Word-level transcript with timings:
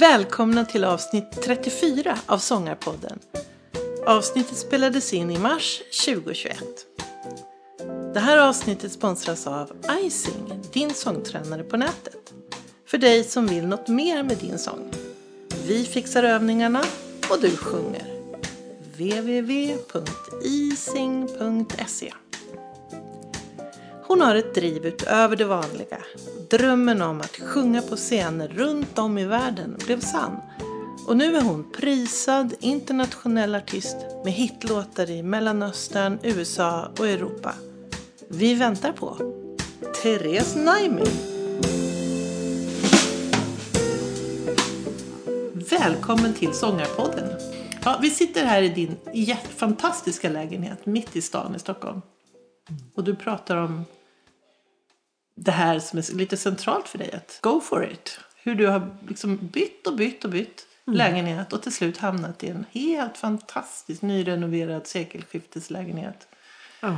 Välkomna 0.00 0.64
till 0.64 0.84
avsnitt 0.84 1.42
34 1.44 2.18
av 2.26 2.38
Sångarpodden. 2.38 3.18
Avsnittet 4.06 4.56
spelades 4.56 5.12
in 5.12 5.30
i 5.30 5.38
mars 5.38 5.82
2021. 6.06 6.56
Det 8.14 8.20
här 8.20 8.38
avsnittet 8.38 8.92
sponsras 8.92 9.46
av 9.46 9.72
Icing, 10.02 10.62
din 10.72 10.94
sångtränare 10.94 11.62
på 11.62 11.76
nätet. 11.76 12.32
För 12.86 12.98
dig 12.98 13.24
som 13.24 13.46
vill 13.46 13.66
något 13.66 13.88
mer 13.88 14.22
med 14.22 14.36
din 14.36 14.58
sång. 14.58 14.90
Vi 15.66 15.84
fixar 15.84 16.22
övningarna 16.22 16.84
och 17.30 17.40
du 17.40 17.56
sjunger. 17.56 18.06
www.ising.se 18.92 19.70
hon 24.10 24.20
har 24.20 24.34
ett 24.34 24.54
driv 24.54 24.86
utöver 24.86 25.36
det 25.36 25.44
vanliga. 25.44 25.98
Drömmen 26.50 27.02
om 27.02 27.20
att 27.20 27.36
sjunga 27.36 27.82
på 27.82 27.96
scener 27.96 28.48
runt 28.48 28.98
om 28.98 29.18
i 29.18 29.24
världen 29.24 29.76
blev 29.86 30.00
sann. 30.00 30.36
Och 31.06 31.16
nu 31.16 31.36
är 31.36 31.42
hon 31.42 31.72
prisad 31.72 32.54
internationell 32.60 33.54
artist 33.54 33.96
med 34.24 34.32
hitlåtar 34.32 35.10
i 35.10 35.22
Mellanöstern, 35.22 36.18
USA 36.22 36.88
och 36.98 37.08
Europa. 37.08 37.54
Vi 38.28 38.54
väntar 38.54 38.92
på 38.92 39.16
Therese 40.02 40.56
Naimi. 40.56 41.10
Välkommen 45.70 46.34
till 46.34 46.52
Sångarpodden. 46.52 47.28
Ja, 47.84 47.98
vi 48.02 48.10
sitter 48.10 48.44
här 48.44 48.62
i 48.62 48.68
din 48.68 48.96
fantastiska 49.56 50.28
lägenhet 50.28 50.86
mitt 50.86 51.16
i 51.16 51.22
stan 51.22 51.54
i 51.56 51.58
Stockholm. 51.58 52.00
Och 52.94 53.04
du 53.04 53.16
pratar 53.16 53.56
om 53.56 53.84
det 55.44 55.50
här 55.50 55.78
som 55.78 55.98
är 55.98 56.14
lite 56.14 56.36
centralt 56.36 56.88
för 56.88 56.98
dig. 56.98 57.12
Att 57.12 57.38
go 57.42 57.60
for 57.60 57.90
it. 57.90 58.20
Hur 58.42 58.54
du 58.54 58.66
har 58.66 58.96
liksom 59.08 59.38
bytt 59.42 59.86
och 59.86 59.96
bytt 59.96 60.24
och 60.24 60.30
bytt 60.30 60.66
lägenhet 60.86 61.52
och 61.52 61.62
till 61.62 61.74
slut 61.74 61.98
hamnat 61.98 62.44
i 62.44 62.48
en 62.48 62.66
helt 62.72 63.18
fantastisk 63.18 64.02
nyrenoverad 64.02 64.86
sekelskifteslägenhet. 64.86 66.28
Ja. 66.80 66.96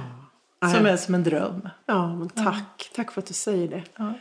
Som 0.75 0.87
är 0.87 0.97
som 0.97 1.15
en 1.15 1.23
dröm. 1.25 1.69
Ja, 1.87 2.15
men 2.15 2.29
tack. 2.29 2.91
Tack 2.95 3.13
för 3.13 3.21
att 3.21 3.27
du 3.27 3.35
säger 3.35 3.69
det. 3.69 3.83
Ja. 3.97 4.15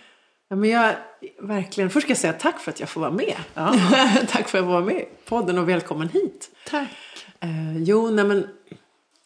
Ja, 0.48 0.56
men 0.56 0.70
jag, 0.70 0.96
verkligen, 1.40 1.90
först 1.90 2.06
ska 2.06 2.12
jag 2.12 2.18
säga 2.18 2.34
tack 2.34 2.60
för 2.60 2.72
att 2.72 2.80
jag 2.80 2.90
får 2.90 3.02
vara 3.02 3.12
med. 3.12 3.36
Ja. 3.54 3.74
tack 4.28 4.48
för 4.50 4.58
att 4.58 4.64
jag 4.64 4.66
får 4.66 4.72
vara 4.72 4.86
med 4.86 4.96
i 4.96 5.08
podden 5.26 5.58
och 5.58 5.70
välkommen 5.70 6.10
hit. 6.10 6.50
Tack. 6.68 6.90
Eh, 7.40 7.78
jo, 7.78 8.10
nej 8.10 8.26
men 8.26 8.48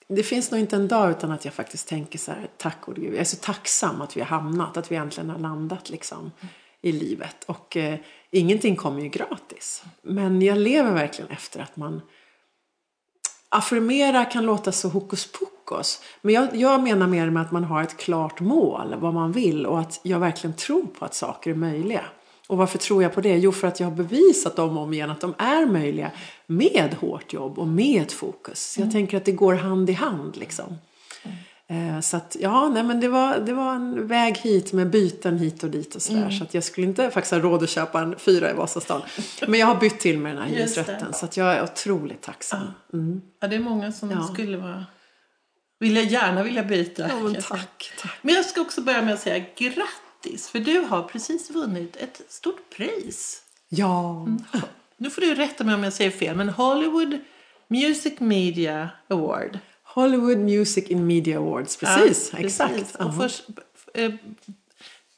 det 0.07 0.23
finns 0.23 0.51
nog 0.51 0.59
inte 0.59 0.75
en 0.75 0.87
dag 0.87 1.11
utan 1.11 1.31
att 1.31 1.45
jag 1.45 1.53
faktiskt 1.53 1.87
tänker 1.87 2.19
så 2.19 2.31
här, 2.31 2.47
tack 2.57 2.81
gode 2.81 3.01
gud. 3.01 3.13
Jag 3.13 3.19
är 3.19 3.23
så 3.23 3.37
tacksam 3.37 4.01
att 4.01 4.17
vi 4.17 4.21
har 4.21 4.27
hamnat, 4.27 4.77
att 4.77 4.91
vi 4.91 4.95
äntligen 4.95 5.29
har 5.29 5.39
landat 5.39 5.89
liksom 5.89 6.31
i 6.81 6.91
livet. 6.91 7.43
Och 7.45 7.77
eh, 7.77 7.99
ingenting 8.31 8.75
kommer 8.75 9.01
ju 9.01 9.09
gratis. 9.09 9.83
Men 10.01 10.41
jag 10.41 10.57
lever 10.57 10.91
verkligen 10.91 11.31
efter 11.31 11.59
att 11.59 11.75
man 11.77 12.01
affirmera 13.49 14.25
kan 14.25 14.45
låta 14.45 14.71
så 14.71 14.89
hokus 14.89 15.31
pokus. 15.31 16.01
Men 16.21 16.33
jag, 16.33 16.55
jag 16.55 16.83
menar 16.83 17.07
mer 17.07 17.29
med 17.29 17.41
att 17.41 17.51
man 17.51 17.63
har 17.63 17.83
ett 17.83 17.97
klart 17.97 18.39
mål, 18.39 18.95
vad 18.97 19.13
man 19.13 19.31
vill 19.31 19.65
och 19.65 19.79
att 19.79 19.99
jag 20.03 20.19
verkligen 20.19 20.55
tror 20.55 20.85
på 20.85 21.05
att 21.05 21.13
saker 21.13 21.51
är 21.51 21.55
möjliga. 21.55 22.05
Och 22.47 22.57
varför 22.57 22.77
tror 22.77 23.03
jag 23.03 23.13
på 23.13 23.21
det? 23.21 23.37
Jo, 23.37 23.51
för 23.51 23.67
att 23.67 23.79
jag 23.79 23.87
har 23.87 23.95
bevisat 23.95 24.55
dem 24.55 24.77
om 24.77 24.93
igen 24.93 25.09
att 25.09 25.21
de 25.21 25.33
är 25.37 25.65
möjliga 25.65 26.11
med 26.47 26.95
hårt 26.99 27.33
jobb 27.33 27.59
och 27.59 27.67
med 27.67 28.11
fokus. 28.11 28.75
Jag 28.79 28.91
tänker 28.91 29.17
att 29.17 29.25
det 29.25 29.31
går 29.31 29.53
hand 29.53 29.89
i 29.89 29.93
hand 29.93 30.37
liksom. 30.37 30.77
Eh, 31.67 31.99
Så 32.01 32.17
att 32.17 32.35
ja, 32.39 32.69
nej 32.69 32.83
men 32.83 32.99
det 32.99 33.07
var, 33.07 33.37
det 33.39 33.53
var 33.53 33.75
en 33.75 34.07
väg 34.07 34.37
hit 34.37 34.73
med 34.73 34.89
byten 34.89 35.37
hit 35.37 35.63
och 35.63 35.69
dit 35.69 35.95
och 35.95 36.01
sådär. 36.01 36.29
Så 36.29 36.43
att 36.43 36.53
jag 36.53 36.63
skulle 36.63 36.87
inte 36.87 37.11
faktiskt 37.11 37.31
ha 37.31 37.39
råd 37.39 37.63
att 37.63 37.69
köpa 37.69 38.01
en 38.01 38.19
fyra 38.19 38.51
i 38.51 38.53
Vasastan. 38.53 39.01
Men 39.47 39.59
jag 39.59 39.67
har 39.67 39.75
bytt 39.75 39.99
till 39.99 40.19
med 40.19 40.35
den 40.35 40.43
här 40.43 40.49
hyresrätten. 40.55 41.13
Så 41.13 41.25
att 41.25 41.37
jag 41.37 41.53
är 41.53 41.63
otroligt 41.63 42.21
tacksam. 42.21 42.67
Mm. 42.93 43.21
Ja, 43.41 43.47
det 43.47 43.55
är 43.55 43.59
många 43.59 43.91
som 43.91 44.11
Ja. 44.11 44.23
skulle 44.33 44.57
vara... 44.57 44.85
Vilja, 45.79 46.01
gärna 46.01 46.43
vilja 46.43 46.63
byta. 46.63 47.07
Ja, 47.09 47.15
men 47.23 47.33
jag 47.33 47.43
tack, 47.43 47.91
tack. 48.01 48.11
Men 48.21 48.35
jag 48.35 48.45
ska 48.45 48.61
också 48.61 48.81
börja 48.81 49.01
med 49.01 49.13
att 49.13 49.19
säga 49.19 49.45
grattis. 49.57 49.89
För 50.33 50.59
du 50.59 50.79
har 50.79 51.03
precis 51.03 51.49
vunnit 51.49 51.95
ett 51.95 52.21
stort 52.29 52.69
pris. 52.77 53.41
Ja, 53.69 54.27
Nu 54.97 55.09
får 55.09 55.21
du 55.21 55.35
rätta 55.35 55.63
mig 55.63 55.75
om 55.75 55.83
jag 55.83 55.93
säger 55.93 56.11
fel. 56.11 56.35
Men 56.35 56.49
Hollywood 56.49 57.17
Music 57.67 58.19
Media 58.19 58.89
Award. 59.07 59.59
Hollywood 59.83 60.37
Music 60.37 60.87
in 60.89 61.07
Media 61.07 61.37
Awards, 61.37 61.77
precis. 61.77 62.29
Ja, 62.33 62.39
exakt. 62.39 62.73
precis. 62.73 62.95
Och 62.95 63.05
Ja. 63.05 63.11
först, 63.19 63.43
eh, 63.93 64.11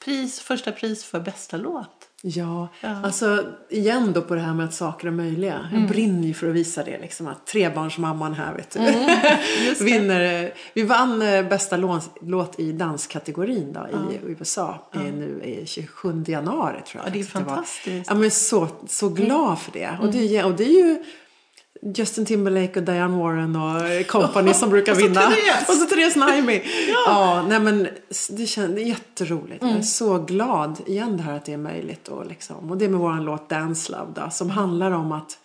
pris, 0.05 0.39
första 0.39 0.71
pris 0.71 1.03
för 1.03 1.19
bästa 1.19 1.57
låt. 1.57 1.96
Ja, 2.21 2.67
Ja. 2.81 3.01
alltså 3.03 3.45
igen 3.69 4.11
då 4.13 4.21
på 4.21 4.35
det 4.35 4.41
här 4.41 4.53
med 4.53 4.65
att 4.65 4.73
saker 4.73 5.07
är 5.07 5.11
möjliga. 5.11 5.69
Jag 5.73 5.87
brinner 5.87 6.27
ju 6.27 6.33
för 6.33 6.49
att 6.49 6.55
visa 6.55 6.83
det 6.83 6.99
liksom 7.01 7.27
att 7.27 7.45
trebarnsmamman 7.47 8.33
här 8.33 8.53
vet 8.55 8.69
du. 8.71 8.79
Det. 9.79 9.83
Vinner, 9.83 10.53
vi 10.73 10.83
vann 10.83 11.21
eh, 11.21 11.47
bästa 11.47 11.77
låt, 12.21 12.59
i 12.59 12.71
danskategorin 12.71 13.73
då 13.73 13.87
i 14.11 14.19
USA 14.31 14.89
eh, 14.93 15.01
nu 15.01 15.41
i 15.43 15.65
27 15.65 16.23
januari 16.27 16.81
tror 16.87 17.03
jag 17.03 17.09
Ja, 17.09 17.13
det 17.13 17.19
är 17.19 17.23
faktiskt 17.23 17.35
var. 17.35 17.55
fantastiskt. 17.55 18.09
Ja 18.09 18.15
men 18.15 18.31
så, 18.31 18.67
så 18.87 19.09
glad 19.09 19.59
för 19.59 19.71
det. 19.71 19.97
Och, 20.01 20.11
det 20.11 20.37
är, 20.37 20.45
och 20.45 20.53
det 20.53 20.63
är 20.63 20.87
ju 20.87 21.03
Justin 21.81 22.25
Timberlake 22.25 22.79
och 22.79 22.85
Diane 22.85 23.17
Warren 23.17 23.55
och 23.55 24.07
company 24.07 24.53
som 24.53 24.69
brukar 24.69 24.91
Och 24.93 24.97
så 24.97 25.07
vinna. 25.07 25.21
Therese. 25.21 25.69
Och 25.69 25.75
så 25.75 25.85
Therese 25.85 26.15
Naimi. 26.15 26.63
ja. 27.05 27.45
nej 27.49 27.59
men 27.59 27.87
det 28.29 28.45
känns 28.45 28.79
jätteroligt. 28.79 29.61
Mm. 29.61 29.73
Jag 29.73 29.79
är 29.79 29.83
så 29.83 30.17
glad 30.17 30.77
igen 30.85 31.17
det 31.17 31.23
här 31.23 31.35
att 31.35 31.45
det 31.45 31.53
är 31.53 31.57
möjligt. 31.57 32.07
Och, 32.07 32.25
liksom. 32.25 32.71
och 32.71 32.77
det 32.77 32.89
med 32.89 32.99
våran 32.99 33.25
låt 33.25 33.49
Dance 33.49 33.91
Love 33.91 34.11
då, 34.15 34.29
som 34.29 34.49
handlar 34.49 34.91
om 34.91 35.11
att 35.11 35.37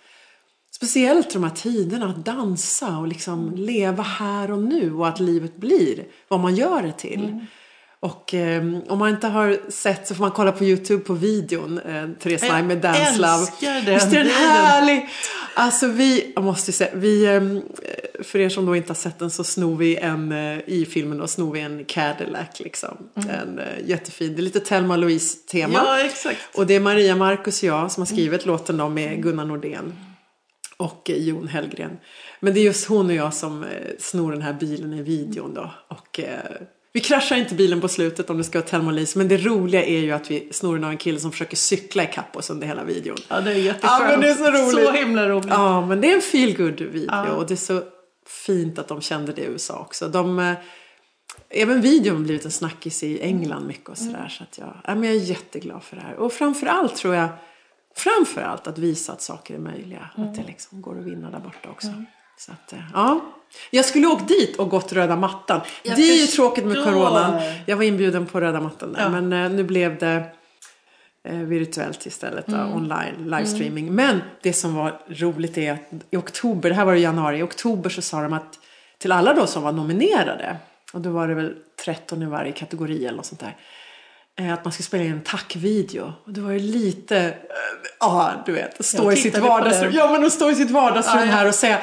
Speciellt 0.75 1.33
de 1.33 1.45
här 1.45 1.51
tiderna, 1.51 2.07
att 2.07 2.25
dansa 2.25 2.99
och 2.99 3.09
liksom 3.09 3.53
leva 3.57 4.03
här 4.03 4.51
och 4.51 4.59
nu 4.59 4.95
och 4.95 5.09
att 5.09 5.21
livet 5.21 5.57
blir 5.57 6.05
vad 6.29 6.41
man 6.41 6.55
gör 6.55 6.83
det 6.83 6.93
till. 6.93 7.25
Mm. 7.25 7.47
Och 8.03 8.35
eh, 8.35 8.63
om 8.89 8.99
man 8.99 9.09
inte 9.09 9.27
har 9.27 9.71
sett 9.71 10.07
så 10.09 10.15
får 10.15 10.25
man 10.25 10.31
kolla 10.31 10.53
på 10.53 10.65
Youtube 10.65 11.05
på 11.05 11.15
videon 11.15 11.79
eh, 11.79 12.09
Therese 12.21 12.43
Jag 12.43 12.65
med 12.65 12.79
Dance 12.79 13.17
Love. 13.17 13.33
älskar 13.33 13.83
den 13.87 13.95
Visst 13.95 14.07
är 14.07 14.19
den 14.19 14.29
härlig? 14.29 15.09
Alltså 15.55 15.87
vi, 15.87 16.33
jag 16.35 16.45
måste 16.45 16.73
säga, 16.73 16.91
vi, 16.95 17.25
eh, 17.25 17.43
för 18.23 18.39
er 18.39 18.49
som 18.49 18.67
då 18.67 18.77
inte 18.77 18.91
har 18.91 18.95
sett 18.95 19.19
den 19.19 19.31
så 19.31 19.45
snor 19.45 19.77
vi 19.77 19.97
en, 19.97 20.33
eh, 20.33 20.59
i 20.67 20.87
filmen 20.91 21.19
då 21.19 21.27
snor 21.27 21.53
vi 21.53 21.61
en 21.61 21.85
Cadillac 21.85 22.61
liksom. 22.61 22.97
En 23.15 23.59
eh, 23.59 23.89
jättefin, 23.89 24.35
det 24.35 24.41
är 24.41 24.43
lite 24.43 24.61
Thelma 24.61 24.97
Louise 24.97 25.39
tema. 25.39 25.81
Mm. 25.81 25.85
Ja, 25.87 26.01
exakt. 26.01 26.39
Och 26.55 26.67
det 26.67 26.75
är 26.75 26.81
Maria 26.81 27.17
Marcus 27.17 27.63
och 27.63 27.69
jag 27.69 27.93
som 27.93 28.01
har 28.01 28.07
skrivit 28.07 28.47
låten 28.47 28.77
då 28.77 28.89
med 28.89 29.23
Gunnar 29.23 29.45
Nordén 29.45 29.93
och 30.77 31.11
eh, 31.11 31.17
Jon 31.17 31.49
Hellgren. 31.49 31.99
Men 32.41 32.55
det 32.55 32.61
är 32.61 32.65
just 32.65 32.87
hon 32.87 33.07
och 33.07 33.15
jag 33.15 33.35
som 33.35 33.65
eh, 33.65 33.69
snor 33.99 34.33
den 34.33 34.43
här 34.43 34.53
bilen 34.53 34.93
i 34.93 35.03
videon 35.03 35.55
då. 35.55 35.71
Och 35.89 36.21
vi 36.93 37.01
kraschar 37.01 37.37
inte 37.37 37.55
bilen 37.55 37.81
på 37.81 37.89
slutet 37.89 38.31
om 38.31 38.39
det 38.39 38.45
ska 38.45 38.59
vara 38.59 38.69
Thelma. 38.69 39.07
Men 39.17 39.29
det 39.29 39.37
roliga 39.37 39.85
är 39.85 39.99
ju 40.01 40.13
att 40.13 40.31
vi 40.31 40.49
snor 40.53 40.85
av 40.85 40.91
en 40.91 40.97
kille 40.97 41.21
som 41.21 41.33
försöker 41.33 41.57
cykla 41.57 42.03
ikapp 42.05 42.37
oss 42.37 42.51
under 42.51 42.67
hela 42.67 42.85
videon. 42.85 43.17
Ja, 43.29 43.41
det 43.41 43.51
är 43.51 43.55
jätteskönt. 43.55 44.03
Ja, 44.03 44.09
men 44.11 44.21
det 44.21 44.29
är 44.29 44.35
så 44.35 44.51
roligt. 44.51 44.87
Så 44.87 44.93
himla 44.93 45.29
roligt. 45.29 45.47
Ja, 45.51 45.87
men 45.87 46.01
det 46.01 46.11
är 46.11 46.15
en 46.15 46.21
feel 46.23 46.57
good 46.57 46.81
video 46.81 47.09
Ja. 47.11 47.33
och 47.33 47.47
det 47.47 47.55
är 47.55 47.57
så 47.57 47.83
fint 48.27 48.79
att 48.79 48.89
de 48.89 49.01
kände 49.01 49.33
det 49.33 49.43
i 49.43 49.45
USA 49.45 49.79
också. 49.79 50.09
De, 50.09 50.39
eh, 50.39 50.53
även 51.51 51.81
videon 51.81 52.17
har 52.17 52.23
blivit 52.23 52.45
en 52.45 52.51
snackis 52.51 53.03
i 53.03 53.21
England 53.23 53.67
mycket 53.67 53.89
och 53.89 53.99
sådär. 53.99 54.29
Så 54.29 54.43
att 54.43 54.59
jag, 54.59 54.77
ja, 54.87 54.95
men 54.95 55.05
jag 55.05 55.15
är 55.15 55.21
jätteglad 55.21 55.83
för 55.83 55.97
det 55.97 56.03
här. 56.03 56.15
Och 56.15 56.33
framförallt 56.33 56.97
tror 56.97 57.15
jag, 57.15 57.29
framförallt 57.97 58.67
att 58.67 58.79
visa 58.79 59.13
att 59.13 59.23
saker 59.23 59.55
är 59.55 59.59
möjliga. 59.59 60.11
Att 60.17 60.35
det 60.35 60.43
liksom 60.47 60.83
går 60.83 60.99
att 60.99 61.05
vinna 61.05 61.31
där 61.31 61.39
borta 61.39 61.71
också. 61.71 61.89
Så 62.47 62.53
att, 62.53 62.73
eh, 62.73 62.79
ja. 62.95 63.21
Jag 63.71 63.85
skulle 63.85 64.07
åkt 64.07 64.29
dit 64.29 64.57
och 64.57 64.69
gått 64.69 64.93
röda 64.93 65.17
mattan. 65.17 65.61
Jag 65.83 65.97
det 65.97 66.03
är 66.03 66.21
ju 66.21 66.27
tråkigt 66.27 66.65
med 66.65 66.85
coronan. 66.85 67.41
Jag 67.67 67.77
var 67.77 67.85
inbjuden 67.85 68.27
på 68.27 68.41
röda 68.41 68.61
mattan 68.61 68.93
där. 68.93 69.01
Ja. 69.01 69.09
Men 69.09 69.33
eh, 69.33 69.51
nu 69.51 69.65
blev 69.65 69.99
det 69.99 70.25
eh, 71.25 71.37
virtuellt 71.37 72.07
istället, 72.07 72.47
då, 72.47 72.57
online 72.57 73.15
livestreaming. 73.25 73.95
Men 73.95 74.23
det 74.43 74.53
som 74.53 74.75
var 74.75 75.01
roligt 75.09 75.59
är 75.59 75.73
att 75.73 75.81
i 76.11 76.17
oktober, 76.17 76.69
det 76.69 76.75
här 76.75 76.85
var 76.85 76.95
i 76.95 77.01
januari, 77.01 77.39
i 77.39 77.43
oktober 77.43 77.91
så 77.91 78.03
sa 78.03 78.23
de 78.23 78.33
att 78.33 78.59
till 78.99 79.13
alla 79.13 79.35
då 79.35 79.47
som 79.47 79.63
var 79.63 79.73
nominerade, 79.73 80.57
och 80.93 81.01
då 81.01 81.11
var 81.11 81.29
det 81.29 81.35
väl 81.35 81.55
13 81.85 82.23
i 82.23 82.27
varje 82.27 82.53
kategori 82.53 83.07
eller 83.07 83.17
något 83.17 83.27
sånt 83.27 83.41
där, 83.41 83.57
att 84.39 84.65
man 84.65 84.73
skulle 84.73 84.85
spela 84.85 85.05
in 85.05 85.13
en 85.13 85.23
tackvideo. 85.23 86.13
Och 86.27 86.33
det 86.33 86.41
var 86.41 86.53
ju 86.53 86.59
lite, 86.59 87.17
eh, 87.19 87.33
ja 88.01 88.43
du 88.47 88.53
vet, 88.53 88.85
stå 88.85 89.13
i 89.13 89.17
sitt 89.17 89.39
vardagsrum, 89.39 89.93
ja 89.95 90.13
men 90.13 90.25
att 90.25 90.33
stå 90.33 90.51
i 90.51 90.55
sitt 90.55 90.71
vardagsrum 90.71 91.19
Ja, 91.19 91.27
ja. 91.27 91.33
här 91.33 91.49
och 91.49 91.55
säga 91.55 91.79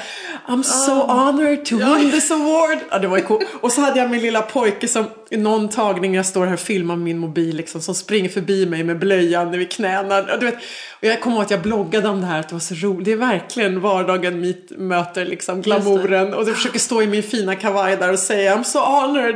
I'm 0.47 0.63
so 0.63 0.91
honored 0.91 1.65
to 1.65 1.77
win 1.77 2.11
this 2.11 2.31
award. 2.31 2.77
Ja, 2.91 2.99
det 2.99 3.07
var 3.07 3.17
ju 3.17 3.23
coolt. 3.23 3.47
Och 3.61 3.71
så 3.71 3.81
hade 3.81 3.99
jag 3.99 4.09
min 4.09 4.21
lilla 4.21 4.41
pojke 4.41 4.87
som 4.87 5.05
i 5.29 5.37
någon 5.37 5.69
tagning, 5.69 6.15
jag 6.15 6.25
står 6.25 6.45
här 6.45 6.53
och 6.53 6.59
filmar 6.59 6.95
min 6.95 7.17
mobil 7.17 7.55
liksom, 7.55 7.81
som 7.81 7.95
springer 7.95 8.29
förbi 8.29 8.65
mig 8.65 8.83
med 8.83 8.99
blöjan 8.99 9.51
vid 9.51 9.71
knäna. 9.71 10.15
Ja, 10.27 10.37
Du 10.37 10.45
vet, 10.45 10.55
och 10.99 11.03
jag 11.07 11.21
kommer 11.21 11.35
ihåg 11.35 11.45
att 11.45 11.51
jag 11.51 11.61
bloggade 11.61 12.09
om 12.09 12.21
det 12.21 12.27
här, 12.27 12.39
att 12.39 12.49
det 12.49 12.55
var 12.55 12.59
så 12.59 12.75
roligt. 12.75 13.05
Det 13.05 13.11
är 13.11 13.15
verkligen 13.15 13.81
vardagen 13.81 14.41
meet, 14.41 14.69
möter 14.69 15.25
liksom 15.25 15.61
glamouren. 15.61 16.33
Och 16.33 16.49
jag 16.49 16.55
försöker 16.55 16.79
stå 16.79 17.01
i 17.01 17.07
min 17.07 17.23
fina 17.23 17.55
kavaj 17.55 17.97
där 17.97 18.11
och 18.11 18.19
säga 18.19 18.55
I'm 18.55 18.63
so 18.63 18.79
honored 18.79 19.35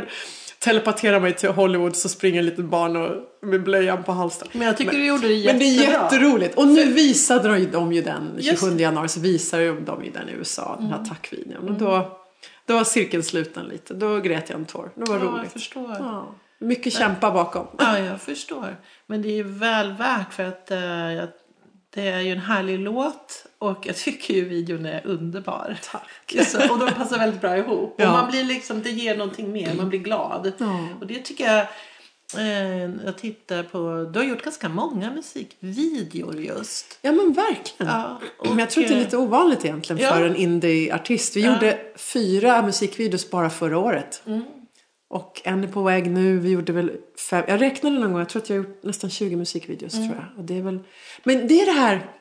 telepaterar 0.64 1.20
mig 1.20 1.34
till 1.34 1.50
Hollywood 1.50 1.96
så 1.96 2.10
springer 2.10 2.40
ett 2.40 2.46
litet 2.46 2.66
barn 2.66 2.96
och, 2.96 3.12
med 3.42 3.64
blöjan 3.64 4.04
på 4.04 4.12
halsen. 4.12 4.48
Men 4.52 4.68
jag 4.68 4.78
tycker 4.78 4.92
du 4.92 5.06
gjorde 5.06 5.28
det 5.28 5.34
jättebra. 5.34 5.52
Men 5.54 5.60
det 5.60 5.86
är 5.86 5.92
jätteroligt. 5.92 6.58
Och 6.58 6.68
nu 6.68 6.94
visade 6.94 7.68
de 7.72 7.94
ju 7.94 8.02
den 8.02 8.38
27 8.42 8.78
januari 8.78 9.08
så 9.08 9.20
visade 9.20 9.72
de 9.72 10.04
ju 10.06 10.12
den 10.12 10.30
i 10.30 10.32
USA, 10.32 10.76
den 10.80 10.88
här 10.88 10.96
Mm. 10.96 11.10
tackvideon. 11.10 11.70
Och 11.70 11.74
då, 11.74 12.18
då 12.66 12.74
var 12.74 12.84
cirkeln 12.84 13.24
sluten 13.24 13.66
lite. 13.66 13.94
Då 13.94 14.20
grät 14.20 14.50
jag 14.50 14.60
en 14.60 14.66
tår. 14.66 14.92
Det 14.96 15.04
var 15.10 15.18
Ja, 15.20 15.24
jag 15.26 15.34
roligt. 15.40 15.52
förstår. 15.52 15.96
Ja. 16.00 16.36
Mycket 16.60 16.94
kämpa 16.94 17.32
bakom. 17.32 17.68
Ja, 17.80 18.00
jag 18.00 18.22
förstår. 18.22 18.76
Men 19.08 19.22
det 19.22 19.28
är 19.30 19.36
ju 19.36 19.44
väl 19.44 19.94
värt 19.94 20.34
för 20.34 20.44
att 20.44 20.72
eh, 20.72 20.80
jag, 21.14 21.28
det 21.94 22.08
är 22.08 22.20
ju 22.20 22.32
en 22.32 22.40
härlig 22.40 22.80
låt 22.80 23.46
och 23.58 23.88
jag 23.88 23.96
tycker 23.96 24.34
ju 24.34 24.46
videon 24.46 24.86
är 24.86 25.02
underbar. 25.06 25.78
Tack. 25.92 26.48
Så, 26.48 26.74
och 26.74 26.80
de 26.80 26.92
passar 26.92 27.18
väldigt 27.18 27.42
bra 27.42 27.58
ihop. 27.58 27.96
Ja. 27.98 28.08
Och 28.08 28.14
man 28.14 28.32
blir 28.32 28.44
liksom, 28.44 28.82
det 28.82 28.90
ger 28.90 29.18
någonting 29.18 29.52
mer, 29.52 29.74
man 29.74 29.90
blir 29.90 30.00
glad. 30.00 30.52
Ja. 30.58 30.88
Och 31.02 31.08
det 31.08 31.20
tycker 31.20 31.44
jag, 31.44 31.66
eh, 32.38 33.06
jag 33.06 33.18
tittar 33.18 33.64
på, 33.64 34.10
du 34.14 34.20
har 34.20 34.26
gjort 34.26 34.44
ganska 34.44 34.70
många 34.70 35.12
musikvideor 35.12 36.40
just. 36.40 37.00
Ja 37.02 37.12
men 37.12 37.34
verkligen. 37.34 37.94
Ja, 37.94 38.20
Men 38.44 38.60
jag 38.60 38.70
tror 38.70 38.84
att 38.84 38.90
det 38.90 38.96
är 38.96 39.00
lite 39.00 39.18
ovanligt 39.18 39.66
egentligen 39.66 40.12
för 40.14 40.26
en 40.26 40.36
indie-artist. 40.36 41.36
Vi 41.36 41.46
gjorde 41.46 41.80
fyra 41.96 42.62
musikvideos 42.62 43.30
bara 43.30 43.50
förra 43.50 43.78
året. 43.78 44.22
Mm. 44.26 44.44
Och 45.14 45.42
en 45.44 45.64
är 45.64 45.68
på 45.68 45.84
väg 45.84 46.12
nu. 46.12 46.40
Vi 46.40 46.50
gjorde 46.50 46.74
väl 46.74 46.92
fem. 47.30 47.44
Jag 47.48 47.62
räknade 47.62 48.00
någon 48.00 48.12
gång. 48.12 48.20
Jag 48.20 48.30
tror 48.30 48.42
att 48.42 48.50
jag 48.50 48.58
har 48.58 48.64
gjort 48.64 48.84
nästan 48.84 49.10
20 49.10 49.36
musikvideos 49.36 49.94
Mm. 49.94 50.08
tror 50.08 50.20
jag. 50.22 50.40
Och 50.40 50.44
det 50.44 50.58
är 50.58 50.62
väl... 50.62 50.80
Men 51.24 51.48
det 51.48 51.62
är 51.62 51.66
det 51.66 51.72
här. 51.72 52.12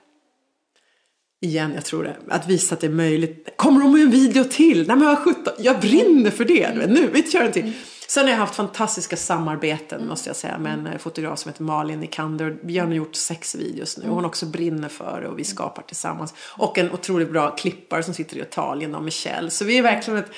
Igen, 1.41 1.73
jag 1.75 1.85
tror 1.85 2.05
det. 2.05 2.17
Att 2.29 2.49
visa 2.49 2.75
att 2.75 2.81
det 2.81 2.87
är 2.87 2.91
möjligt. 2.91 3.49
Kommer 3.57 3.81
de 3.81 3.93
med 3.93 4.03
en 4.03 4.11
video 4.11 4.45
till? 4.45 4.87
Nej 4.87 4.97
men 4.97 5.07
vad 5.07 5.19
sjutton. 5.19 5.55
Jag 5.59 5.81
brinner 5.81 6.31
för 6.31 6.45
det. 6.45 6.87
Nu, 6.89 7.11
vi 7.13 7.23
kör 7.23 7.45
en 7.45 7.53
till. 7.53 7.73
Sen 8.13 8.25
har 8.25 8.31
jag 8.31 8.39
haft 8.39 8.55
fantastiska 8.55 9.17
samarbeten 9.17 10.09
måste 10.09 10.29
jag 10.29 10.37
säga 10.37 10.59
med 10.59 10.73
en 10.73 10.87
eh, 10.87 10.99
fotograf 10.99 11.39
som 11.39 11.49
heter 11.49 11.63
Malin 11.63 12.01
Nikander. 12.01 12.59
Vi 12.63 12.79
har 12.79 12.87
nu 12.87 12.95
gjort 12.95 13.15
sex 13.15 13.55
videos 13.55 13.99
nu 13.99 14.09
och 14.09 14.15
hon 14.15 14.25
också 14.25 14.47
brinner 14.47 14.89
för 14.89 15.21
det 15.21 15.29
och 15.29 15.39
vi 15.39 15.45
skapar 15.45 15.83
tillsammans. 15.83 16.35
Och 16.39 16.79
en 16.79 16.93
otroligt 16.93 17.31
bra 17.31 17.51
klippare 17.51 18.03
som 18.03 18.15
sitter 18.15 18.37
i 18.37 18.41
Italien 18.41 18.95
och 18.95 19.03
Michelle. 19.03 19.51
Så 19.51 19.65
vi 19.65 19.79
är 19.79 19.83
verkligen 19.83 20.21
ett 20.21 20.31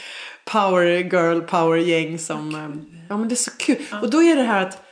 power 0.45 0.85
girl, 0.85 1.41
power 1.41 1.77
gäng 1.77 2.19
som, 2.19 2.55
eh, 2.55 3.05
ja 3.09 3.17
men 3.17 3.29
det 3.29 3.35
är 3.35 3.37
så 3.37 3.51
kul. 3.59 3.87
Och 4.03 4.11
då 4.11 4.23
är 4.23 4.37
det 4.37 4.43
här 4.43 4.67
att 4.67 4.85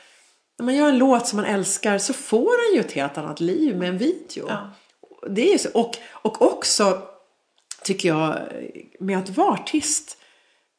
när 0.59 0.65
man 0.65 0.77
gör 0.77 0.89
en 0.89 0.99
låt 0.99 1.27
som 1.27 1.37
man 1.37 1.47
älskar 1.47 1.99
så 1.99 2.13
får 2.13 2.71
den 2.71 2.77
ju 2.77 2.87
ett 2.87 2.93
helt 2.93 3.19
annat 3.19 3.41
liv 3.41 3.77
med 3.77 3.89
en 3.89 3.99
video. 3.99 4.47
Ja. 4.49 4.71
Det 5.31 5.49
är 5.49 5.53
ju 5.53 5.59
så. 5.59 5.69
Och, 5.75 5.97
och 6.13 6.43
också 6.43 7.03
tycker 7.85 8.09
jag 8.09 8.39
med 9.01 9.19
att 9.19 9.31
vara 9.31 9.53
artist. 9.53 10.19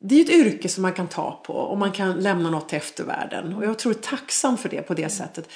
Det 0.06 0.16
är 0.16 0.22
ett 0.22 0.30
yrke 0.30 0.70
som 0.70 0.82
man 0.82 0.94
kan 0.94 1.08
ta 1.08 1.42
på 1.46 1.54
och 1.54 1.78
man 1.78 1.92
kan 1.92 2.20
lämna 2.20 2.50
något 2.50 2.70
till 2.70 2.78
eftervärlden. 2.78 3.54
Och 3.54 3.66
jag 3.66 3.80
tror 3.80 3.94
tacksam 3.94 4.58
för 4.58 4.70
det 4.70 4.82
på 4.82 4.94
det 4.94 5.10
sättet. 5.10 5.50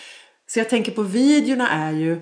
Så 0.50 0.60
jag 0.60 0.70
tänker 0.70 0.92
på 0.92 1.02
videorna 1.02 1.70
är 1.70 1.92
ju 1.92 2.22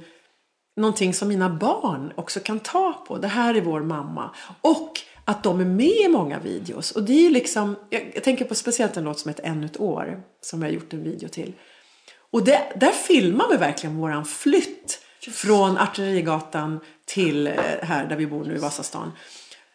någonting 0.76 1.14
som 1.14 1.28
mina 1.28 1.50
barn 1.50 2.14
också 2.16 2.40
kan 2.40 2.60
ta 2.60 3.06
på. 3.08 3.18
Det 3.18 3.28
här 3.28 3.54
är 3.54 3.62
vår 3.62 3.82
mamma. 3.82 4.36
Och 4.62 5.00
att 5.26 5.44
de 5.44 5.60
är 5.60 5.66
med 5.66 5.86
i 6.06 6.08
många 6.08 6.40
videos. 6.40 6.92
Och 6.92 7.04
det 7.04 7.26
är 7.26 7.30
liksom, 7.30 7.76
jag, 7.90 8.12
jag 8.14 8.24
tänker 8.24 8.46
på 8.46 8.56
speciellt 8.56 8.98
en 8.98 9.04
låt 9.04 9.20
som 9.20 9.30
heter 9.30 9.44
Ännu 9.44 9.66
ett 9.66 9.80
år. 9.80 10.24
Som 10.42 10.62
jag 10.62 10.70
har 10.70 10.74
gjort 10.74 10.94
en 10.94 11.04
video 11.04 11.30
till. 11.30 11.54
Och 12.32 12.44
det, 12.44 12.72
där 12.76 12.92
filmar 12.92 13.46
vi 13.52 13.58
verkligen 13.58 13.98
våran 13.98 14.26
flytt. 14.26 15.02
Från 15.32 15.78
Artillerigatan 15.78 16.80
till 17.06 17.48
eh, 17.48 17.54
här 17.82 18.08
där 18.08 18.16
vi 18.16 18.28
bor 18.28 18.46
nu 18.46 18.56
i 18.56 18.60
Vasastan. 18.60 19.12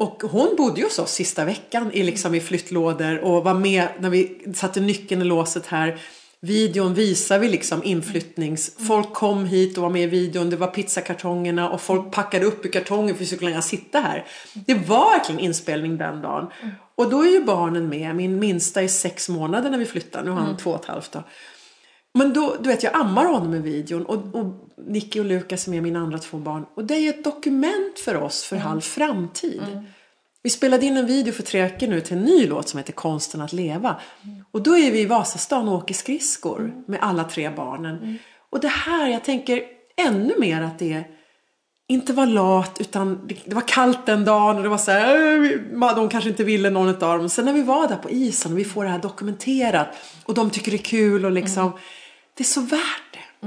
Och 0.00 0.23
hon 0.23 0.56
bodde 0.56 0.81
ju 0.81 0.87
hos 0.87 0.99
oss 0.99 1.12
sista 1.12 1.44
veckan 1.44 1.93
i, 1.93 2.02
liksom, 2.02 2.35
i 2.35 2.41
flyttlådor 2.41 3.19
och 3.19 3.44
var 3.44 3.55
med 3.55 3.88
när 3.99 4.11
vi 4.11 4.38
satte 4.55 4.81
nyckeln 4.81 5.23
i 5.23 5.25
låset 5.25 5.67
här. 5.67 6.00
Videon 6.41 6.94
visar 6.94 7.38
vi 7.38 7.49
liksom 7.49 7.85
inflyttnings... 7.85 8.76
Folk 8.87 9.12
kom 9.12 9.47
hit 9.47 9.76
och 9.76 9.82
var 9.82 9.91
med 9.91 10.02
i 10.02 10.06
videon. 10.06 10.50
Det 10.50 10.56
var 10.56 10.67
pizzakartongerna 10.67 11.70
och 11.70 11.81
folk 11.81 12.12
packade 12.12 12.47
upp 12.47 12.67
i 12.67 12.69
kartonger 12.69 13.08
för 13.08 13.14
att 13.14 13.20
vi 13.20 13.26
skulle 13.26 13.50
kunna 13.50 13.62
sitta 13.62 14.00
här. 14.00 14.26
Det 14.55 14.75
var 14.75 15.11
verkligen 15.12 15.41
inspelning 15.41 15.97
den 15.97 16.23
dagen. 16.23 16.47
Och 16.94 17.11
då 17.11 17.23
är 17.23 17.31
ju 17.31 17.44
barnen 17.44 17.88
med. 17.88 18.17
Min 18.17 18.38
minsta 18.38 18.82
är 18.82 18.88
sex 18.88 19.29
månader 19.29 19.70
när 19.70 19.79
vi 19.79 19.87
flyttar. 19.87 20.23
Nu 20.23 20.31
har 20.31 20.41
han 20.41 20.56
två 20.56 20.70
och 20.70 20.81
ett 20.81 20.87
halvt 20.87 21.12
då. 21.12 21.23
Men 22.15 22.33
då, 22.33 22.57
du 22.61 22.69
vet, 22.69 22.83
jag 22.83 22.95
ammar 22.95 23.25
honom 23.25 23.55
i 23.55 23.59
videon 23.59 24.07
och, 24.07 24.35
och 24.35 24.69
Nicky 24.87 25.21
och 25.21 25.25
Lukas 25.25 25.67
är 25.67 25.71
med 25.71 25.83
mina 25.83 25.99
andra 25.99 26.19
två 26.19 26.37
barn. 26.37 26.67
Och 26.75 26.85
det 26.85 26.95
är 26.95 26.99
ju 27.01 27.09
ett 27.09 27.25
dokument 27.25 27.99
för 28.05 28.23
oss 28.23 28.45
för 28.45 28.57
all 28.67 28.81
framtid. 28.81 29.62
Vi 30.43 30.51
spelade 30.51 30.87
in 30.87 30.97
en 30.97 31.07
video 31.07 31.33
för 31.33 31.43
tre 31.43 31.62
veckor 31.62 31.87
nu 31.87 32.01
till 32.01 32.17
en 32.17 32.23
ny 32.23 32.47
låt 32.47 32.69
som 32.69 32.79
heter 32.79 32.93
Konsten 32.93 33.41
att 33.41 33.53
leva. 33.53 33.97
Och 34.51 34.62
då 34.62 34.77
är 34.79 34.91
vi 34.91 35.01
i 35.01 35.07
Vasastan 35.07 35.69
och 35.69 35.75
åker 35.75 35.95
skridskor 35.95 36.73
med 36.87 36.99
alla 37.03 37.25
tre 37.25 37.51
barnen. 37.51 38.19
Och 38.51 38.61
det 38.61 38.69
här, 38.69 39.09
jag 39.09 39.25
tänker 39.25 39.62
ännu 39.97 40.35
mer 40.39 40.62
att 40.62 40.79
det 40.79 40.93
är 40.93 41.05
inte 41.89 42.12
var 42.12 42.27
lat 42.27 42.77
utan 42.81 43.27
det, 43.27 43.37
det 43.45 43.55
var 43.55 43.69
kallt 43.69 44.07
den 44.07 44.25
dagen 44.25 44.57
och 44.57 44.62
det 44.62 44.69
var 44.69 44.79
så 44.79 44.91
här, 44.91 45.43
"Äh, 45.83 45.97
de 45.97 46.09
kanske 46.09 46.31
inte 46.31 46.45
ville 46.45 46.71
någon 46.71 46.89
av 46.89 47.19
dem. 47.19 47.29
Sen 47.29 47.45
när 47.45 47.53
vi 47.53 47.62
var 47.62 47.89
där 47.89 47.97
på 47.97 48.11
isen 48.11 48.53
och 48.53 48.59
vi 48.59 48.65
får 48.65 48.85
det 48.85 48.91
här 48.91 48.99
dokumenterat 48.99 49.89
och 50.25 50.35
de 50.35 50.51
tycker 50.51 50.71
det 50.71 50.77
är 50.77 50.79
kul 50.79 51.25
och 51.25 51.33
liksom, 51.33 51.73
det 52.35 52.43
är 52.43 52.44
så 52.44 52.61
värt 52.61 53.03
det. 53.12 53.47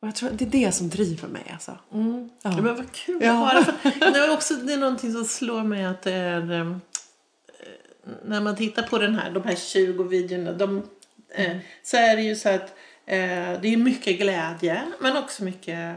Och 0.00 0.08
jag 0.08 0.14
tror 0.14 0.28
att 0.30 0.38
det 0.38 0.44
är 0.44 0.50
det 0.66 0.72
som 0.72 0.88
driver 0.88 1.28
mig 1.28 1.42
alltså. 1.52 1.78
Ja. 1.90 1.98
Ja, 2.42 2.50
men 2.62 2.76
vad 2.76 2.92
kul 2.92 3.18
Ja. 3.22 3.46
att 3.50 3.66
höra. 3.66 3.74
Det, 4.12 4.18
är 4.18 4.32
också, 4.34 4.54
det 4.54 4.72
är 4.72 4.76
någonting 4.78 5.12
som 5.12 5.24
slår 5.24 5.62
mig 5.64 5.84
att 5.84 6.02
det 6.02 6.12
är... 6.12 6.52
eh, 6.60 6.76
När 8.24 8.40
man 8.40 8.56
tittar 8.56 8.82
på 8.82 8.98
den 8.98 9.14
här, 9.14 9.30
de 9.30 9.42
här 9.42 9.54
20 9.54 10.02
videorna. 10.04 10.52
De, 10.52 10.82
eh, 11.34 11.56
så 11.82 11.96
är 11.96 12.16
det 12.16 12.22
ju 12.22 12.36
så 12.36 12.48
att 12.48 12.74
eh, 13.06 13.60
det 13.62 13.68
är 13.68 13.76
mycket 13.76 14.18
glädje. 14.18 14.82
Men 15.00 15.16
också 15.16 15.44
mycket, 15.44 15.96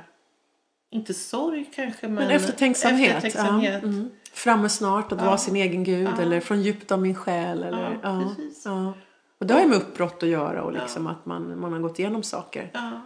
inte 0.91 1.13
sorg 1.13 1.65
kanske. 1.75 2.07
Men, 2.07 2.15
Men 2.15 2.29
eftertänksamhet. 2.29 3.15
eftertänksamhet. 3.15 3.79
Ja. 3.83 3.89
Mm. 3.89 4.09
Framme 4.33 4.69
snart, 4.69 5.11
att 5.11 5.21
vara 5.21 5.37
sin 5.37 5.55
egen 5.55 5.83
gud 5.83 6.09
Ja. 6.17 6.21
eller 6.21 6.39
från 6.39 6.61
djupt 6.61 6.91
av 6.91 7.01
min 7.01 7.15
själ. 7.15 7.63
Eller, 7.63 7.81
Ja, 7.81 7.99
ja, 8.03 8.35
precis. 8.37 8.61
ja. 8.65 8.93
Och 9.37 9.45
det 9.45 9.53
har 9.53 9.61
ju 9.61 9.67
med 9.67 9.77
uppbrott 9.77 10.23
att 10.23 10.29
göra 10.29 10.63
och 10.63 10.73
liksom 10.73 11.07
att 11.07 11.25
man, 11.25 11.59
man 11.59 11.73
har 11.73 11.79
gått 11.79 11.99
igenom 11.99 12.23
saker. 12.23 12.71
Ja. 12.73 13.01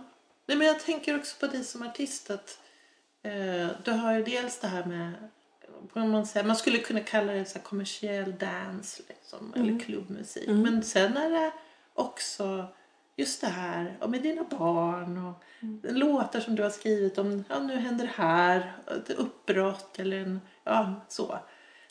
Nej, 0.45 0.57
men 0.57 0.67
jag 0.67 0.79
tänker 0.79 1.17
också 1.17 1.39
på 1.39 1.47
dig 1.47 1.63
som 1.63 1.83
artist. 1.83 2.29
Att, 2.29 2.59
eh, 3.23 3.67
du 3.83 3.91
har 3.91 4.13
ju 4.13 4.23
dels 4.23 4.59
det 4.59 4.67
här 4.67 4.85
med... 4.85 5.13
Man, 5.93 6.27
säga, 6.27 6.45
man 6.45 6.55
skulle 6.55 6.77
kunna 6.77 6.99
kalla 6.99 7.33
det 7.33 7.45
så 7.45 7.59
kommersiell 7.59 8.35
dans 8.39 9.01
liksom, 9.07 9.53
eller 9.55 9.79
klubbmusik. 9.79 10.49
Men 10.49 10.83
sen 10.83 11.17
är 11.17 11.29
det 11.29 11.51
också 11.93 12.67
just 13.15 13.41
det 13.41 13.47
här 13.47 13.97
och 14.01 14.09
med 14.09 14.21
dina 14.21 14.43
barn 14.43 15.17
och 15.17 15.43
låtar 15.83 16.39
som 16.39 16.55
du 16.55 16.63
har 16.63 16.69
skrivit 16.69 17.17
om 17.17 17.43
ja, 17.49 17.59
nu 17.59 17.75
händer 17.75 18.05
det 18.05 18.23
här, 18.23 18.73
ett 18.87 19.09
uppbrott 19.09 19.99
eller 19.99 20.17
en, 20.17 20.41
ja 20.63 20.93
så. 21.07 21.39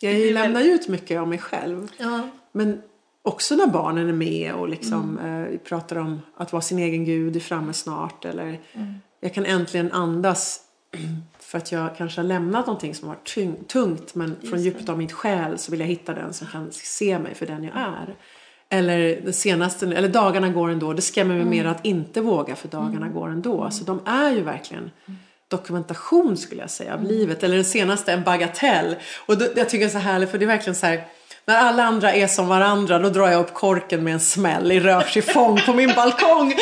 Jag 0.00 0.32
lämnar 0.32 0.60
ju 0.60 0.70
ut 0.70 0.88
mycket 0.88 1.20
av 1.20 1.28
mig 1.28 1.38
själv. 1.38 1.92
Ja. 1.98 2.28
Men 2.52 2.82
också 3.28 3.56
när 3.56 3.66
barnen 3.66 4.08
är 4.08 4.12
med 4.12 4.54
och 4.54 4.68
liksom 4.68 5.18
eh, 5.18 5.50
vi 5.50 5.58
pratar 5.58 5.96
om 5.96 6.20
att 6.36 6.52
vara 6.52 6.62
sin 6.62 6.78
egen 6.78 7.04
gud 7.04 7.36
är 7.36 7.40
framme 7.40 7.72
snart. 7.72 8.24
Eller 8.24 8.60
jag 9.20 9.34
kan 9.34 9.46
äntligen 9.46 9.92
andas 9.92 10.60
för 11.38 11.58
att 11.58 11.72
jag 11.72 11.96
kanske 11.96 12.20
har 12.20 12.26
lämnat 12.26 12.66
någonting 12.66 12.94
som 12.94 13.08
har 13.08 13.14
varit 13.14 13.68
tungt. 13.68 14.14
Men 14.14 14.36
från 14.50 14.62
djupet 14.62 14.88
av 14.88 14.98
mitt 14.98 15.12
själ 15.12 15.58
så 15.58 15.70
vill 15.70 15.80
jag 15.80 15.86
hitta 15.86 16.14
den 16.14 16.32
som 16.32 16.46
kan 16.46 16.68
se 16.72 17.18
mig 17.18 17.34
för 17.34 17.46
den 17.46 17.64
jag 17.64 17.76
är. 17.76 18.14
Eller 18.70 19.20
det 19.24 19.32
senaste, 19.32 19.86
eller 19.86 20.08
dagarna 20.08 20.48
går 20.48 20.68
ändå. 20.68 20.92
Det 20.92 21.02
skrämmer 21.02 21.34
mig 21.34 21.44
mer 21.44 21.64
att 21.64 21.84
inte 21.84 22.20
våga 22.20 22.56
för 22.56 22.68
dagarna 22.68 23.08
går 23.08 23.28
ändå. 23.28 23.70
Så 23.70 23.84
de 23.84 24.00
är 24.04 24.30
ju 24.30 24.42
verkligen 24.42 24.90
dokumentation 25.48 26.36
skulle 26.36 26.60
jag 26.60 26.70
säga 26.70 26.94
av 26.94 27.04
livet. 27.04 27.42
Eller 27.42 27.56
den 27.56 27.64
senaste, 27.64 28.12
en 28.12 28.24
bagatell. 28.24 28.96
Och 29.26 29.38
då, 29.38 29.46
jag 29.56 29.68
tycker 29.68 29.84
det 29.84 29.90
är 29.90 29.92
så 29.92 29.98
härligt 29.98 30.30
för 30.30 30.38
det 30.38 30.44
är 30.44 30.46
verkligen 30.46 30.74
så 30.74 30.86
här. 30.86 31.04
När 31.48 31.56
alla 31.56 31.84
andra 31.84 32.12
är 32.12 32.26
som 32.26 32.48
varandra 32.48 32.98
då 32.98 33.08
drar 33.08 33.28
jag 33.28 33.40
upp 33.40 33.54
korken 33.54 34.04
med 34.04 34.12
en 34.12 34.20
smäll 34.20 34.72
i 34.72 34.80
rörchiffong 34.80 35.60
på 35.66 35.72
min 35.72 35.92
balkong. 35.96 36.54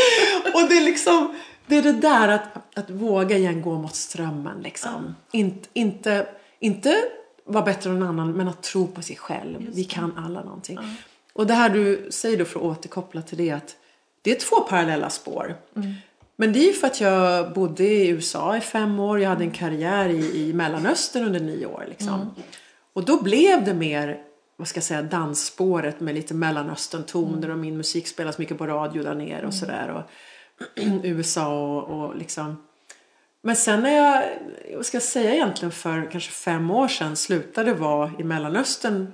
Och 0.54 0.68
det 0.68 0.78
är 0.78 0.84
liksom, 0.84 1.34
det 1.66 1.76
är 1.76 1.82
det 1.82 1.92
där 1.92 2.28
att, 2.28 2.78
att 2.78 2.90
våga 2.90 3.36
igen 3.36 3.62
gå 3.62 3.78
mot 3.78 3.94
strömmen 3.94 4.60
liksom. 4.62 5.14
Inte, 5.32 5.68
inte, 5.72 6.26
inte 6.60 6.96
vara 7.44 7.64
bättre 7.64 7.90
än 7.90 7.98
någon 7.98 8.08
annan 8.08 8.32
men 8.32 8.48
att 8.48 8.62
tro 8.62 8.86
på 8.86 9.02
sig 9.02 9.16
själv. 9.16 9.66
Vi 9.74 9.84
kan 9.84 10.18
alla 10.18 10.42
någonting. 10.44 10.78
Och 11.32 11.46
det 11.46 11.54
här 11.54 11.68
du 11.68 12.08
säger 12.10 12.38
då 12.38 12.44
för 12.44 12.60
att 12.60 12.66
återkoppla 12.66 13.22
till 13.22 13.38
det 13.38 13.50
att 13.50 13.76
det 14.22 14.30
är 14.30 14.40
två 14.40 14.60
parallella 14.60 15.10
spår. 15.10 15.56
Men 16.36 16.52
det 16.52 16.58
är 16.58 16.66
ju 16.66 16.72
för 16.72 16.86
att 16.86 17.00
jag 17.00 17.52
bodde 17.52 17.84
i 17.84 18.08
USA 18.08 18.56
i 18.56 18.60
fem 18.60 19.00
år. 19.00 19.20
Jag 19.20 19.28
hade 19.28 19.44
en 19.44 19.50
karriär 19.50 20.08
i, 20.08 20.48
i 20.48 20.52
Mellanöstern 20.52 21.24
under 21.24 21.40
nio 21.40 21.66
år. 21.66 21.86
Liksom. 21.88 22.34
Och 22.92 23.04
då 23.04 23.22
blev 23.22 23.64
det 23.64 23.74
mer, 23.74 24.25
vad 24.56 24.68
ska 24.68 24.78
jag 24.78 24.84
säga, 24.84 25.02
dansspåret 25.02 26.00
med 26.00 26.14
lite 26.14 26.34
Mellanöstern-toner 26.34 27.50
och 27.50 27.58
min 27.58 27.76
musik 27.76 28.06
spelas 28.06 28.38
mycket 28.38 28.58
på 28.58 28.66
radio 28.66 29.02
där 29.02 29.14
nere 29.14 29.46
och 29.46 29.54
sådär. 29.54 29.88
Och 29.88 30.10
USA 31.04 31.76
och, 31.76 32.00
och 32.00 32.16
liksom. 32.16 32.56
Men 33.42 33.56
sen 33.56 33.82
när 33.82 33.96
jag, 33.96 34.25
vad 34.76 34.86
ska 34.86 34.96
jag 34.96 35.02
säga 35.02 35.34
egentligen 35.34 35.72
för 35.72 36.10
kanske 36.10 36.30
fem 36.32 36.70
år 36.70 36.88
sedan 36.88 37.16
slutade 37.16 37.75
vara 37.75 38.10
i 38.18 38.25
Mellanöstern 38.25 39.12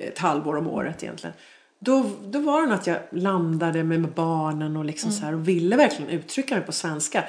ett 0.00 0.18
halvår 0.18 0.56
om 0.56 0.68
året 0.68 1.02
egentligen. 1.02 1.36
då, 1.78 2.10
då 2.24 2.38
var 2.38 2.60
det 2.60 2.66
nog 2.66 2.74
att 2.74 2.86
jag 2.86 2.98
landade 3.10 3.84
med, 3.84 4.08
barnen 4.08 4.76
och, 4.76 4.84
liksom 4.84 5.12
så 5.12 5.24
här, 5.24 5.34
och 5.34 5.48
ville 5.48 5.76
verkligen 5.76 6.10
uttrycka 6.10 6.54
mig 6.54 6.64
på 6.64 6.72
svenska. 6.72 7.24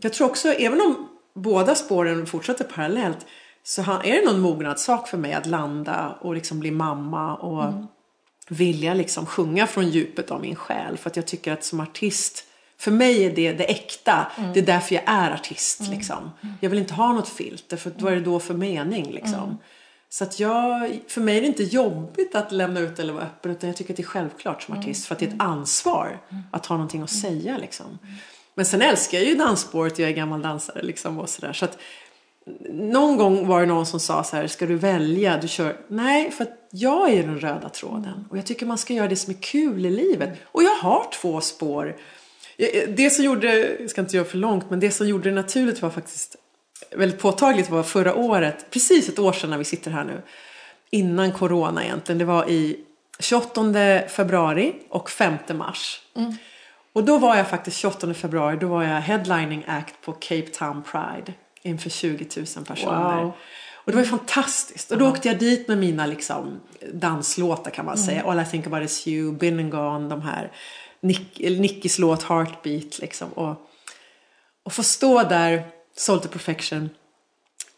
Jag 0.00 0.12
tror 0.12 0.26
också, 0.26 0.48
även 0.48 0.80
om 0.80 1.08
båda 1.34 1.74
spåren 1.74 2.26
fortsätter 2.26 2.64
parallellt 2.64 3.26
så 3.62 3.82
är 3.82 4.12
det 4.12 4.24
någon 4.24 4.40
mognadssak 4.40 5.08
för 5.08 5.18
mig 5.18 5.32
att 5.32 5.46
landa 5.46 6.18
och 6.20 6.34
liksom 6.34 6.60
bli 6.60 6.70
mamma 6.70 7.36
och 7.36 7.72
vilja 8.48 8.94
liksom 8.94 9.26
sjunga 9.26 9.66
från 9.66 9.88
djupet 9.88 10.30
av 10.30 10.40
min 10.40 10.56
själ. 10.56 10.98
För 10.98 11.10
att 11.10 11.16
jag 11.16 11.26
tycker 11.26 11.52
att 11.52 11.64
som 11.64 11.80
artist, 11.80 12.44
för 12.78 12.90
mig 12.90 13.24
är 13.24 13.30
det 13.34 13.52
det 13.52 13.64
äkta. 13.64 14.26
Det 14.54 14.60
är 14.60 14.66
därför 14.66 14.94
jag 14.94 15.04
är 15.06 15.30
artist. 15.30 15.80
Liksom. 15.80 16.30
Jag 16.60 16.70
vill 16.70 16.78
inte 16.78 16.94
ha 16.94 17.12
något 17.12 17.28
filter, 17.28 17.76
för 17.76 17.92
vad 17.98 18.12
är 18.12 18.16
det 18.16 18.22
då 18.22 18.40
för 18.40 18.54
mening? 18.54 19.10
Liksom. 19.10 19.58
Så 20.10 20.24
att 20.24 20.40
jag, 20.40 21.00
för 21.08 21.20
mig 21.20 21.36
är 21.36 21.40
det 21.40 21.46
inte 21.46 21.62
jobbigt 21.62 22.34
att 22.34 22.52
lämna 22.52 22.80
ut 22.80 22.98
eller 22.98 23.12
vara 23.12 23.24
öppen 23.24 23.50
utan 23.50 23.68
jag 23.68 23.76
tycker 23.76 23.92
att 23.92 23.96
det 23.96 24.02
är 24.02 24.06
självklart 24.06 24.62
som 24.62 24.78
artist 24.78 25.06
för 25.06 25.14
att 25.14 25.18
det 25.18 25.26
är 25.26 25.30
ett 25.30 25.42
ansvar 25.42 26.20
att 26.52 26.66
ha 26.66 26.76
någonting 26.76 27.02
att 27.02 27.10
säga 27.10 27.58
liksom. 27.58 27.98
Men 28.54 28.66
sen 28.66 28.82
älskar 28.82 29.18
jag 29.18 29.26
ju 29.26 29.34
dansspåret, 29.34 29.98
jag 29.98 30.08
är 30.08 30.14
gammal 30.14 30.42
dansare 30.42 30.82
liksom 30.82 31.18
och 31.18 31.28
sådär. 31.28 31.52
Så 31.52 31.64
att 31.64 31.78
någon 32.70 33.16
gång 33.16 33.46
var 33.46 33.60
det 33.60 33.66
någon 33.66 33.86
som 33.86 34.00
sa 34.00 34.24
så 34.24 34.36
här, 34.36 34.46
ska 34.46 34.66
du 34.66 34.74
välja? 34.74 35.38
Du 35.38 35.48
kör, 35.48 35.76
nej 35.88 36.30
för 36.30 36.44
att 36.44 36.68
jag 36.70 37.10
är 37.10 37.22
den 37.22 37.40
röda 37.40 37.68
tråden 37.68 38.24
och 38.30 38.38
jag 38.38 38.46
tycker 38.46 38.66
man 38.66 38.78
ska 38.78 38.94
göra 38.94 39.08
det 39.08 39.16
som 39.16 39.34
är 39.34 39.42
kul 39.42 39.86
i 39.86 39.90
livet. 39.90 40.30
Och 40.44 40.62
jag 40.62 40.74
har 40.74 41.06
två 41.12 41.40
spår. 41.40 41.96
Det 42.88 43.10
som 43.10 43.24
gjorde, 43.24 43.76
jag 43.80 43.90
ska 43.90 44.00
inte 44.00 44.16
göra 44.16 44.26
för 44.26 44.38
långt, 44.38 44.70
men 44.70 44.80
det 44.80 44.90
som 44.90 45.08
gjorde 45.08 45.28
det 45.28 45.34
naturligt 45.34 45.82
var 45.82 45.90
faktiskt 45.90 46.36
väldigt 46.96 47.20
påtagligt 47.20 47.70
var 47.70 47.82
förra 47.82 48.14
året, 48.14 48.66
precis 48.70 49.08
ett 49.08 49.18
år 49.18 49.32
sedan 49.32 49.50
när 49.50 49.58
vi 49.58 49.64
sitter 49.64 49.90
här 49.90 50.04
nu, 50.04 50.22
innan 50.90 51.32
corona 51.32 51.84
egentligen. 51.84 52.18
Det 52.18 52.24
var 52.24 52.50
i 52.50 52.76
28 53.18 53.62
februari 54.08 54.74
och 54.88 55.10
5 55.10 55.34
mars. 55.54 56.00
Och 56.92 57.04
då 57.04 57.18
var 57.18 57.36
jag 57.36 57.48
faktiskt 57.48 57.76
28 57.76 58.14
februari, 58.14 58.56
då 58.60 58.68
var 58.68 58.82
jag 58.82 59.00
headlining 59.00 59.64
act 59.66 59.94
på 60.04 60.12
Cape 60.12 60.46
Town 60.46 60.82
Pride 60.82 61.32
inför 61.62 61.90
20 61.90 62.26
000 62.56 62.64
personer. 62.64 63.22
Wow. 63.22 63.32
Och 63.88 63.92
det 63.92 63.96
var 63.96 64.04
ju 64.04 64.10
fantastiskt. 64.10 64.90
Och 64.90 64.98
då 64.98 65.08
åkte 65.08 65.28
jag 65.28 65.38
dit 65.38 65.68
med 65.68 65.78
mina 65.78 66.06
liksom, 66.06 66.60
danslåtar 66.92 67.70
kan 67.70 67.84
man 67.84 67.98
säga. 67.98 68.22
All 68.22 68.40
I 68.40 68.44
think 68.44 68.66
about 68.66 68.82
is 68.82 69.08
you, 69.08 69.32
Been 69.32 69.58
and 69.58 69.70
gone, 69.70 70.08
de 70.08 70.22
här. 70.22 70.52
Nick, 71.00 71.38
Nickis 71.38 71.98
låt 71.98 72.22
Heartbeat 72.22 72.98
liksom. 72.98 73.32
Och, 73.32 73.70
och 74.62 74.72
få 74.72 74.82
stå 74.82 75.22
där, 75.22 75.66
Soul 75.96 76.20
to 76.20 76.28
Perfection. 76.28 76.90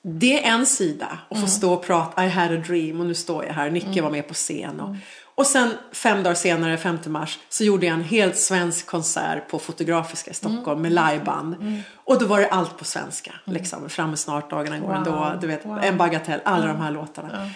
Det 0.03 0.45
är 0.45 0.53
en 0.53 0.67
sida. 0.67 1.19
Och 1.29 1.41
få 1.41 1.47
stå 1.47 1.73
och 1.73 1.85
prata, 1.85 2.25
I 2.25 2.29
had 2.29 2.53
a 2.53 2.63
dream 2.67 3.01
och 3.01 3.07
nu 3.07 3.15
står 3.15 3.45
jag 3.45 3.53
här. 3.53 3.71
Nicke 3.71 4.03
var 4.03 4.11
med 4.11 4.29
på 4.29 4.35
scen. 4.35 4.81
Och, 4.81 4.97
och 5.41 5.47
sen 5.47 5.71
fem 5.93 6.23
dagar 6.23 6.35
senare, 6.35 6.79
5 6.79 6.99
mars, 7.07 7.39
så 7.49 7.65
gjorde 7.65 7.87
jag 7.87 7.95
en 7.95 8.05
helt 8.05 8.37
svensk 8.37 8.87
konsert 8.87 9.49
på 9.49 9.59
Fotografiska 9.59 10.31
i 10.31 10.35
Stockholm 10.35 10.83
med 10.83 10.93
liveband. 10.93 11.83
Och 11.95 12.19
då 12.19 12.27
var 12.27 12.41
det 12.41 12.49
allt 12.49 12.79
på 12.79 12.85
svenska. 12.85 13.33
Liksom, 13.45 13.89
Framme 13.91 14.17
snart, 14.17 14.51
dagarna 14.51 14.79
går 14.79 14.87
Wow. 14.89 14.97
ändå, 14.97 15.33
du 15.41 15.47
vet, 15.47 15.67
Wow. 15.67 15.79
en 15.83 15.97
bagatell, 15.97 16.41
alla 16.45 16.67
de 16.67 16.77
här 16.77 16.91
låtarna. 16.91 17.51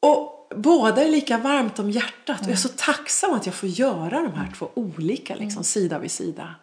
Och 0.00 0.48
båda 0.56 1.04
är 1.04 1.08
lika 1.10 1.38
varmt 1.38 1.78
om 1.78 1.90
hjärtat. 1.90 2.40
Och 2.40 2.46
jag 2.46 2.52
är 2.52 2.56
så 2.56 2.68
tacksam 2.68 3.32
att 3.32 3.46
jag 3.46 3.54
får 3.54 3.68
göra 3.68 4.22
de 4.22 4.32
här 4.34 4.52
två 4.58 4.68
olika, 4.74 5.34
liksom, 5.34 5.64
sida 5.64 5.98
vid 5.98 6.10
sida. 6.10 6.54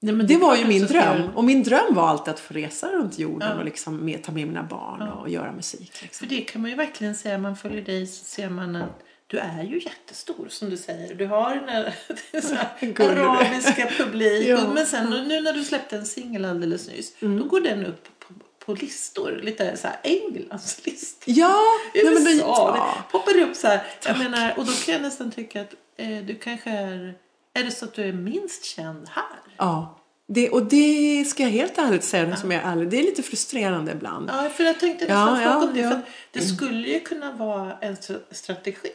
Nej, 0.00 0.14
men 0.14 0.26
Det 0.26 0.34
är 0.34 0.38
var 0.38 0.56
ju 0.56 0.64
min 0.64 0.86
dröm. 0.86 1.18
göra- 1.18 1.30
Och 1.34 1.44
min 1.44 1.62
dröm 1.62 1.94
var 1.94 2.08
alltid 2.08 2.34
att 2.34 2.40
få 2.40 2.54
resa 2.54 2.88
runt 2.88 3.18
jorden 3.18 3.58
och 3.58 3.64
liksom 3.64 3.96
med, 3.96 4.22
ta 4.24 4.32
med 4.32 4.46
mina 4.46 4.62
barn 4.62 5.02
och 5.02 5.28
göra 5.28 5.52
musik. 5.52 6.02
Liksom. 6.02 6.28
För 6.28 6.34
det 6.34 6.40
kan 6.40 6.62
man 6.62 6.70
ju 6.70 6.76
verkligen 6.76 7.14
säga, 7.14 7.38
man 7.38 7.56
följer 7.56 7.82
dig 7.82 8.06
så 8.06 8.24
ser 8.24 8.48
man 8.50 8.76
att 8.76 9.02
du 9.26 9.38
är 9.38 9.62
ju 9.62 9.80
jättestor 9.80 10.46
som 10.48 10.70
du 10.70 10.76
säger. 10.76 11.14
Du 11.14 11.26
har 11.26 11.54
den 11.54 11.68
här, 11.68 11.94
så 12.42 12.54
här 12.54 12.68
Gullig. 12.80 13.18
arabiska 13.20 13.86
publik. 13.98 14.48
Ja. 14.48 14.58
Mm. 14.58 14.70
Men 14.72 14.86
sen 14.86 15.24
nu 15.28 15.40
när 15.40 15.52
du 15.52 15.64
släppte 15.64 15.96
en 15.96 16.06
singel 16.06 16.44
alldeles 16.44 16.88
nyss. 16.88 17.12
Då 17.20 17.44
går 17.44 17.60
den 17.60 17.86
upp 17.86 18.08
på, 18.18 18.34
på 18.66 18.74
listor. 18.74 19.40
Lite 19.42 19.76
så 19.76 19.86
här 19.88 19.96
Englands 20.02 20.86
listor. 20.86 21.34
Ja, 21.36 21.62
nej, 21.94 22.04
men 22.14 22.24
det, 22.24 22.30
USA. 22.32 22.74
ja. 22.76 22.94
Det 23.06 23.12
poppar 23.18 23.38
upp 23.40 23.56
så 23.56 23.66
här. 23.68 23.82
Jag 24.06 24.18
menar, 24.18 24.54
och 24.58 24.66
då 24.66 24.72
kan 24.72 24.92
jag 24.94 25.02
nästan 25.02 25.30
tycka 25.30 25.60
att 25.60 25.74
eh, 25.96 26.18
du 26.18 26.34
kanske 26.34 26.70
är... 26.70 27.14
Är 27.54 27.64
det 27.64 27.70
så 27.70 27.84
att 27.84 27.94
du 27.94 28.02
är 28.08 28.12
minst 28.12 28.64
känd 28.64 29.08
här? 29.08 29.24
ja. 29.56 29.98
Det, 30.28 30.50
och 30.50 30.62
det 30.62 31.24
ska 31.28 31.42
jag 31.42 31.50
helt 31.50 31.78
ärligt 31.78 32.04
säga, 32.04 32.36
som 32.36 32.50
jag 32.52 32.62
är 32.62 32.66
ärlig, 32.72 32.88
det 32.88 32.98
är 32.98 33.02
lite 33.02 33.22
frustrerande 33.22 33.92
ibland. 33.92 34.30
Ja, 34.32 34.48
för 34.50 34.64
jag 34.64 34.80
tänkte 34.80 35.04
Ja, 35.08 35.24
nästan 35.24 35.42
ja, 35.42 35.52
fråga 35.52 35.66
om 35.66 35.74
det. 35.74 35.80
ja. 35.80 35.90
För 35.90 36.00
det 36.30 36.40
skulle 36.40 36.88
ju 36.88 37.00
kunna 37.00 37.32
vara 37.32 37.78
en 37.80 37.94
stra- 37.96 38.20
strategi. 38.30 38.88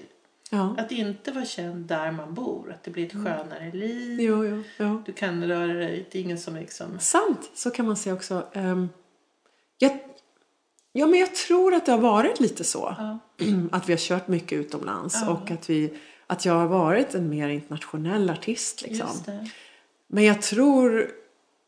Ja. 0.54 0.76
Att 0.78 0.92
inte 0.92 1.32
vara 1.32 1.46
känd 1.46 1.86
där 1.86 2.12
man 2.12 2.34
bor. 2.34 2.72
Att 2.72 2.84
det 2.84 2.92
blir 2.92 3.06
ett 3.06 3.12
skönare 3.14 3.72
liv. 3.74 4.22
Jo, 4.22 4.46
jo, 4.46 4.64
jo. 4.78 5.04
Du 5.06 5.12
kan 5.14 5.48
röra 5.48 5.74
dig. 5.74 6.08
Det 6.12 6.20
är 6.20 6.24
ingen 6.24 6.38
som 6.38 6.56
liksom... 6.56 7.00
Sant, 7.00 7.52
så 7.54 7.70
kan 7.70 7.86
man 7.86 7.98
säga 7.98 8.16
också. 8.16 8.48
Ehm, 8.54 8.90
jag, 9.78 10.00
ja, 10.92 11.08
men 11.08 11.20
jag 11.20 11.36
tror 11.36 11.74
att 11.74 11.86
det 11.86 11.92
har 11.92 12.00
varit 12.00 12.40
lite 12.40 12.64
så. 12.64 12.96
Ja. 12.98 13.20
Att 13.72 13.90
vi 13.90 13.94
har 13.94 13.98
kört 13.98 14.28
mycket 14.28 14.60
utomlands 14.60 15.18
Ja. 15.22 15.30
och 15.32 15.52
att, 15.52 15.70
vi, 15.70 15.94
att 16.28 16.46
jag 16.46 16.54
har 16.54 16.68
varit 16.68 17.16
en 17.16 17.30
mer 17.30 17.50
internationell 17.50 18.30
artist. 18.30 18.82
Liksom. 18.82 19.08
Men 20.08 20.24
jag 20.24 20.42
tror, 20.42 21.12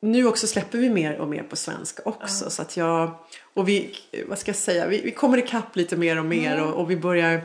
nu 0.01 0.27
också 0.27 0.47
släpper 0.47 0.77
vi 0.77 0.89
mer 0.89 1.17
och 1.17 1.27
mer 1.27 1.43
på 1.43 1.55
svenska 1.55 2.03
också. 2.05 2.49
Så 2.49 2.61
att 2.61 2.77
jag, 2.77 3.11
och 3.53 3.67
vi, 3.67 3.95
vad 4.27 4.39
ska 4.39 4.49
jag 4.49 4.55
säga, 4.55 4.87
vi, 4.87 5.01
vi 5.01 5.11
kommer 5.11 5.37
ikapp 5.37 5.75
lite 5.75 5.95
mer 5.97 6.19
och 6.19 6.25
mer 6.25 6.63
och, 6.63 6.73
och 6.73 6.91
vi 6.91 6.97
börjar, 6.97 7.41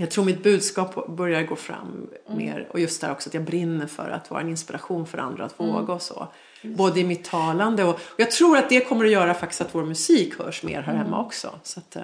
jag 0.00 0.10
tror 0.10 0.24
mitt 0.24 0.42
budskap 0.42 1.06
börjar 1.08 1.42
gå 1.42 1.56
fram 1.56 2.10
mer. 2.26 2.68
Och 2.70 2.80
just 2.80 3.00
där 3.00 3.12
också 3.12 3.28
att 3.28 3.34
jag 3.34 3.44
brinner 3.44 3.86
för 3.86 4.10
att 4.10 4.30
vara 4.30 4.40
en 4.40 4.48
inspiration 4.48 5.06
för 5.06 5.18
andra 5.18 5.44
att 5.44 5.60
våga 5.60 5.92
och 5.92 6.02
så. 6.02 6.28
Både 6.62 7.00
i 7.00 7.04
mitt 7.04 7.24
talande 7.24 7.84
och, 7.84 7.94
och 7.94 8.14
jag 8.16 8.30
tror 8.30 8.56
att 8.56 8.68
det 8.68 8.80
kommer 8.80 9.04
att 9.04 9.10
göra 9.10 9.34
faktiskt 9.34 9.60
att 9.60 9.74
vår 9.74 9.84
musik 9.84 10.38
hörs 10.38 10.62
mer 10.62 10.82
här 10.82 10.94
hemma 10.94 11.24
också. 11.24 11.60
Så 11.62 11.80
att, 11.80 11.96
eh, 11.96 12.02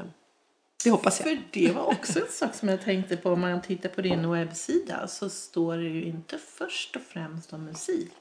det 0.85 0.91
hoppas 0.91 1.21
jag. 1.21 1.29
För 1.29 1.39
det 1.51 1.73
var 1.73 1.83
också 1.83 2.21
en 2.21 2.31
sak 2.31 2.55
som 2.55 2.69
jag 2.69 2.83
tänkte 2.83 3.17
på. 3.17 3.31
Om 3.31 3.41
man 3.41 3.63
tittar 3.63 3.89
på 3.89 4.03
din 4.03 4.31
webbsida 4.31 5.09
så 5.09 5.29
står 5.31 5.77
det 5.77 5.89
ju 5.89 6.05
inte 6.05 6.39
först 6.39 6.97
och 6.97 7.03
främst 7.03 7.53
om 7.53 7.65
musik. 7.65 8.13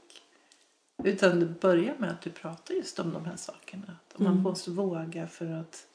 Utan 1.03 1.39
det 1.39 1.45
börjar 1.45 1.95
med 1.97 2.09
att 2.09 2.21
du 2.21 2.29
pratar 2.29 2.73
just 2.73 2.99
om 2.99 3.13
de 3.13 3.25
här 3.25 3.35
sakerna. 3.35 3.97
Att 4.13 4.19
man 4.19 4.37
måste 4.37 4.71
våga 4.71 5.27
för 5.27 5.51
att 5.51 5.87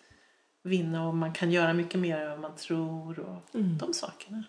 vinna 0.63 1.09
och 1.09 1.15
man 1.15 1.33
kan 1.33 1.51
göra 1.51 1.73
mycket 1.73 2.01
mer 2.01 2.19
än 2.19 2.31
vad 2.31 2.41
man 2.41 2.57
tror 2.57 3.19
och 3.19 3.43
de 3.53 3.95
sakerna. 3.95 4.45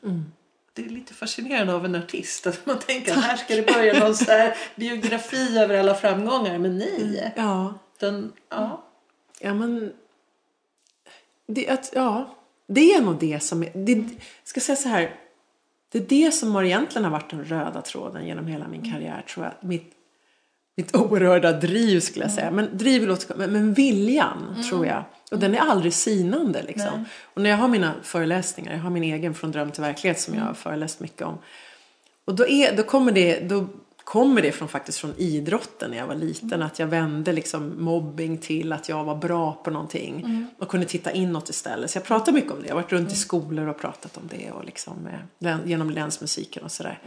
Det 0.74 0.86
är 0.86 0.90
lite 0.90 1.14
fascinerande 1.14 1.74
av 1.74 1.86
en 1.86 1.96
artist 1.96 2.48
att 2.48 2.66
man 2.66 2.80
tänker 2.80 3.12
att 3.12 3.24
här 3.24 3.38
ska 3.38 3.56
det 3.56 3.74
börja 3.74 4.00
någon 4.00 4.16
så 4.16 4.32
här 4.32 4.56
biografi 4.76 5.58
över 5.58 5.80
alla 5.80 5.96
framgångar. 5.96 6.58
Men 6.58 6.78
nej. 6.78 7.34
Ja, 7.36 7.74
Den, 8.00 8.32
ja. 8.50 8.84
Ja, 9.40 9.54
men... 9.54 9.94
Det, 11.48 11.70
att, 11.70 11.92
ja, 11.96 12.36
det 12.68 12.94
är 12.94 13.02
nog 13.02 13.20
det 13.20 13.44
som 13.44 13.64
är... 13.64 13.72
Det, 13.74 14.10
ska 14.44 14.60
säga 14.60 14.76
så 14.76 14.90
här. 14.90 15.16
Det 15.92 15.98
är 15.98 16.06
det 16.06 16.32
som 16.32 16.56
har 16.56 16.64
egentligen 16.64 17.04
har 17.04 17.12
varit 17.12 17.30
den 17.30 17.46
röda 17.46 17.82
tråden 17.82 18.28
genom 18.28 18.48
hela 18.48 18.68
min 18.68 18.92
karriär, 18.92 19.22
tror 19.22 19.46
jag. 19.46 19.70
Mitt, 19.70 19.94
mitt 20.80 20.96
oerhörda 20.96 21.52
driv, 21.52 22.00
skulle 22.00 22.26
jag 22.26 22.32
säga. 22.32 22.52
Men 22.52 22.78
driv 22.78 23.08
låter 23.08 23.36
men, 23.36 23.52
men 23.52 23.74
viljan, 23.74 24.64
tror 24.70 24.86
jag. 24.86 25.04
Och 25.32 25.40
den 25.40 25.56
är 25.56 25.60
aldrig 25.60 25.94
sinande, 25.94 26.64
liksom. 26.68 26.94
Nej. 26.96 27.06
Och 27.24 27.42
när 27.42 27.50
jag 27.50 27.58
har 27.58 27.68
mina 27.68 27.94
föreläsningar, 28.04 28.74
jag 28.74 28.80
har 28.80 28.90
min 28.90 29.04
egen 29.04 29.34
Från 29.34 29.52
dröm 29.52 29.72
till 29.72 29.82
verklighet 29.82 30.20
som 30.20 30.36
jag 30.36 30.44
har 30.44 30.54
föreläst 30.54 31.00
mycket 31.00 31.22
om. 31.22 31.38
Och 32.26 32.36
då, 32.36 32.48
är, 32.48 32.78
då, 32.78 32.84
kommer 32.84 33.12
det, 33.12 33.40
då 33.40 33.68
kommer 34.04 34.42
det 34.42 34.52
från, 34.52 34.68
faktiskt 34.68 34.98
från 34.98 35.14
idrotten 35.18 35.92
när 35.92 35.98
jag 35.98 36.08
var 36.08 36.16
liten. 36.16 36.62
Att 36.62 36.80
jag 36.80 36.88
vände 36.88 37.34
liksom 37.34 37.74
mobbing 37.84 38.38
till 38.38 38.74
att 38.74 38.90
jag 38.90 39.04
var 39.04 39.16
bra 39.16 39.54
på 39.64 39.72
någonting. 39.72 40.48
Och 40.60 40.68
kunde 40.68 40.86
titta 40.86 41.12
inåt 41.12 41.50
istället. 41.50 41.92
Så 41.92 41.98
jag 41.98 42.04
pratar 42.04 42.32
mycket 42.32 42.52
om 42.52 42.62
det. 42.62 42.68
Jag 42.68 42.76
har 42.76 42.82
varit 42.82 42.92
runt 42.92 43.12
i 43.12 43.16
skolor 43.16 43.68
och 43.68 43.80
pratat 43.80 44.18
om 44.18 44.24
det. 44.30 44.52
Och 44.52 44.66
liksom, 44.66 45.08
eh, 45.42 45.58
genom 45.66 45.90
länsmusiken 45.90 46.64
och 46.64 46.72
sådär. 46.72 47.00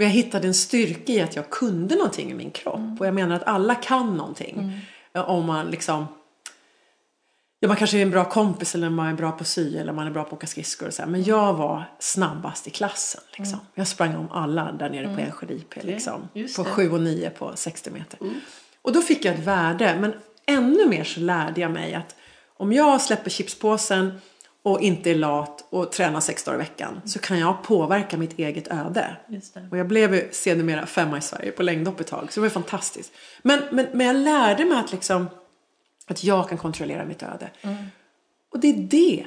Och 0.00 0.04
jag 0.04 0.10
hittade 0.10 0.46
en 0.46 0.54
styrka 0.54 1.12
i 1.12 1.20
att 1.20 1.36
jag 1.36 1.50
kunde 1.50 1.94
någonting 1.94 2.30
i 2.30 2.34
min 2.34 2.50
kropp. 2.50 3.00
Och 3.00 3.06
jag 3.06 3.14
menar 3.14 3.36
att 3.36 3.42
alla 3.42 3.74
kan 3.74 4.16
någonting. 4.16 4.80
Ja, 5.12 5.24
Om 5.24 5.46
man 5.46 5.70
liksom 5.70 6.06
Ja, 7.60 7.68
man 7.68 7.76
kanske 7.76 7.98
är 7.98 8.02
en 8.02 8.10
bra 8.10 8.24
kompis 8.24 8.74
eller 8.74 8.90
man 8.90 9.06
är 9.06 9.14
bra 9.14 9.32
på 9.32 9.44
sy 9.44 9.76
eller 9.76 9.92
man 9.92 10.06
är 10.06 10.10
bra 10.10 10.22
på 10.22 10.28
att 10.28 10.32
åka 10.32 10.46
skridskor 10.46 10.86
och 10.86 10.94
så 10.94 11.02
här. 11.02 11.08
Men 11.08 11.22
jag 11.24 11.54
var 11.54 11.84
snabbast 11.98 12.66
i 12.66 12.70
klassen. 12.70 13.20
Liksom. 13.38 13.58
Jag 13.74 13.86
sprang 13.86 14.16
om 14.16 14.30
alla 14.30 14.72
där 14.72 14.90
nere 14.90 15.14
på 15.14 15.20
Enskede 15.20 15.54
IP. 15.54 15.74
Liksom, 15.82 16.28
på 16.56 16.62
det. 16.62 16.70
7 16.70 16.90
och 16.90 17.00
9 17.00 17.30
på 17.30 17.52
60 17.54 17.90
meter. 17.90 18.18
Och 18.82 18.92
då 18.92 19.00
fick 19.00 19.24
jag 19.24 19.34
ett 19.34 19.46
värde. 19.46 19.96
Men 20.00 20.14
ännu 20.46 20.88
mer 20.88 21.04
så 21.04 21.20
lärde 21.20 21.60
jag 21.60 21.70
mig 21.70 21.94
att 21.94 22.16
om 22.56 22.72
jag 22.72 23.00
släpper 23.00 23.30
chipspåsen 23.30 24.20
och 24.62 24.80
inte 24.80 25.10
är 25.10 25.14
lat 25.14 25.64
och 25.70 25.92
tränar 25.92 26.20
sex 26.20 26.44
dagar 26.44 26.58
i 26.58 26.58
veckan 26.58 27.00
så 27.04 27.18
kan 27.18 27.38
jag 27.38 27.62
påverka 27.62 28.16
mitt 28.16 28.38
eget 28.38 28.68
öde. 28.68 29.16
Och 29.70 29.78
jag 29.78 29.88
blev 29.88 30.14
ju 30.14 30.28
sedermera 30.32 30.86
femma 30.86 31.18
i 31.18 31.20
Sverige 31.20 31.50
på 31.50 31.62
längdhopp 31.62 32.00
ett 32.00 32.06
tag. 32.06 32.32
Så 32.32 32.40
det 32.40 32.44
var 32.44 32.50
fantastiskt. 32.50 33.12
Men, 33.42 33.60
men, 33.70 33.86
men 33.92 34.06
jag 34.06 34.16
lärde 34.16 34.64
mig 34.64 34.78
att, 34.78 34.92
liksom, 34.92 35.26
att 36.06 36.24
jag 36.24 36.48
kan 36.48 36.58
kontrollera 36.58 37.04
mitt 37.04 37.22
öde. 37.22 37.50
Och 38.52 38.60
det 38.60 38.68
är 38.68 38.76
det 38.76 39.26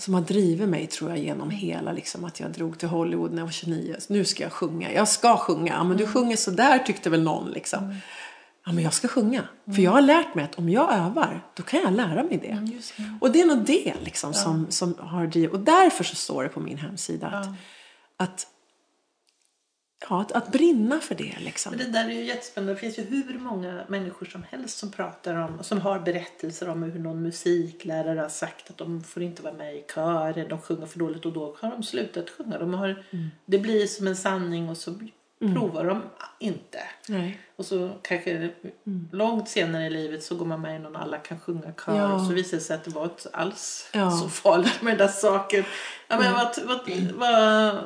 Som 0.00 0.14
har 0.14 0.20
drivit 0.20 0.68
mig 0.68 0.86
tror 0.86 1.10
jag 1.10 1.18
genom 1.18 1.50
hela 1.50 1.92
liksom 1.92 2.24
att 2.24 2.40
jag 2.40 2.50
drog 2.50 2.78
till 2.78 2.88
Hollywood 2.88 3.30
när 3.30 3.38
jag 3.38 3.46
var 3.46 3.52
29. 3.52 3.96
Så 3.98 4.12
nu 4.12 4.24
ska 4.24 4.42
jag 4.42 4.52
sjunga. 4.52 4.92
Jag 4.92 5.08
ska 5.08 5.36
sjunga. 5.36 5.84
Men 5.84 5.96
du 5.96 6.06
sjunger 6.06 6.36
så 6.36 6.50
där 6.50 6.78
tyckte 6.78 7.10
väl 7.10 7.22
någon 7.22 7.50
liksom. 7.50 7.94
Ja 8.66 8.72
men 8.72 8.84
jag 8.84 8.92
ska 8.92 9.08
sjunga. 9.08 9.48
För 9.74 9.82
jag 9.82 9.90
har 9.90 10.00
lärt 10.00 10.34
mig 10.34 10.44
att 10.44 10.54
om 10.54 10.68
jag 10.68 10.92
övar 10.94 11.40
då 11.54 11.62
kan 11.62 11.80
jag 11.80 11.92
lära 11.92 12.22
mig 12.22 12.38
det. 12.38 12.72
just 12.74 12.96
det. 12.96 13.18
Och 13.20 13.32
det 13.32 13.40
är 13.40 13.46
nog 13.46 13.58
det 13.58 13.94
liksom 14.04 14.34
som, 14.34 14.70
som 14.70 14.94
har 14.98 15.26
drivit. 15.26 15.52
Och 15.52 15.60
därför 15.60 16.04
så 16.04 16.16
står 16.16 16.42
det 16.42 16.48
på 16.48 16.60
min 16.60 16.78
hemsida 16.78 17.26
att, 17.26 17.46
att, 18.16 18.46
ja, 20.08 20.20
att, 20.20 20.32
att 20.32 20.52
brinna 20.52 21.00
för 21.00 21.14
det 21.14 21.34
liksom. 21.38 21.70
Men 21.70 21.78
det 21.78 21.92
där 21.92 22.04
är 22.08 22.12
ju 22.12 22.24
jättespännande. 22.24 22.74
Det 22.74 22.80
finns 22.80 22.98
ju 22.98 23.02
hur 23.02 23.38
många 23.38 23.84
människor 23.88 24.26
som 24.26 24.42
helst 24.50 24.78
som 24.78 24.90
pratar 24.90 25.34
om, 25.34 25.58
som 25.62 25.80
har 25.80 25.98
berättelser 25.98 26.68
om 26.68 26.82
hur 26.82 27.00
någon 27.00 27.22
musiklärare 27.22 28.20
har 28.20 28.28
sagt 28.28 28.70
att 28.70 28.78
de 28.78 29.04
får 29.04 29.22
inte 29.22 29.42
vara 29.42 29.54
med 29.54 29.76
i 29.76 29.84
kören, 29.94 30.48
de 30.48 30.60
sjunger 30.60 30.86
för 30.86 30.98
dåligt 30.98 31.26
och 31.26 31.32
då 31.32 31.56
har 31.60 31.70
de 31.70 31.82
slutat 31.82 32.30
sjunga. 32.30 32.58
De 32.58 32.74
har, 32.74 33.04
Det 33.44 33.58
blir 33.58 33.86
som 33.86 34.06
en 34.06 34.16
sanning 34.16 34.68
och 34.68 34.76
så 34.76 34.98
provar 35.38 35.84
de 35.84 36.02
inte. 36.38 36.78
Nej. 37.08 37.40
Och 37.56 37.64
så 37.66 37.90
kanske 38.02 38.50
långt 39.12 39.48
senare 39.48 39.86
i 39.86 39.90
livet 39.90 40.24
så 40.24 40.36
går 40.36 40.46
man 40.46 40.60
med 40.60 40.76
i 40.76 40.78
någon 40.78 40.96
alla 40.96 41.18
kan 41.18 41.40
sjunga 41.40 41.72
kör 41.86 41.96
Ja. 41.96 42.14
och 42.14 42.20
så 42.20 42.32
visar 42.32 42.56
det 42.56 42.62
sig 42.62 42.76
att 42.76 42.84
det 42.84 42.90
var 42.90 43.04
inte 43.04 43.28
alls 43.32 43.90
Ja. 43.92 44.10
så 44.10 44.28
farligt 44.28 44.82
med 44.82 44.92
den 44.98 45.06
där 45.06 45.12
saken. 45.14 45.64
Ja, 46.08 46.18
men 46.18 46.32
vad, 46.32 46.58
vad, 46.66 46.78
vad, 47.14 47.84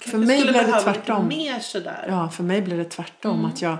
För 0.00 0.18
mig 0.18 0.42
blev 0.42 0.66
det 0.66 0.80
tvärtom. 0.80 1.28
Mer 1.28 1.58
sådär. 1.58 2.06
Ja, 2.08 2.28
för 2.28 2.42
mig 2.42 2.62
blev 2.62 2.78
det 2.78 2.84
tvärtom. 2.84 3.44
Att 3.44 3.62
jag 3.62 3.76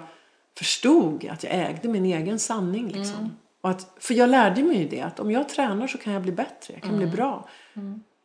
förstod 0.59 1.29
att 1.29 1.45
jag 1.45 1.53
ägde 1.55 1.89
min 1.89 2.05
egen 2.05 2.39
sanning. 2.39 2.89
Liksom. 2.89 3.37
Och 3.61 3.71
att, 3.71 3.91
för 4.01 4.15
jag 4.15 4.29
lärde 4.31 4.63
mig 4.63 4.79
ju 4.79 4.89
det, 4.89 5.03
att 5.03 5.21
om 5.21 5.31
jag 5.31 5.49
tränar 5.49 5.87
så 5.87 5.99
kan 5.99 6.13
jag 6.13 6.23
bli 6.23 6.33
bättre, 6.33 6.75
jag 6.75 6.83
kan 6.83 6.97
bli 6.97 7.07
bra. 7.07 7.49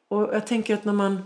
Och 0.07 0.21
jag 0.21 0.48
tänker 0.48 0.74
att 0.74 0.86
när 0.86 0.93
man... 0.93 1.24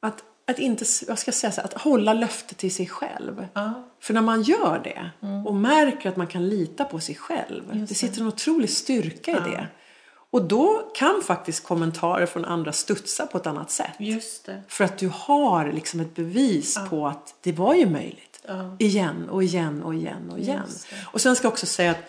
Att, 0.00 0.24
att 0.46 0.58
inte, 0.58 0.84
jag 1.08 1.18
ska 1.18 1.32
säga 1.32 1.52
så 1.52 1.60
här, 1.60 1.68
att 1.68 1.82
hålla 1.82 2.12
löftet 2.12 2.58
till 2.58 2.74
sig 2.74 2.86
själv. 2.86 3.46
Ja. 3.52 3.88
För 4.00 4.14
när 4.14 4.20
man 4.20 4.42
gör 4.42 4.80
det 4.84 5.10
och 5.46 5.54
märker 5.54 6.08
att 6.08 6.16
man 6.16 6.26
kan 6.26 6.48
lita 6.48 6.84
på 6.84 7.00
sig 7.00 7.14
själv. 7.14 7.86
Det 7.88 7.94
sitter 7.94 8.20
en 8.20 8.26
otrolig 8.26 8.70
styrka 8.70 9.30
i 9.30 9.50
det. 9.50 9.66
Och 10.32 10.42
då 10.44 10.90
kan 10.94 11.22
faktiskt 11.24 11.64
kommentarer 11.64 12.26
från 12.26 12.44
andra 12.44 12.72
studsa 12.72 13.26
på 13.26 13.38
ett 13.38 13.46
annat 13.46 13.70
sätt. 13.70 13.92
Just. 13.98 14.48
För 14.68 14.84
att 14.84 14.98
du 14.98 15.10
har 15.14 15.72
liksom 15.72 16.00
ett 16.00 16.14
bevis 16.14 16.78
på 16.90 17.06
att 17.06 17.34
det 17.42 17.52
var 17.52 17.74
ju 17.74 17.90
möjligt. 17.90 18.42
Ja. 18.46 18.76
Igen 18.78 19.28
och 19.28 19.42
igen 19.42 19.82
och 19.82 19.94
igen 19.94 20.30
och 20.30 20.38
igen. 20.38 20.62
Just. 20.68 20.86
Och 21.12 21.20
sen 21.20 21.36
ska 21.36 21.46
jag 21.46 21.52
också 21.52 21.66
säga 21.66 21.90
att 21.90 22.02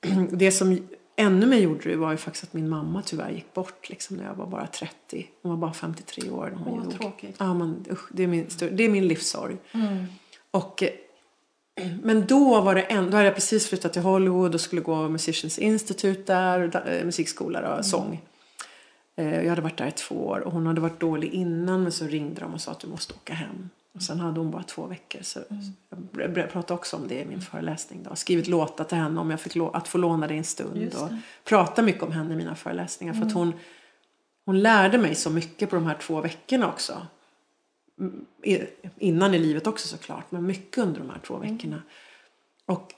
det 0.30 0.52
som 0.52 0.88
ännu 1.20 1.46
mer 1.46 1.58
gjorde 1.58 1.88
det 1.90 1.96
var 1.96 2.10
ju 2.10 2.16
faktiskt 2.16 2.44
att 2.44 2.52
min 2.52 2.68
mamma 2.68 3.02
tyvärr 3.02 3.30
gick 3.30 3.54
bort 3.54 3.88
liksom 3.88 4.16
när 4.16 4.24
jag 4.24 4.34
var 4.34 4.46
bara 4.46 4.66
30. 4.66 5.26
Hon 5.42 5.50
var 5.50 5.58
bara 5.58 5.72
53 5.72 6.30
år 6.30 6.52
när 6.56 6.64
hon 6.70 6.78
Åh, 6.78 6.84
dog. 6.84 7.00
tråkigt. 7.00 7.36
Ja, 7.38 7.54
men, 7.54 7.84
usch, 7.90 8.08
det, 8.12 8.22
är 8.22 8.26
min, 8.26 8.46
det 8.72 8.84
är 8.84 8.88
min 8.88 9.08
livssorg. 9.08 9.56
Och, 10.50 10.82
eh, 10.82 10.90
men 12.02 12.26
då 12.26 12.60
var 12.60 12.74
det 12.74 12.82
en, 12.82 13.10
då 13.10 13.16
hade 13.16 13.24
jag 13.26 13.34
precis 13.34 13.68
flyttat 13.68 13.92
till 13.92 14.02
Hollywood 14.02 14.54
och 14.54 14.60
skulle 14.60 14.82
gå 14.82 15.08
Musicians 15.08 15.58
Institute 15.58 16.22
där, 16.32 16.82
eh, 16.98 17.04
musikskola 17.04 17.76
och 17.78 17.84
sång. 17.86 18.20
Eh, 19.16 19.42
Jag 19.42 19.48
hade 19.48 19.62
varit 19.62 19.78
där 19.78 19.86
i 19.88 19.92
två 19.92 20.14
år 20.26 20.40
och 20.40 20.52
hon 20.52 20.66
hade 20.66 20.80
varit 20.80 21.00
dålig 21.00 21.32
innan 21.32 21.82
men 21.82 21.92
så 21.92 22.06
ringde 22.06 22.40
de 22.40 22.54
och 22.54 22.60
sa 22.60 22.70
att 22.72 22.80
du 22.80 22.88
måste 22.88 23.14
åka 23.14 23.34
hem. 23.34 23.70
Och 23.94 24.02
sen 24.02 24.20
hade 24.20 24.40
hon 24.40 24.50
bara 24.50 24.62
två 24.62 24.86
veckor. 24.86 25.22
Så 25.22 25.40
jag 25.88 25.98
br- 25.98 26.34
br- 26.34 26.46
pratade 26.46 26.78
också 26.78 26.96
om 26.96 27.08
det 27.08 27.20
i 27.20 27.24
min 27.24 27.40
föreläsning. 27.40 28.02
Då. 28.02 28.16
Skrivit 28.16 28.48
låtar 28.48 28.84
till 28.84 28.98
henne 28.98 29.20
om 29.20 29.30
jag 29.30 29.40
fick 29.40 29.56
att 29.72 29.88
få 29.88 29.98
låna 29.98 30.26
det 30.26 30.34
en 30.34 30.44
stund. 30.44 30.94
Och 30.94 31.08
det. 31.08 31.20
prata 31.44 31.82
mycket 31.82 32.02
om 32.02 32.12
henne 32.12 32.34
i 32.34 32.36
mina 32.36 32.54
föreläsningar. 32.54 33.14
För 33.14 33.26
att 33.26 33.32
hon, 33.32 33.52
hon 34.44 34.60
lärde 34.60 34.98
mig 34.98 35.14
så 35.14 35.30
mycket 35.30 35.70
på 35.70 35.76
de 35.76 35.86
här 35.86 35.98
två 36.00 36.20
veckorna 36.20 36.68
också. 36.68 37.06
Mm, 37.98 38.26
Innan 38.98 39.34
i 39.34 39.38
livet 39.38 39.66
också 39.66 39.88
såklart. 39.88 40.30
Men 40.30 40.46
mycket 40.46 40.78
under 40.78 41.00
de 41.00 41.10
här 41.10 41.20
två 41.26 41.36
veckorna. 41.36 41.82
Och 42.66 42.94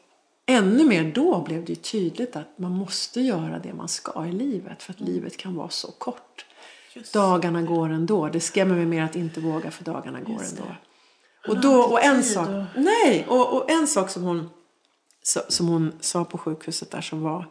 ännu 0.46 0.84
mer 0.84 1.12
då 1.14 1.42
blev 1.42 1.64
det 1.64 1.82
tydligt 1.82 2.36
att 2.36 2.58
man 2.58 2.72
måste 2.72 3.20
göra 3.20 3.58
det 3.58 3.74
man 3.74 3.88
ska 3.88 4.26
i 4.26 4.32
livet. 4.32 4.82
För 4.82 4.92
att 4.92 5.00
livet 5.00 5.36
kan 5.36 5.54
vara 5.54 5.68
så 5.68 5.90
kort. 5.92 6.46
Just 6.94 7.12
Dagarna 7.14 7.62
går 7.62 7.88
ändå. 7.88 8.28
Det 8.28 8.40
skrämmer 8.40 8.74
mig 8.74 8.86
mer 8.86 9.02
att 9.02 9.16
inte 9.16 9.40
våga 9.40 9.70
för 9.70 9.84
dagarna 9.84 10.20
går 10.20 10.40
Just 10.40 10.58
ändå. 10.58 10.74
Och, 11.48 11.60
då, 11.60 11.82
och 11.82 12.02
en 12.04 12.22
sak, 12.24 12.48
och- 12.48 12.64
nej, 12.82 13.26
och, 13.28 13.56
och 13.56 13.70
en 13.70 13.86
sak 13.86 14.10
som 14.10 14.22
hon, 14.22 14.50
som 15.48 15.68
hon 15.68 15.92
sa 16.00 16.24
på 16.24 16.38
sjukhuset 16.38 16.90
där 16.90 17.00
som 17.00 17.22
var, 17.22 17.46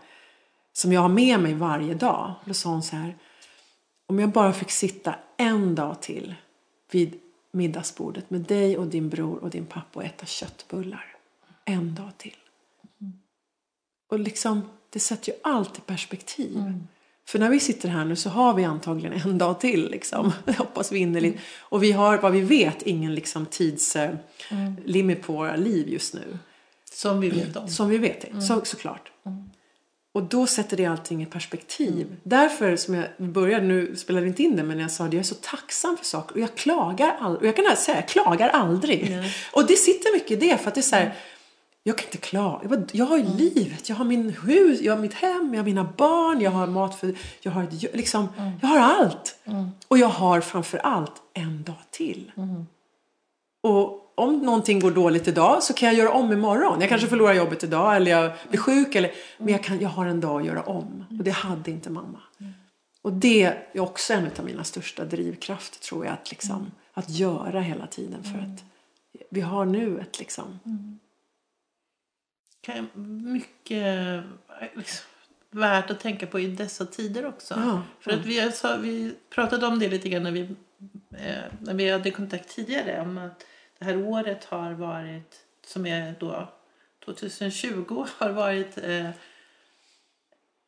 som 0.74 0.94
jag 0.94 1.02
har 1.02 1.10
med 1.10 1.40
mig 1.40 1.54
varje 1.54 1.94
dag. 1.94 2.34
Då 2.46 2.54
sa 2.54 2.70
hon 2.70 2.84
så 2.84 2.96
här, 2.96 3.18
om 4.08 4.20
jag 4.20 4.30
bara 4.30 4.54
fick 4.54 4.72
sitta 4.72 5.16
en 5.38 5.76
dag 5.76 6.02
till 6.02 6.36
vid 6.92 7.20
middagsbordet 7.52 8.30
med 8.30 8.42
dig 8.42 8.78
och 8.78 8.88
din 8.88 9.10
bror 9.10 9.38
och 9.44 9.50
din 9.50 9.66
pappa 9.66 10.00
och 10.00 10.04
äta 10.06 10.26
köttbullar. 10.26 11.16
En 11.66 11.96
dag 11.96 12.12
till. 12.18 12.36
Och 14.10 14.20
liksom, 14.20 14.62
det 14.90 15.00
sätter 15.00 15.32
ju 15.32 15.38
allt 15.44 15.78
i 15.78 15.82
perspektiv. 15.82 16.58
För 17.28 17.40
när 17.40 17.50
vi 17.50 17.60
sitter 17.60 17.90
här 17.90 18.06
nu 18.06 18.16
så 18.16 18.30
har 18.30 18.54
vi 18.54 18.64
antagligen 18.64 19.14
en 19.26 19.38
dag 19.38 19.60
till. 19.60 19.92
Liksom. 19.92 20.32
Jag 20.46 20.54
hoppas 20.54 20.92
vi 20.92 21.00
innerligt. 21.00 21.40
Och 21.60 21.84
vi 21.84 21.92
har, 21.92 22.18
vad 22.18 22.32
vi 22.32 22.42
vet, 22.42 22.82
ingen 22.82 23.16
liksom, 23.16 23.46
tidslimit 23.46 25.22
på 25.22 25.34
våra 25.34 25.56
liv 25.56 25.90
just 25.90 26.14
nu. 26.14 26.38
Som 26.94 27.20
vi 27.22 27.30
vet 27.30 27.56
om. 27.56 27.68
Som 27.68 27.90
vi 27.90 27.98
vet, 27.98 28.24
Mm. 28.30 28.42
så, 28.42 28.62
såklart. 28.66 29.12
Och 30.14 30.24
då 30.24 30.48
sätter 30.48 30.78
det 30.78 30.86
allting 30.86 31.24
i 31.24 31.26
perspektiv. 31.26 32.16
Därför 32.24 32.76
som 32.76 32.94
jag 32.94 33.06
började, 33.18 33.66
nu 33.66 33.96
spelade 33.96 34.24
vi 34.24 34.30
inte 34.30 34.44
in 34.44 34.56
det, 34.56 34.64
men 34.64 34.80
jag 34.80 34.92
sa 34.92 35.04
det, 35.04 35.16
jag 35.16 35.20
är 35.20 35.24
så 35.28 35.36
tacksam 35.36 35.98
för 35.98 36.06
saker. 36.06 36.36
Och 36.36 36.42
jag 36.42 36.56
klagar 36.56 37.18
aldrig. 37.20 37.42
Och 37.42 37.48
jag 37.48 37.66
kan 37.66 37.78
säga, 37.78 37.98
jag 37.98 38.08
klagar 38.08 38.50
aldrig. 38.50 39.18
Och 39.52 39.68
det 39.68 39.76
sitter 39.76 40.14
mycket 40.14 40.32
i 40.32 40.36
det, 40.36 40.58
för 40.58 40.68
att 40.68 40.76
det 40.76 40.80
är 40.80 40.84
så 40.84 40.96
här, 40.96 41.14
jag 41.84 41.98
kan 41.98 42.06
inte 42.06 42.18
klaga. 42.18 42.60
Jag 42.62 42.70
bara- 42.72 42.88
Jag 42.92 43.06
har 43.06 43.18
Mm. 43.18 43.32
ju 43.32 43.38
livet, 43.50 43.90
jag 43.90 43.96
har 43.96 44.06
min 44.06 44.30
hus, 44.30 44.82
jag 44.82 44.96
har 44.96 45.02
mitt 45.02 45.14
hem, 45.14 45.50
jag 45.54 45.60
har 45.62 45.66
mina 45.66 45.84
barn, 45.98 46.42
jag 46.42 46.52
har 46.52 46.68
mat 46.68 46.96
för, 46.96 47.16
jag 47.42 47.52
har, 47.52 47.64
ett, 47.64 47.96
liksom, 47.96 48.28
Mm. 48.38 48.52
jag 48.62 48.68
har 48.68 48.80
allt. 48.80 49.36
Och 49.88 49.98
jag 49.98 50.08
har 50.08 50.42
framför 50.42 50.78
allt 50.78 51.14
en 51.34 51.64
dag 51.64 51.76
till. 51.92 52.32
Mm. 52.38 52.66
Och 53.64 53.98
om 54.16 54.38
någonting 54.40 54.80
går 54.80 54.92
dåligt 54.92 55.28
idag 55.28 55.64
så 55.64 55.74
kan 55.74 55.90
jag 55.90 55.98
göra 55.98 56.12
om 56.14 56.32
imorgon. 56.34 56.80
Jag 56.80 56.90
kanske 56.90 57.08
förlorar 57.08 57.34
jobbet 57.34 57.64
idag 57.64 57.96
eller 57.96 58.12
jag 58.12 58.32
blir 58.50 58.60
sjuk. 58.60 58.96
Eller, 58.96 59.12
men 59.38 59.48
jag, 59.48 59.64
kan, 59.64 59.80
jag 59.80 59.90
har 59.90 60.06
en 60.06 60.20
dag 60.22 60.42
att 60.42 60.48
göra 60.48 60.64
om. 60.64 61.06
Och 61.20 61.24
det 61.24 61.32
hade 61.32 61.72
inte 61.72 61.90
mamma. 61.90 62.20
Och 63.02 63.14
det 63.14 63.44
är 63.74 63.82
också 63.82 64.14
en 64.14 64.30
av 64.40 64.46
mina 64.46 64.64
största 64.64 65.06
drivkrafter 65.06 65.80
tror 65.80 66.06
jag. 66.06 66.14
Att, 66.14 66.30
liksom, 66.32 66.72
att 66.94 67.10
göra 67.10 67.62
hela 67.62 67.88
tiden. 67.88 68.24
För 68.24 68.40
att 68.40 68.64
vi 69.30 69.42
har 69.42 69.66
nuet 69.66 70.20
liksom. 70.20 70.60
Kan- 72.62 72.90
Mycket 73.34 74.24
liksom, 74.76 75.06
värt 75.52 75.92
att 75.92 76.00
tänka 76.00 76.28
på 76.28 76.40
i 76.40 76.48
dessa 76.48 76.86
tider 76.86 77.26
också. 77.26 77.54
Ja, 77.58 77.84
För 78.00 78.12
att 78.12 78.26
vi, 78.26 78.52
sa, 78.52 78.78
vi 78.78 79.16
pratade 79.30 79.68
om 79.68 79.80
det 79.80 79.90
lite 79.90 80.10
grann 80.10 80.24
när 80.24 80.32
vi, 80.32 80.42
eh, 81.18 81.44
när 81.60 81.74
vi 81.74 81.90
hade 81.92 82.12
kontakt 82.12 82.50
tidigare. 82.50 83.02
Om 83.02 83.18
att 83.18 83.46
det 83.80 83.86
här 83.86 83.98
året 83.98 84.46
har 84.46 84.72
varit, 84.72 85.40
som 85.68 85.86
är 85.86 86.16
då 86.20 86.54
2020, 87.06 88.06
har 88.18 88.30
varit 88.30 88.78
eh, 88.78 89.10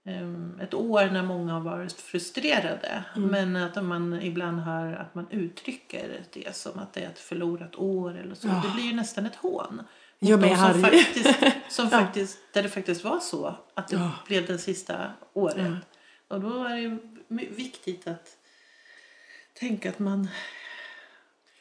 em, 0.06 0.60
ett 0.62 0.74
år 0.74 1.06
när 1.12 1.24
många 1.24 1.54
har 1.54 1.62
varit 1.62 1.94
frustrerade. 2.02 3.04
Mm. 3.16 3.30
Men 3.30 3.56
att 3.56 3.84
man 3.84 4.22
ibland 4.22 4.60
hör 4.60 4.94
att 4.94 5.16
man 5.16 5.28
uttrycker 5.32 6.24
det 6.34 6.56
som 6.56 6.80
att 6.80 6.94
det 6.94 7.04
är 7.04 7.10
ett 7.10 7.20
förlorat 7.20 7.76
år 7.76 8.18
eller 8.18 8.36
så. 8.36 8.48
Det 8.48 8.72
blir 8.76 8.84
ju 8.86 8.94
nästan 8.94 9.26
ett 9.26 9.36
hån. 9.36 9.82
Mig 10.24 10.50
de 10.50 10.56
som 10.74 10.82
faktiskt, 10.82 11.36
som 11.70 11.90
faktiskt, 11.90 12.38
där 12.54 12.64
det 12.64 12.70
faktiskt 12.70 13.04
var 13.04 13.20
så 13.20 13.56
att 13.74 13.88
det 13.88 13.96
Ja. 13.96 14.12
blev 14.28 14.46
det 14.46 14.58
sista 14.58 15.12
året. 15.34 15.58
Ja. 15.58 15.76
Och 16.36 16.42
då 16.42 16.64
är 16.64 16.76
det 17.28 17.46
viktigt 17.46 18.08
att 18.08 18.38
tänka 19.60 19.90
att 19.90 20.00
man 20.00 20.28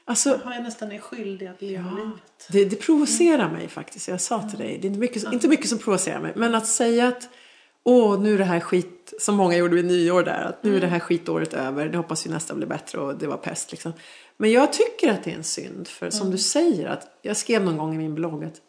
Alltså, 0.05 0.41
har 0.45 0.55
jag 0.55 0.63
nästan 0.63 0.93
är 0.93 0.99
skyldig 0.99 1.47
att 1.47 1.63
leva 1.63 1.89
Ja. 1.91 1.97
livet. 2.05 2.49
Det, 2.49 2.65
det 2.65 2.77
provocerar 2.77 3.51
mig 3.51 3.69
faktiskt. 3.69 4.09
Jag 4.09 4.21
sa 4.21 4.49
till 4.49 4.59
dig, 4.59 4.79
det 4.79 4.87
är 4.87 4.89
inte 4.89 5.01
mycket, 5.01 5.33
inte 5.33 5.49
mycket 5.49 5.69
som 5.69 5.79
provocerar 5.79 6.21
mig. 6.21 6.33
Men 6.37 6.55
att 6.55 6.67
säga 6.67 7.09
att 7.09 7.29
åh, 7.85 8.21
nu 8.21 8.35
är 8.35 8.39
det 8.39 8.45
här 8.45 8.61
skit, 8.61 9.15
som 9.19 9.37
många 9.37 9.57
gjorde 9.57 9.75
vid 9.75 9.85
nyår 9.85 10.23
där, 10.23 10.45
att 10.45 10.63
nu 10.63 10.77
är 10.77 10.81
det 10.81 10.87
här 10.87 10.99
skitåret 10.99 11.55
över, 11.55 11.89
det 11.89 11.97
hoppas 11.97 12.27
vi 12.27 12.31
nästa 12.31 12.55
blir 12.55 12.67
bättre 12.67 12.99
och 12.99 13.19
det 13.19 13.27
var 13.27 13.37
pest 13.37 13.71
liksom. 13.71 13.93
Men 14.37 14.53
jag 14.53 14.73
tycker 14.73 15.13
att 15.13 15.25
det 15.25 15.31
är 15.31 15.37
en 15.37 15.45
synd, 15.45 15.89
för 15.89 16.11
som 16.11 16.31
du 16.31 16.39
säger, 16.39 16.87
att 16.89 17.19
jag 17.23 17.37
skrev 17.37 17.65
någon 17.65 17.77
gång 17.77 17.95
i 17.95 17.99
min 17.99 18.15
blogg 18.15 18.45
att 18.45 18.61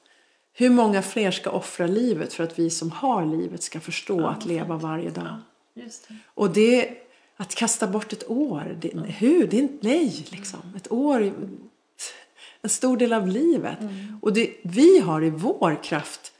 hur 0.54 0.69
många 0.69 1.02
fler 1.02 1.32
ska 1.32 1.49
offra 1.49 1.88
livet 1.88 2.34
för 2.34 2.43
att 2.43 2.60
vi 2.60 2.69
som 2.69 2.91
har 2.91 3.26
livet 3.26 3.63
ska 3.63 3.80
förstå 3.80 4.28
att 4.28 4.45
leva 4.45 4.78
varje 4.78 5.10
dag? 5.10 5.36
Just 5.76 6.08
det. 6.08 6.15
Och 6.26 6.49
det, 6.49 6.97
att 7.38 7.56
kasta 7.56 7.88
bort 7.88 8.13
ett 8.13 8.30
år, 8.30 8.78
det, 8.82 8.89
hur? 8.99 9.47
Det 9.47 9.58
är 9.58 9.62
inte, 9.62 9.88
nej 9.88 10.26
liksom. 10.30 10.60
Ett 10.78 10.91
år, 10.91 11.34
en 12.62 12.69
stor 12.69 12.97
del 12.97 13.13
av 13.13 13.28
livet. 13.28 13.78
Och 14.21 14.34
det, 14.34 14.54
vi 14.63 14.99
har 14.99 15.23
i 15.23 15.30
vår 15.30 15.84
kraft, 15.84 16.32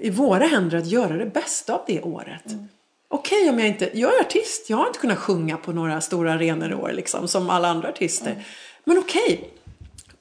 i 0.00 0.10
våra 0.10 0.44
händer 0.46 0.78
att 0.78 0.86
göra 0.86 1.16
det 1.16 1.26
bästa 1.26 1.74
av 1.74 1.80
det 1.86 2.02
året. 2.02 2.44
Okej 3.08 3.50
om 3.50 3.58
jag 3.58 3.68
inte, 3.68 3.90
jag 3.94 4.16
är 4.16 4.20
artist, 4.20 4.70
jag 4.70 4.76
har 4.76 4.86
inte 4.86 4.98
kunnat 4.98 5.18
sjunga 5.18 5.56
på 5.56 5.72
några 5.72 6.00
stora 6.00 6.32
arenor 6.32 6.70
i 6.70 6.74
år 6.74 6.92
liksom, 6.92 7.28
som 7.28 7.50
alla 7.50 7.68
andra 7.68 7.88
artister. 7.88 8.44
Men 8.84 8.98
okej, 8.98 9.50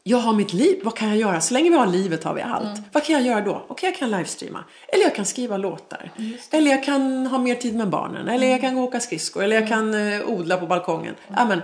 jag 0.08 0.18
har 0.18 0.34
mitt 0.34 0.54
liv, 0.54 0.80
vad 0.84 0.96
kan 0.96 1.10
jag 1.10 1.18
göra? 1.18 1.42
Så 1.42 1.54
länge 1.54 1.70
vi 1.70 1.76
har 1.76 1.88
livet 1.88 2.24
har 2.24 2.34
vi 2.34 2.42
allt. 2.42 2.82
Vad 2.92 3.04
kan 3.04 3.16
jag 3.16 3.26
göra 3.26 3.42
då? 3.42 3.66
Okej, 3.68 3.90
jag 3.90 4.00
kan 4.00 4.12
livestreama. 4.12 4.64
Eller 4.88 5.04
jag 5.04 5.16
kan 5.16 5.26
skriva 5.26 5.58
låtar. 5.58 6.12
Eller 6.52 6.72
jag 6.72 6.84
kan 6.84 7.28
ha 7.28 7.38
mer 7.38 7.56
tid 7.56 7.76
med 7.76 7.90
barnen. 7.90 8.28
Eller 8.28 8.48
jag 8.48 8.62
kan 8.62 8.76
gå 8.76 8.82
och 8.82 8.88
åka 8.88 9.00
skridskor. 9.00 9.44
Eller 9.44 9.56
jag 9.56 9.68
kan 9.68 9.94
eh, 9.94 10.30
odla 10.30 10.58
på 10.58 10.68
balkongen. 10.68 11.16
Ja, 11.36 11.46
men, 11.46 11.62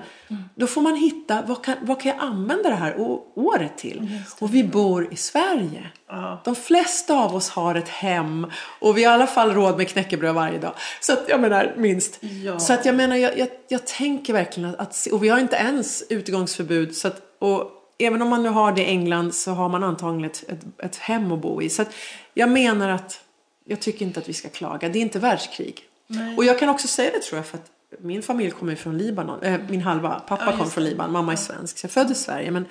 då 0.56 0.68
får 0.68 0.82
man 0.82 0.96
hitta, 0.96 1.42
vad 1.48 1.64
kan, 1.64 1.76
vad 1.82 2.02
kan 2.02 2.12
jag 2.12 2.22
använda 2.22 2.70
det 2.70 2.76
här 2.76 2.96
året 3.36 3.78
till? 3.78 4.20
Och 4.40 4.56
vi 4.56 4.64
bor 4.64 5.14
i 5.14 5.16
Sverige. 5.16 5.92
De 6.44 6.56
flesta 6.56 7.16
av 7.16 7.36
oss 7.36 7.50
har 7.50 7.76
ett 7.76 7.90
hem 7.90 8.48
och 8.80 8.98
vi 8.98 9.04
har 9.04 9.12
i 9.12 9.16
alla 9.16 9.28
fall 9.28 9.54
råd 9.54 9.78
med 9.78 9.88
knäckebröd 9.88 10.36
varje 10.36 10.60
dag. 10.60 10.74
Så 11.02 11.14
att 11.14 11.26
jag 11.28 11.40
menar 11.40 11.74
minst. 11.78 12.20
Ja. 12.46 12.60
Så 12.60 12.74
att 12.74 12.86
jag 12.86 12.96
menar, 12.96 13.16
jag, 13.16 13.38
jag, 13.38 13.48
jag 13.68 13.88
tänker 13.88 14.34
verkligen 14.34 14.70
att, 14.70 14.80
att, 14.80 15.08
och 15.12 15.24
vi 15.24 15.30
har 15.30 15.40
inte 15.40 15.56
ens 15.56 16.04
utegångsförbud. 16.10 16.96
Så 16.96 17.08
att, 17.08 17.22
och 17.40 17.81
även 18.06 18.22
om 18.22 18.30
man 18.30 18.44
nu 18.44 18.50
har 18.50 18.72
det 18.72 18.82
i 18.82 18.86
England 18.86 19.36
så 19.36 19.52
har 19.52 19.70
man 19.70 19.84
antagligen 19.84 20.32
ett, 20.32 20.44
ett, 20.50 20.60
ett 20.78 20.96
hem 20.96 21.32
att 21.32 21.40
bo 21.40 21.62
i. 21.62 21.70
Så 21.70 21.82
att 21.82 21.94
jag 22.34 22.50
menar 22.50 22.90
att 22.90 23.22
jag 23.66 23.80
tycker 23.80 24.06
inte 24.06 24.20
att 24.20 24.30
vi 24.30 24.34
ska 24.34 24.50
klaga. 24.50 24.90
Det 24.90 25.00
är 25.00 25.02
inte 25.02 25.20
världskrig. 25.20 25.82
Nej. 26.08 26.38
Och 26.38 26.46
jag 26.46 26.60
kan 26.60 26.70
också 26.70 26.88
säga 26.88 27.12
det 27.12 27.22
tror 27.22 27.38
jag 27.38 27.46
för 27.46 27.58
att 27.58 27.72
min 28.00 28.22
familj 28.22 28.52
kommer 28.52 28.76
från 28.76 28.98
Libanon. 28.98 29.44
Äh, 29.44 29.60
min 29.70 29.82
halva 29.82 30.20
pappa 30.20 30.52
Ja, 30.52 30.58
kom 30.58 30.70
från. 30.70 30.84
Libanon, 30.84 31.12
mamma 31.12 31.32
är 31.32 31.36
svensk. 31.36 31.78
Så 31.78 31.86
jag 31.86 31.92
föddes 31.92 32.22
i 32.22 32.24
Sverige. 32.24 32.52
Men 32.52 32.66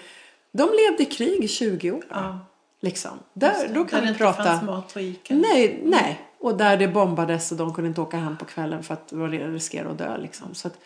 de 0.52 0.62
levde 0.62 1.02
i 1.02 1.06
krig 1.06 1.44
i 1.44 1.48
20 1.48 1.90
år. 1.90 2.04
Ja. 2.10 2.38
Liksom. 2.82 3.10
Där, 3.34 3.68
då 3.68 3.82
Där 3.82 3.88
kan 3.88 4.06
det 4.06 4.12
vi 4.12 4.18
prata. 4.18 4.44
fanns 4.44 4.62
mat 4.62 4.94
på 4.94 5.00
Ica. 5.00 5.34
Nej, 5.34 5.80
nej. 5.84 6.20
Och 6.40 6.56
där 6.56 6.76
det 6.76 6.88
bombades 6.88 7.52
och 7.52 7.58
de 7.58 7.74
kunde 7.74 7.88
inte 7.88 8.00
åka 8.00 8.16
hem 8.16 8.36
på 8.36 8.44
kvällen 8.44 8.82
för 8.82 8.94
att 8.94 9.08
de 9.08 9.28
riskerade 9.30 9.90
att 9.90 9.98
dö. 9.98 10.18
Liksom. 10.18 10.54
Så 10.54 10.68
att, 10.68 10.78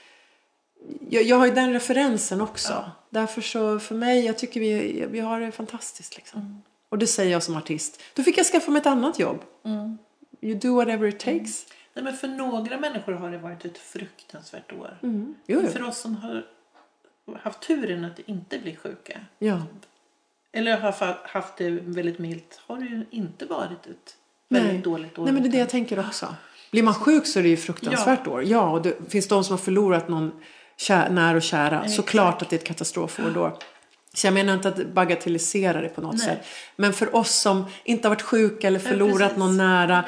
jag, 1.09 1.23
jag 1.23 1.37
har 1.37 1.47
ju 1.47 1.53
den 1.53 1.73
referensen 1.73 2.41
också. 2.41 2.73
Ja. 2.73 2.91
Därför 3.11 3.41
så 3.41 3.79
för 3.79 3.95
mig, 3.95 4.27
jag 4.27 4.39
tycker 4.39 4.61
vi, 4.61 5.07
vi 5.11 5.21
har 5.21 5.41
det 5.41 5.53
fantastiskt. 5.53 6.17
Liksom. 6.17 6.41
Mm. 6.41 6.63
Och 6.89 6.99
det 6.99 7.07
säger 7.07 7.33
jag 7.33 7.43
som 7.43 7.57
artist. 7.57 8.03
Då 8.15 8.23
fick 8.23 8.39
jag 8.39 8.47
skaffa 8.47 8.71
mig 8.71 8.81
ett 8.81 8.87
annat 8.87 9.19
jobb. 9.19 9.43
Mm. 9.65 9.99
You 10.41 10.55
do 10.59 10.77
whatever 10.77 11.09
it 11.09 11.19
takes. 11.19 11.67
Nej, 11.95 12.05
men 12.05 12.17
för 12.17 12.29
några 12.29 12.79
människor 12.79 13.13
har 13.13 13.31
det 13.31 13.39
varit 13.39 13.65
ett 13.65 13.79
fruktansvärt 13.79 14.73
år. 14.73 14.99
Mm. 15.03 15.35
Jo, 15.47 15.61
jo. 15.63 15.69
För 15.69 15.83
oss 15.83 15.99
som 15.99 16.17
har 16.17 16.45
haft 17.43 17.61
turen 17.61 18.05
att 18.05 18.19
inte 18.19 18.59
bli 18.59 18.77
sjuka. 18.77 19.21
Ja. 19.39 19.63
Eller 20.53 20.81
har 20.81 21.29
haft 21.29 21.57
det 21.57 21.71
väldigt 21.71 22.19
milt. 22.19 22.61
Har 22.67 22.79
det 22.79 22.85
ju 22.85 23.07
inte 23.11 23.47
varit 23.47 23.87
ett 23.87 24.17
väldigt 24.49 24.73
Nej. 24.73 24.83
dåligt 24.83 25.19
år. 25.19 25.25
Nej 25.25 25.33
men 25.33 25.43
det 25.43 25.49
är 25.49 25.53
det 25.53 25.59
jag 25.59 25.69
tänker 25.69 25.99
också. 25.99 26.35
Blir 26.71 26.83
man 26.83 26.95
sjuk 26.95 27.27
så 27.27 27.39
är 27.39 27.43
det 27.43 27.49
ju 27.49 27.57
fruktansvärt 27.57 28.27
år. 28.27 28.45
Ja, 28.45 28.71
och 28.71 28.83
det 28.83 29.11
finns 29.11 29.29
de 29.29 29.45
som 29.45 29.53
har 29.53 29.59
förlorat 29.59 30.09
någon 30.09 30.33
kär, 30.77 31.11
när 31.11 31.35
och 31.35 31.43
kära. 31.43 31.77
Exakt. 31.77 31.95
Såklart 31.95 32.43
att 32.43 32.51
det 32.51 32.57
är 32.57 32.61
ett 32.61 32.67
katastrofår 32.67 33.31
då. 33.31 33.59
Så 34.15 34.27
jag 34.27 34.35
menar 34.35 34.55
inte 34.55 34.69
att 34.69 34.87
bagatellisera 34.87 35.81
det 35.81 35.89
på 35.89 36.01
något 36.01 36.15
Nej. 36.15 36.25
sätt. 36.25 36.47
Men 36.77 36.93
för 36.93 37.17
oss 37.17 37.35
som 37.35 37.65
inte 37.85 38.09
har 38.09 38.15
varit 38.15 38.23
sjuka 38.23 38.67
eller 38.67 38.79
förlorat 38.79 39.19
precis. 39.19 39.39
någon 39.39 39.57
nära. 39.57 40.05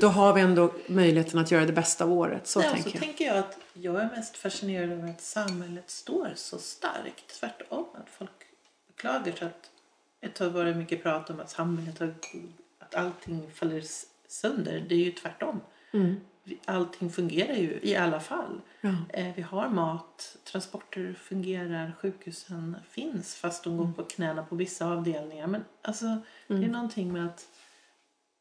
Då, 0.00 0.08
har 0.08 0.32
vi 0.32 0.40
ändå 0.40 0.74
möjligheten 0.86 1.38
att 1.38 1.50
göra 1.50 1.66
det 1.66 1.72
bästa 1.72 2.04
av 2.04 2.12
året. 2.12 2.46
Så 2.46 2.60
Nej, 2.60 2.70
tänker 2.72 2.90
så 2.90 2.96
jag. 2.96 3.02
tänker 3.02 3.24
jag 3.24 3.36
att 3.36 3.58
jag 3.72 4.00
är 4.00 4.10
mest 4.16 4.36
fascinerad 4.36 4.92
över 4.92 5.08
att 5.10 5.20
samhället 5.20 5.90
står 5.90 6.32
så 6.34 6.58
starkt. 6.58 7.40
Tvärtom, 7.40 7.86
att 7.94 8.10
folk 8.18 8.30
beklagar 8.86 9.32
sig 9.32 9.46
att 9.46 9.70
ett 10.20 10.38
har 10.38 10.48
varit 10.48 10.76
mycket 10.76 11.02
prat 11.02 11.30
om 11.30 11.40
att 11.40 11.50
samhället 11.50 11.98
har, 11.98 12.14
att 12.78 12.94
allting 12.94 13.50
faller 13.54 13.82
sönder. 14.28 14.84
Det 14.88 14.94
är 14.94 14.98
ju 14.98 15.12
tvärtom. 15.12 15.60
Mm. 15.92 16.20
Allting 16.64 17.10
fungerar 17.10 17.54
ju 17.54 17.80
i 17.82 17.96
alla 17.96 18.20
fall. 18.20 18.60
Ja. 18.80 18.94
Eh, 19.08 19.34
Vi 19.36 19.42
har 19.42 19.68
mat, 19.68 20.36
transporter 20.44 21.12
fungerar, 21.18 21.92
sjukhusen 22.00 22.76
finns 22.90 23.34
fast 23.34 23.64
de 23.64 23.76
går 23.76 23.84
Mm. 23.84 23.94
på 23.94 24.02
knäna 24.04 24.42
på 24.42 24.56
vissa 24.56 24.86
avdelningar. 24.86 25.46
Men 25.46 25.64
alltså, 25.82 26.04
det 26.46 26.54
är 26.54 26.68
någonting 26.68 27.12
med 27.12 27.26
att 27.26 27.46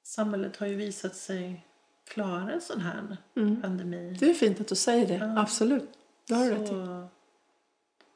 samhället 0.04 0.58
har 0.58 0.68
ju 0.68 0.76
visat 0.76 1.16
sig 1.16 1.66
klara 2.08 2.52
en 2.52 2.62
sån 2.62 2.82
här 2.82 3.18
pandemi. 3.62 3.98
Mm. 4.08 4.18
Det 4.18 4.30
är 4.30 4.34
fint 4.34 4.62
att 4.62 4.68
du 4.68 4.76
säger 4.76 5.08
det. 5.08 5.14
Ja. 5.14 5.40
Absolut. 5.42 5.90
Det 6.28 6.34
har 6.36 6.46
du 6.46 6.52
rätt 6.52 6.72
i. 6.72 7.08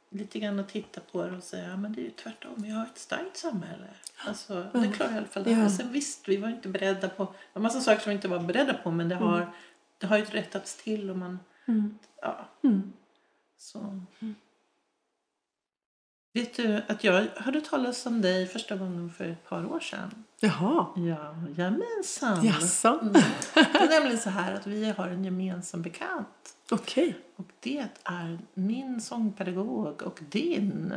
Lite 0.09 0.39
grann 0.39 0.59
att 0.59 0.69
titta 0.69 1.01
på 1.11 1.23
det 1.25 1.37
och 1.37 1.43
säga 1.43 1.69
ja, 1.69 1.77
men 1.77 1.93
det 1.93 2.01
är 2.01 2.03
ju 2.03 2.09
tvärtom. 2.11 2.53
Vi 2.57 2.69
har 2.69 2.83
ett 2.83 2.97
starkt 2.97 3.37
samhälle. 3.37 3.87
Alltså, 4.17 4.65
Det 4.73 4.87
klarar 4.95 5.13
i 5.13 5.17
alla 5.17 5.25
fall 5.27 5.43
det 5.43 5.53
här. 5.53 5.63
Ja. 5.63 5.69
Sen 5.69 5.91
visst, 5.91 6.27
vi 6.27 6.37
var 6.37 6.49
inte 6.49 6.69
beredda 6.69 7.09
på... 7.09 7.23
Det 7.25 7.31
var 7.53 7.61
massa 7.61 7.81
saker 7.81 8.01
som 8.01 8.09
vi 8.09 8.15
inte 8.15 8.27
var 8.27 8.39
beredda 8.39 8.73
på 8.73 8.91
men 8.91 9.09
det 9.09 9.15
har, 9.15 9.49
det 9.97 10.07
har 10.07 10.17
ju 10.17 10.23
rättats 10.23 10.75
till 10.75 11.09
och 11.09 11.17
man... 11.17 11.39
Ja. 12.21 12.49
Mm. 12.63 12.93
Så. 13.57 14.01
Vet 16.33 16.53
du 16.53 16.81
att 16.87 17.03
jag 17.03 17.27
hörde 17.35 17.61
talas 17.61 18.05
om 18.05 18.21
dig 18.21 18.47
första 18.47 18.75
gången 18.75 19.09
för 19.09 19.25
ett 19.25 19.49
par 19.49 19.65
år 19.65 19.79
sedan? 19.79 20.23
Jaha. 20.39 20.85
Ja, 20.95 21.35
jamensan. 21.57 22.45
Jaså? 22.45 22.99
Mm. 23.01 23.13
Det 23.53 23.59
är 23.59 23.89
nämligen 23.89 24.19
så 24.19 24.29
här 24.29 24.53
att 24.53 24.67
vi 24.67 24.91
har 24.91 25.07
en 25.07 25.25
gemensam 25.25 25.81
bekant. 25.81 26.55
Okej. 26.71 27.17
Och 27.35 27.47
det 27.59 27.87
är 28.03 28.39
min 28.53 29.01
sångpedagog 29.01 30.01
och 30.01 30.19
din. 30.29 30.93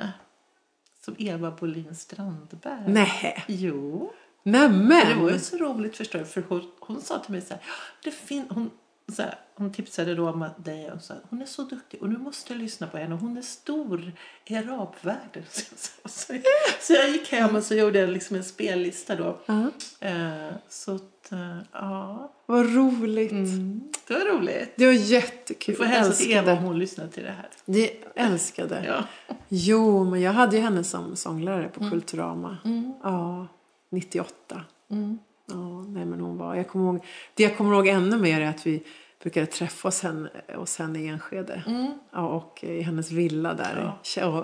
Som 1.05 1.15
Eva 1.19 1.51
Bolin 1.51 1.97
Strandberg. 1.97 2.93
Nej. 2.93 3.45
Jo. 3.49 4.13
Nämen. 4.43 5.09
Det 5.09 5.15
var 5.15 5.31
ju 5.31 5.39
så 5.39 5.57
roligt 5.57 5.97
förstår 5.97 6.19
du. 6.19 6.25
För 6.25 6.45
hon, 6.49 6.71
hon 6.81 7.01
sa 7.01 7.19
till 7.19 7.33
mig 7.33 7.41
så 7.41 7.55
här. 7.55 7.63
Det 8.05 8.11
fin 8.11 8.47
hon, 8.51 8.71
så 9.11 9.23
här, 9.23 9.35
hon 9.55 9.73
tipsade 9.73 10.15
då 10.15 10.31
om 10.31 10.49
dig 10.57 10.93
och 10.93 11.03
sa 11.03 11.15
hon 11.31 11.43
är 11.43 11.47
så 11.47 11.63
duktig 11.63 12.03
och 12.03 12.09
nu 12.09 12.19
måste 12.19 12.53
jag 12.53 12.63
lyssna 12.63 12.87
på 12.87 12.99
henne. 12.99 13.15
Hon 13.15 13.37
är 13.37 13.43
stor 13.43 14.13
i 14.45 14.57
arabvärlden. 14.57 15.43
Så, 15.51 15.65
så, 15.77 16.09
så, 16.09 16.35
så 16.81 16.93
jag 16.93 17.11
gick 17.11 17.33
hem 17.33 17.57
och 17.57 17.63
så 17.63 17.75
gjorde 17.75 17.99
jag 17.99 18.09
liksom 18.09 18.37
en 18.37 18.45
spellista 18.45 19.17
då. 19.17 19.39
Ja. 19.47 19.71
Eh, 20.01 20.55
så 20.69 20.95
att, 20.95 21.33
eh, 21.33 21.59
ja. 21.73 22.33
Vad 22.47 22.75
roligt. 22.75 23.31
Mm, 23.31 23.93
det 24.07 24.15
var 24.15 24.21
roligt. 24.21 24.73
Det 24.77 24.87
var 24.87 24.93
jättekul. 24.93 25.75
Du 25.75 25.77
får 25.77 25.85
hälsa 25.85 26.13
till. 26.13 26.33
Eva 26.33 26.53
om 26.53 26.59
hon 26.59 26.79
lyssnar 26.79 27.09
till 27.09 27.23
det 27.23 27.31
här. 27.31 27.49
Det 27.65 28.05
älskade. 28.15 28.85
Ja. 28.87 29.05
Jo, 29.49 30.05
men 30.05 30.21
jag 30.21 30.33
hade 30.33 30.57
ju 30.57 30.63
henne 30.63 30.85
som 30.85 31.17
sånglärare 31.17 31.69
på 31.69 31.91
Kulturama. 31.91 32.59
Mm. 32.65 32.93
Ja, 33.03 33.47
98. 33.91 34.65
Mm. 34.91 35.19
Ja, 35.55 35.83
nej 35.89 36.05
men 36.07 36.21
hon 36.21 36.39
var, 36.39 36.55
jag 36.55 36.69
kommer 36.69 36.85
ihåg, 36.93 37.05
det 37.35 37.43
jag 37.43 37.57
kommer 37.57 37.75
ihåg 37.75 37.87
ännu 37.89 38.17
mer 38.19 38.41
är 38.41 38.47
att 38.49 38.67
vi 38.67 38.83
brukade 39.23 39.47
träffa 39.47 39.89
oss 39.89 40.03
henne, 40.03 40.31
hos 40.55 40.79
henne 40.79 40.99
i 40.99 41.09
Enskede. 41.09 41.63
Mm. 41.67 41.93
Ja, 42.13 42.27
och 42.29 42.65
i 42.65 42.81
hennes 42.83 43.11
villa 43.11 43.55
där 43.55 43.93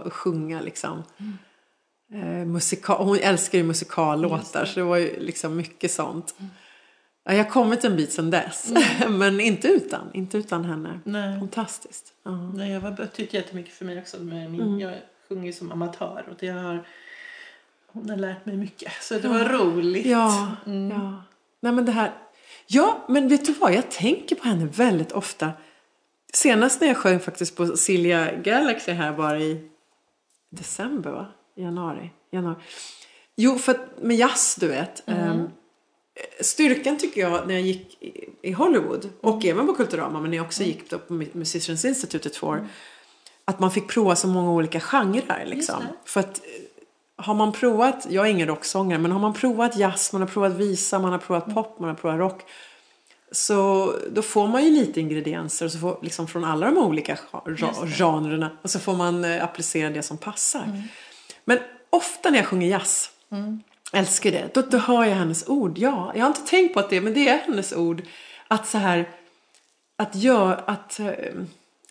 och 0.05 0.13
sjunga 0.13 0.61
liksom. 0.61 1.03
Eh, 2.13 2.45
musika- 2.47 2.93
hon 3.05 3.19
älskar 3.19 3.59
ju 3.59 3.65
musikallåtar 3.65 4.65
så 4.65 4.81
det 4.81 4.87
var 4.87 4.97
ju 4.97 5.21
liksom 5.21 5.57
mycket 5.57 5.91
sånt. 5.91 6.35
Ja, 7.25 7.33
jag 7.33 7.45
har 7.45 7.51
kommit 7.51 7.85
en 7.85 7.97
bit 7.97 8.13
sedan 8.13 8.31
dess. 8.31 8.73
Mm. 9.03 9.19
men 9.19 9.41
inte 9.41 9.69
utan, 9.69 10.01
inte 10.15 10.39
utan 10.39 10.65
henne. 10.65 11.01
Nej. 11.05 11.39
Fantastiskt. 11.39 12.13
Ja. 12.25 12.31
Nej, 12.55 12.73
jag 12.73 12.81
har 12.81 12.91
betytt 12.91 13.35
jättemycket 13.35 13.75
för 13.75 13.85
mig 13.85 13.99
också. 13.99 14.23
Med 14.23 14.51
min, 14.51 14.61
Mm. 14.61 14.81
Jag 14.81 14.95
sjunger 15.29 15.47
ju 15.47 15.53
som 15.53 15.73
amatör 15.73 16.25
och 16.31 16.37
det 16.39 16.49
har, 16.49 16.87
hon 17.97 18.11
har 18.11 18.17
lärt 18.17 18.47
mig 18.47 18.57
mycket. 18.57 18.93
Så 19.01 19.19
det 19.19 19.29
var 19.29 19.45
roligt. 19.45 20.07
Ja, 20.07 20.49
Mm. 20.67 20.91
ja. 20.91 21.23
Nej 21.61 21.73
men 21.73 21.85
det 21.85 21.93
här. 21.93 22.13
Ja, 22.67 23.05
men 23.09 23.29
vet 23.29 23.45
du 23.47 23.53
vad? 23.53 23.75
Jag 23.75 23.91
tänker 23.91 24.37
på 24.37 24.49
henne 24.49 24.65
väldigt 24.67 25.13
ofta. 25.13 25.51
Senast 26.33 26.81
när 26.81 26.89
jag 26.89 26.97
sjöng 26.97 27.21
faktiskt 27.21 27.57
på 27.57 27.77
Silja 27.77 28.35
Galaxy 28.37 28.93
här 28.93 29.13
var 29.13 29.37
i 29.37 29.69
december 30.51 31.11
va? 31.11 31.27
Januari. 31.57 32.11
Januari. 32.33 32.57
Jo, 33.37 33.59
för 33.59 33.73
att 33.73 34.03
med 34.03 34.17
jazz 34.17 34.57
du 34.61 34.69
vet. 34.69 35.09
ehm, 35.09 35.49
styrkan 36.41 36.99
tycker 36.99 37.21
jag 37.21 37.47
när 37.47 37.55
jag 37.55 37.63
gick 37.63 38.03
i, 38.43 38.53
Hollywood 38.53 39.09
och 39.21 39.45
även 39.45 39.67
på 39.67 39.75
Kulturama 39.75 40.21
men 40.21 40.31
när 40.31 40.37
jag 40.37 40.47
också 40.47 40.63
gick 40.63 40.91
då 40.91 40.99
på 40.99 41.13
Musicians 41.33 41.85
Institute 41.85 42.29
i 42.29 42.31
två 42.33 42.47
år. 42.47 42.69
Att 43.45 43.59
man 43.61 43.71
fick 43.71 43.89
prova 43.89 44.17
så 44.17 44.29
många 44.29 44.51
olika 44.51 44.81
genrer 44.81 45.45
liksom. 45.47 45.83
För 46.05 46.21
att 46.21 46.41
har 47.17 47.35
man 47.35 47.53
provat, 47.53 48.07
jag 48.11 48.27
är 48.27 48.31
ingen 48.31 48.49
rocksångare, 48.49 48.99
men 48.99 49.13
har 49.13 49.21
man 49.21 49.33
provat 49.33 49.77
jazz, 49.77 50.13
man 50.13 50.23
har 50.23 50.29
provat 50.29 50.53
visa, 50.53 50.99
man 50.99 51.13
har 51.13 51.19
provat 51.19 51.55
pop, 51.55 51.79
man 51.79 51.89
har 51.89 51.97
provat 51.97 52.19
rock. 52.19 52.43
Så 53.33 53.93
då 54.11 54.23
får 54.23 54.47
man 54.49 54.65
ju 54.65 54.71
lite 54.71 55.01
ingredienser 55.01 55.69
så 55.69 55.79
får, 55.79 55.99
liksom 56.03 56.27
från 56.29 56.45
alla 56.45 56.67
de 56.67 56.79
olika 56.79 57.19
genrerna. 57.99 58.51
Och 58.63 58.71
så 58.71 58.79
får 58.79 58.97
man 58.97 59.25
eh, 59.25 59.45
applicera 59.45 59.91
det 59.91 60.03
som 60.03 60.19
passar. 60.19 60.83
Men 61.45 61.59
ofta 61.91 62.31
när 62.31 62.39
jag 62.39 62.47
sjunger 62.47 62.69
jazz, 62.69 63.11
älskar 63.93 64.31
det, 64.31 64.55
då, 64.55 64.61
då 64.61 64.79
hör 64.79 65.05
jag 65.05 65.15
hennes 65.15 65.49
ord. 65.49 65.79
Ja, 65.79 66.13
jag 66.15 66.21
har 66.21 66.29
inte 66.29 66.47
tänkt 66.47 66.75
på 66.75 66.81
att 66.81 66.91
det, 66.91 67.01
men 67.01 67.15
det 67.15 67.29
är 67.29 67.39
hennes 67.39 67.73
ord. 67.73 68.03
Att 68.49 68.67
så 68.67 68.79
här, 68.79 69.09
att 69.97 70.15
gör, 70.15 70.65
att 70.67 71.01
eh, 71.01 71.13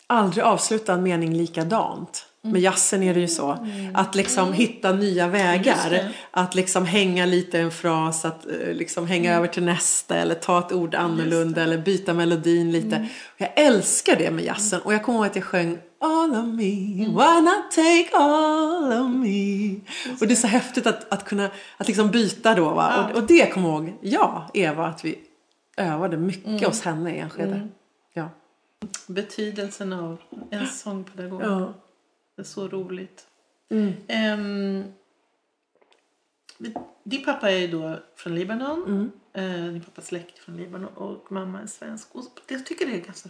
aldrig 0.08 0.46
avsluta 0.46 0.94
en 0.94 1.04
mening 1.04 1.34
likadant. 1.34 2.26
Med 2.52 2.62
jazzen 2.62 3.04
är 3.04 3.14
det 3.14 3.20
ju 3.20 3.28
så. 3.28 3.68
Att 3.94 4.16
liksom 4.16 4.54
hitta 4.54 4.92
nya 4.92 5.28
vägar. 5.28 6.12
Att 6.32 6.56
liksom 6.56 6.86
hänga 6.86 7.26
lite 7.26 7.60
en 7.60 7.72
fras, 7.72 8.26
att 8.26 8.46
eh, 8.46 8.74
liksom 8.74 9.08
hänga 9.08 9.36
över 9.36 9.48
till 9.48 9.64
nästa 9.64 10.16
eller 10.16 10.36
ta 10.36 10.60
ett 10.60 10.72
ord 10.72 10.96
annorlunda 10.96 11.64
eller 11.64 11.78
byta 11.78 12.14
melodin 12.14 12.72
lite. 12.72 13.08
Jag 13.38 13.50
älskar 13.56 14.16
det 14.16 14.32
med 14.32 14.44
jazzen 14.44 14.82
och 14.82 14.94
jag 14.94 15.04
kommer 15.04 15.20
ihåg 15.20 15.28
att 15.28 15.36
jag 15.36 15.46
sjöng 15.46 15.78
All 16.00 16.32
of 16.32 16.46
me, 16.46 17.06
why 17.06 17.42
not 17.42 17.72
take 17.72 18.10
all 18.14 18.94
of 18.94 19.10
me? 19.10 19.76
Och 20.20 20.28
det 20.28 20.34
är 20.34 20.36
så 20.36 20.48
häftigt 20.48 20.88
att, 20.88 21.14
att 21.14 21.26
kunna 21.26 21.50
att 21.78 21.88
liksom 21.88 22.12
byta 22.12 22.56
då. 22.56 22.70
Va? 22.70 23.10
Och, 23.12 23.18
och 23.18 23.28
det 23.28 23.54
kommer 23.54 23.70
jag 23.70 23.84
ihåg, 23.84 23.94
ja, 24.02 24.50
Eva, 24.54 24.88
att 24.88 25.06
vi 25.06 25.20
övade 25.78 26.18
mycket 26.18 26.68
hos 26.68 26.82
henne 26.82 27.16
i 27.16 27.20
Enskede. 27.20 27.68
Ja. 28.14 28.30
Betydelsen 29.08 29.94
av 29.94 30.18
en 30.52 30.68
sångpedagog. 30.68 31.42
Ja. 31.44 31.74
Det 32.36 32.42
är 32.42 32.44
så 32.44 32.68
roligt. 32.68 33.28
Mm. 33.70 33.94
Ehm, 34.08 34.94
din 37.04 37.26
pappa 37.26 37.52
är 37.52 37.58
ju 37.58 37.68
då 37.68 38.00
från 38.16 38.36
Libanon. 38.36 38.84
Mm. 38.88 39.12
Eh, 39.34 39.72
din 39.74 39.82
pappas 39.82 40.08
släkt 40.08 40.38
är 40.38 40.42
från 40.42 40.58
Libanon 40.58 40.94
och 40.94 41.32
mamma 41.32 41.62
är 41.62 41.68
svensk. 41.68 42.16
Och 42.16 42.26
jag 42.48 42.66
tycker 42.66 42.86
det 42.86 42.96
är 42.96 43.02
ganska 43.02 43.30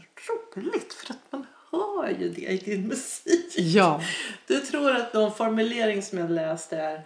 roligt 0.55 0.93
för 0.93 1.13
att 1.13 1.31
man 1.31 1.45
hör 1.71 2.09
ju 2.19 2.29
det 2.29 2.41
i 2.41 2.57
din 2.57 2.87
musik. 2.87 3.53
Ja. 3.57 4.01
Du 4.47 4.59
tror 4.59 4.91
att 4.91 5.13
någon 5.13 5.33
formulering 5.33 6.01
som 6.01 6.17
jag 6.17 6.31
läste 6.31 6.77
är 6.77 7.03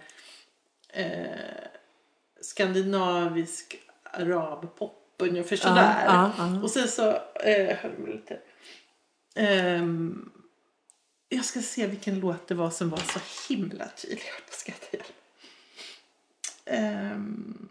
eh, 0.88 1.68
skandinavisk 2.40 3.78
arabpop 4.02 4.96
ungefär 5.18 5.56
sådär. 5.56 6.04
ja, 6.06 6.32
ja. 6.38 6.62
Och 6.62 6.70
sen 6.70 6.88
så 6.88 7.08
eh, 7.34 7.76
hör 7.76 7.94
jag 7.98 8.08
lite. 8.08 8.38
Ehm, 9.34 10.30
jag 11.32 11.44
ska 11.44 11.60
se 11.60 11.86
vilken 11.86 12.20
låt 12.20 12.48
det 12.48 12.54
var 12.54 12.70
som 12.70 12.90
var 12.90 12.98
så 12.98 13.20
himla 13.48 13.84
tydlig. 13.88 14.22
Jag 14.48 14.54
ska 14.54 14.72
ta 14.72 14.96
hjälp. 14.96 15.06
Um, 17.14 17.68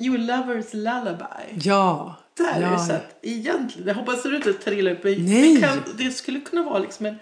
Your 0.00 0.18
Lover's 0.18 0.74
Lullaby. 0.76 1.60
Ja. 1.62 2.16
Där 2.36 2.56
är 2.56 2.60
det 2.60 2.66
ja. 2.66 2.78
så 2.78 2.92
att 2.92 3.18
egentligen, 3.22 3.88
jag 3.88 3.94
hoppas 3.94 4.16
att 4.16 4.22
du 4.22 4.36
inte 4.36 4.52
trillar 4.52 4.92
upp 4.92 5.04
Nej. 5.04 5.54
det, 5.54 5.60
kan, 5.60 5.82
det 5.98 6.10
skulle 6.10 6.40
kunna 6.40 6.62
vara 6.62 6.78
liksom 6.78 7.06
en, 7.06 7.16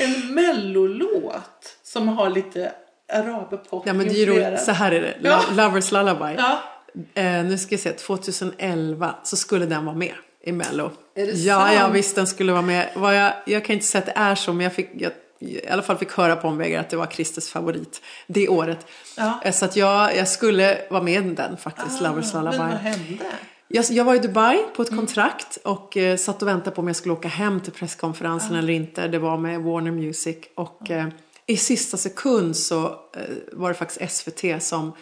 en 0.00 0.34
mellolåt 0.34 1.78
som 1.82 2.08
har 2.08 2.30
lite 2.30 2.72
arabpop 3.12 3.86
Ja 3.86 3.92
men 3.92 4.08
det 4.08 4.22
är 4.22 4.50
ju 4.50 4.58
så 4.58 4.72
här 4.72 4.92
är 4.92 5.00
det. 5.00 5.18
Ja. 5.22 5.44
Lovers 5.52 5.92
Lullaby. 5.92 6.34
Ja, 6.38 6.62
Eh, 7.14 7.44
nu 7.44 7.58
ska 7.58 7.72
jag 7.74 7.80
se, 7.80 7.92
2011 7.92 9.14
så 9.22 9.36
skulle 9.36 9.66
den 9.66 9.84
vara 9.84 9.96
med 9.96 10.14
i 10.46 10.52
Mello. 10.52 10.90
Är 11.14 11.26
det 11.26 11.32
ja, 11.32 11.58
sant? 11.58 11.74
ja 11.74 11.88
visst 11.88 12.14
den 12.14 12.26
skulle 12.26 12.52
vara 12.52 12.62
med. 12.62 12.88
Vad 12.94 13.16
jag, 13.16 13.32
jag 13.46 13.64
kan 13.64 13.74
inte 13.74 13.86
säga 13.86 14.00
att 14.00 14.06
det 14.06 14.20
är 14.20 14.34
så 14.34 14.52
men 14.52 14.64
jag 14.64 14.72
fick 14.72 14.90
jag, 14.94 15.12
i 15.40 15.68
alla 15.68 15.82
fall 15.82 15.96
fick 15.98 16.12
höra 16.12 16.36
på 16.36 16.48
omvägar 16.48 16.80
att 16.80 16.90
det 16.90 16.96
var 16.96 17.06
Christers 17.06 17.50
favorit 17.50 18.00
det 18.26 18.48
året. 18.48 18.86
Ja. 19.16 19.40
Eh, 19.44 19.52
Så 19.52 19.64
att 19.64 19.76
jag, 19.76 20.16
jag 20.16 20.28
skulle 20.28 20.78
vara 20.90 21.02
med 21.02 21.26
i 21.26 21.30
den 21.34 21.56
faktiskt, 21.56 22.00
Lovers 22.00 22.34
Ah, 22.34 22.38
Lullaby. 22.38 22.58
Men 22.58 22.68
vad 22.68 22.78
hände? 22.78 23.24
Jag, 23.68 23.84
jag 23.90 24.04
var 24.04 24.14
i 24.14 24.18
Dubai 24.18 24.58
på 24.76 24.82
ett 24.82 24.88
Mm. 24.90 24.98
kontrakt 25.06 25.58
och 25.64 25.96
eh, 25.96 26.16
satt 26.16 26.42
och 26.42 26.48
väntade 26.48 26.70
på 26.76 26.80
om 26.82 26.86
jag 26.86 26.96
skulle 26.96 27.12
åka 27.12 27.28
hem 27.28 27.60
till 27.60 27.72
presskonferensen 27.72 28.54
eller 28.56 28.72
inte. 28.72 29.08
Det 29.08 29.18
var 29.18 29.38
med 29.38 29.60
Warner 29.60 29.90
Music 29.90 30.36
och 30.54 30.90
eh, 30.90 31.06
i 31.46 31.56
sista 31.56 31.96
sekund 31.96 32.56
så 32.56 32.84
eh, 32.86 33.20
var 33.52 33.68
det 33.68 33.74
faktiskt 33.74 34.12
SVT 34.16 34.62
som 34.62 34.92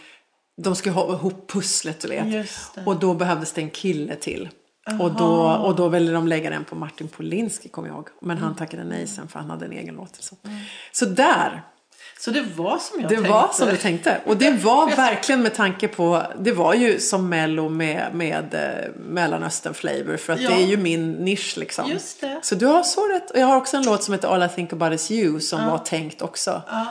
de 0.63 0.77
skulle 0.77 0.95
ha 0.95 1.13
ihop 1.13 1.51
pusslet 1.53 2.05
och 2.05 2.11
vet. 2.11 2.47
Och 2.87 2.97
då 2.97 3.15
behövdes 3.15 3.53
det 3.53 3.61
en 3.61 3.71
kille 3.71 4.17
till. 4.17 4.49
Och 5.01 5.11
då, 5.13 5.35
och 5.51 5.75
då 5.77 5.89
ville 5.89 6.13
de 6.13 6.29
lägga 6.29 6.51
den 6.51 6.65
på 6.65 6.75
Martin 6.75 7.09
Polinski 7.09 7.69
kommer 7.69 7.89
jag 7.89 7.95
ihåg. 7.97 8.09
Men 8.21 8.39
han 8.39 8.57
tackade 8.57 8.85
nej 8.85 9.07
sen 9.07 9.29
för 9.29 9.39
han 9.39 9.51
hade 9.51 9.65
en 9.67 9.73
egen 9.73 9.95
låt. 9.95 10.17
Så, 10.23 10.37
så 10.93 11.05
där, 11.05 11.63
Så 12.21 12.31
det 12.31 12.43
var 12.57 12.79
som 12.79 13.01
jag 13.01 13.09
det 13.11 13.15
tänkte? 13.15 13.33
var 13.33 13.49
som 13.53 13.69
du 13.69 13.77
tänkte. 13.77 14.21
Och 14.27 14.37
det 14.37 14.51
var 14.51 14.97
verkligen 14.97 15.43
med 15.43 15.55
tanke 15.55 15.89
på, 15.89 16.23
det 16.39 16.53
var 16.53 16.75
ju 16.75 17.01
som 17.01 17.29
Mello 17.29 17.69
med, 17.69 18.15
med 18.15 18.55
eh, 18.55 18.91
Mellanöstern 19.01 19.75
flavor. 19.75 20.17
För 20.17 20.33
att 20.33 20.41
Ja. 20.41 20.51
det 20.51 20.55
är 20.63 20.67
ju 20.67 20.77
min 20.77 21.13
nisch 21.13 21.57
liksom. 21.57 21.91
Just 21.91 22.21
det. 22.21 22.39
Så 22.43 22.55
du 22.55 22.67
har 22.67 22.83
så 22.83 23.09
rätt. 23.09 23.31
Och 23.31 23.39
jag 23.39 23.47
har 23.47 23.57
också 23.57 23.77
en 23.77 23.85
låt 23.85 24.03
som 24.03 24.15
heter 24.15 24.29
All 24.29 24.43
I 24.43 24.49
think 24.49 24.73
about 24.73 24.93
is 24.93 25.11
you 25.11 25.41
som 25.41 25.67
var 25.67 25.79
tänkt 25.79 26.23
också. 26.23 26.63
Ja. 26.69 26.87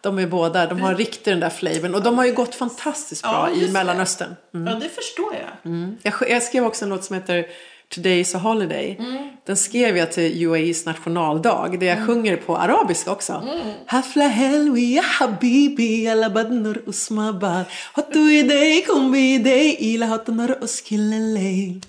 De 0.00 0.18
är 0.18 0.26
båda, 0.26 0.66
de 0.66 0.80
har 0.80 0.94
riktigt 0.94 1.24
den 1.24 1.40
där 1.40 1.50
flavorn. 1.50 1.94
Och 1.94 2.02
de 2.02 2.18
har 2.18 2.24
ju 2.26 2.32
gått 2.32 2.54
fantastiskt 2.54 3.22
bra 3.22 3.48
Ja, 3.54 3.62
i. 3.62 3.70
Mellanöstern. 3.70 4.36
ja, 4.50 4.58
det 4.60 4.88
förstår 4.88 5.34
jag. 5.34 5.72
Jag, 6.02 6.12
sk- 6.14 6.30
jag 6.30 6.42
skrev 6.42 6.64
också 6.66 6.84
en 6.84 6.88
låt 6.88 7.04
som 7.04 7.14
heter 7.16 7.46
Today 7.94 8.20
is 8.20 8.34
a 8.34 8.38
holiday. 8.38 8.96
Mm. 8.98 9.28
Den 9.46 9.56
skrev 9.56 9.96
jag 9.96 10.12
till 10.12 10.46
UAEs 10.46 10.86
nationaldag. 10.86 11.76
Där 11.80 11.86
jag 11.86 12.06
sjunger 12.06 12.36
på 12.36 12.56
arabiska 12.56 13.12
också. 13.12 13.32
Mm. 13.32 13.72
Hafla 13.86 14.28
helwi 14.28 14.94
ya 14.94 15.02
habibi 15.02 16.08
ala 16.08 16.30
badnur 16.30 16.82
usmabad. 16.86 17.64
Hotu 17.94 18.18
idei 18.32 18.82
kum 18.82 19.12
bidei 19.12 19.76
ila 19.78 20.06
hotnur 20.06 20.58
uskilleleil. 20.62 21.80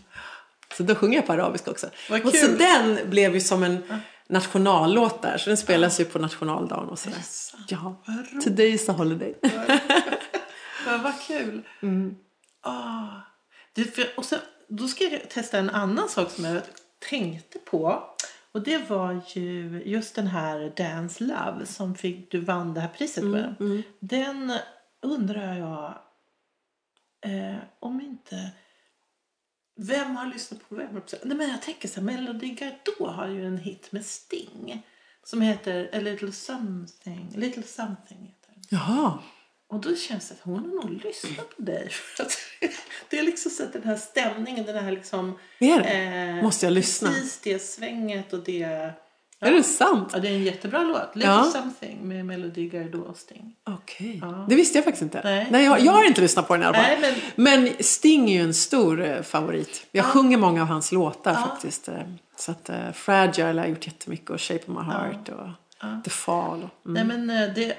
Så 0.78 0.84
då 0.84 0.96
sjunger 0.96 1.16
jag 1.18 1.28
på 1.28 1.34
arabiska 1.34 1.72
också. 1.72 1.88
Och 2.26 2.36
så 2.36 2.48
den 2.48 3.00
blev 3.10 3.34
ju 3.34 3.42
som 3.42 3.64
en 3.64 3.84
nationallåt 4.32 5.22
där. 5.22 5.38
Så 5.38 5.50
den 5.50 5.58
spelas 5.58 6.00
ju 6.00 6.06
på 6.06 6.20
nationaldagen 6.20 6.90
och 6.90 7.00
sådär. 7.00 7.20
Ja, 7.68 7.96
Today 8.44 8.74
is 8.74 8.90
a 8.90 8.92
holiday. 8.92 9.36
Ja, 10.86 10.98
vad 11.04 11.22
kul. 11.28 11.62
Mm. 11.82 12.16
Ah. 12.62 13.08
Det, 13.74 13.84
för, 13.84 14.06
och 14.18 14.26
sen, 14.26 14.40
då 14.68 14.88
ska 14.88 15.04
jag 15.04 15.30
testa 15.30 15.58
en 15.58 15.70
annan 15.70 16.10
sak 16.10 16.32
som 16.32 16.46
jag 16.46 16.62
tänkte 17.10 17.60
på. 17.60 18.04
Och 18.52 18.62
det 18.62 18.90
var 18.90 19.22
ju 19.34 19.82
just 19.86 20.16
den 20.16 20.28
här 20.28 20.74
Dance 20.78 21.24
Love 21.24 21.66
som 21.66 21.96
fick, 21.96 22.32
du 22.32 22.40
vann 22.40 22.74
det 22.74 22.80
här 22.80 22.88
priset 22.88 23.24
med. 23.24 23.56
Mm, 23.60 23.84
Den 24.00 24.54
undrar 25.02 25.54
jag 25.58 25.96
eh, 27.26 27.58
om 27.80 28.02
inte... 28.02 28.50
Vem 29.76 30.16
har 30.16 30.26
lyssnat 30.26 30.70
på 30.70 30.76
vem? 30.76 31.02
Nej, 31.24 31.38
men 31.38 31.50
jag 31.50 31.62
tänker 31.62 31.88
så 31.88 31.96
här, 31.96 32.06
Melody 32.06 32.48
Gardot 32.50 33.16
har 33.16 33.28
ju 33.28 33.46
en 33.46 33.58
hit 33.58 33.92
med 33.92 34.06
Sting. 34.06 34.86
Som 35.24 35.42
heter 35.42 35.90
A 35.94 36.00
Little 36.00 36.32
Something. 36.32 37.28
A 37.36 37.38
Little 37.38 37.64
Something 37.64 38.20
heter 38.20 38.54
den. 38.54 38.62
Jaha. 38.70 39.20
Och 39.68 39.82
då 39.82 39.96
känns 39.96 40.28
det 40.30 40.34
att 40.34 40.42
hon 40.42 40.60
har 40.60 40.68
nog 40.68 41.04
lyssnat 41.04 41.56
på 41.58 41.62
dig. 41.62 41.90
Det 43.10 43.20
är 43.20 43.24
liksom 43.24 43.52
så 43.52 43.64
att 43.64 43.74
den 43.74 43.84
här 43.84 43.96
stämningen, 43.96 44.66
den 44.66 44.84
här 44.84 44.92
liksom... 44.92 45.40
Är 45.60 45.80
det? 45.80 45.90
eh, 46.38 46.44
Måste 46.44 46.66
jag 46.66 46.74
lyssna? 46.74 47.10
Precis 47.10 47.40
det 47.44 47.60
svänget 47.60 48.34
och 48.34 48.44
det... 48.44 48.94
Ja. 49.44 49.48
Är 49.48 49.52
det 49.52 49.64
sant? 49.64 50.10
Ja, 50.14 50.20
det 50.20 50.28
är 50.28 50.32
en 50.34 50.44
jättebra 50.44 50.84
låt. 50.84 51.16
Little 51.16 51.32
Ja. 51.32 51.44
something 51.44 52.08
med 52.08 52.26
Melody 52.26 52.70
Gardot 52.70 53.08
och 53.08 53.18
Sting. 53.18 53.56
Okej. 53.64 54.20
Ja. 54.22 54.46
Det 54.50 54.56
visste 54.56 54.78
jag 54.78 54.86
faktiskt 54.86 55.02
inte. 55.02 55.22
Nej. 55.52 55.64
jag, 55.64 55.80
jag 55.80 55.92
har 55.92 56.04
inte 56.08 56.22
lyssnat 56.22 56.48
på 56.48 56.58
den 56.58 56.64
fall. 56.74 56.84
Nej, 56.84 56.98
men- 57.36 57.64
Men 57.64 57.74
Sting 57.84 58.30
är 58.30 58.34
ju 58.34 58.42
en 58.44 58.54
stor 58.54 59.02
eh, 59.02 59.22
favorit. 59.22 59.88
Jag 59.92 60.06
sjunger 60.06 60.38
många 60.38 60.62
av 60.62 60.68
hans 60.68 60.92
låtar 60.92 61.34
faktiskt. 61.34 61.88
eh, 61.88 61.96
Så 62.36 62.52
att 62.52 62.70
uh, 62.70 62.92
Fragile 62.94 63.62
har 63.62 63.68
gjort 63.68 63.88
jättemycket 63.88 64.30
och 64.30 64.42
Shape 64.42 64.60
of 64.60 64.68
my 64.68 64.84
heart 64.94 65.30
och 65.30 66.04
The 66.04 66.10
Fall. 66.10 66.64
Och, 66.64 66.90
mm. 66.90 67.08
Nej 67.08 67.18
men 67.18 67.28
det, 67.54 67.74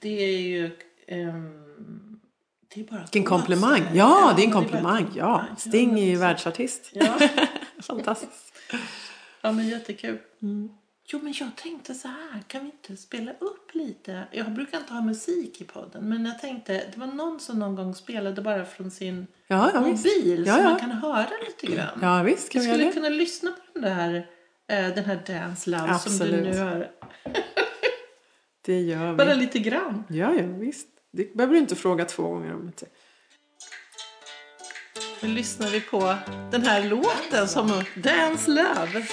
det 0.00 0.22
är 0.24 0.40
ju... 0.40 0.70
ehm, 1.08 2.20
det 2.74 2.80
är 2.80 2.84
bara 2.84 3.00
Vilken 3.00 3.24
komplimang. 3.24 3.76
säga. 3.76 3.90
Ja, 3.94 4.32
det 4.36 4.42
är 4.42 4.46
en 4.46 4.52
komplimang. 4.52 5.06
Ja, 5.16 5.44
Sting 5.58 5.98
är 5.98 6.04
ju 6.04 6.16
världsartist. 6.16 6.90
Ja. 6.92 7.18
Fantastiskt. 7.82 8.52
ja, 9.40 9.52
men 9.52 9.68
jättekul. 9.68 10.18
Mm. 10.42 10.68
Jo, 11.12 11.20
men 11.22 11.34
jag 11.40 11.56
tänkte 11.56 11.94
så 11.94 12.08
här. 12.08 12.42
Kan 12.46 12.60
vi 12.60 12.66
inte 12.66 12.96
spela 13.02 13.30
upp 13.38 13.74
lite? 13.74 14.24
Jag 14.32 14.52
brukar 14.52 14.78
inte 14.78 14.92
ha 14.92 15.00
musik 15.00 15.60
i 15.60 15.64
podden. 15.64 16.08
Men 16.08 16.24
jag 16.24 16.38
tänkte, 16.38 16.72
det 16.72 16.96
var 16.96 17.06
någon 17.06 17.40
som 17.40 17.58
någon 17.58 17.74
gång 17.74 17.94
spelade 17.94 18.42
bara 18.42 18.64
från 18.64 18.90
sin 18.90 19.26
Ja, 19.46 19.70
ja, 19.74 19.80
mobil. 19.80 20.44
Ja, 20.46 20.56
så 20.56 20.62
man 20.62 20.80
kan 20.80 20.90
höra 20.90 21.28
lite 21.46 21.74
grann. 21.76 21.98
Ja, 22.02 22.22
visst 22.22 22.50
kan 22.52 22.62
Vi 22.62 22.68
skulle 22.68 22.92
kunna 22.92 23.08
lyssna 23.08 23.50
på 23.50 23.78
den 23.78 23.82
där, 23.82 24.14
eh, 24.68 24.94
den 24.94 25.04
här 25.04 25.22
Dance 25.26 25.70
Love 25.70 25.82
som 25.82 25.88
du 25.88 25.94
Absolut. 26.24 26.44
nu 26.44 26.52
hör. 26.58 26.90
Det 28.62 28.80
gör 28.80 29.14
Bara 29.14 29.34
vi. 29.34 29.40
lite 29.40 29.58
grann. 29.58 30.04
Ja, 30.08 30.34
ja, 30.34 30.42
visst. 30.42 30.88
Det 31.12 31.34
behöver 31.36 31.54
du 31.54 31.60
inte 31.60 31.76
fråga 31.76 32.04
två 32.04 32.22
gånger 32.22 32.54
om. 32.54 32.62
Inte. 32.66 32.86
Nu 35.22 35.28
lyssnar 35.28 35.68
vi 35.68 35.80
på 35.80 36.14
den 36.50 36.62
här 36.62 36.88
låten 36.88 37.48
som 37.48 37.84
Dance 37.96 38.50
Love. 38.50 39.06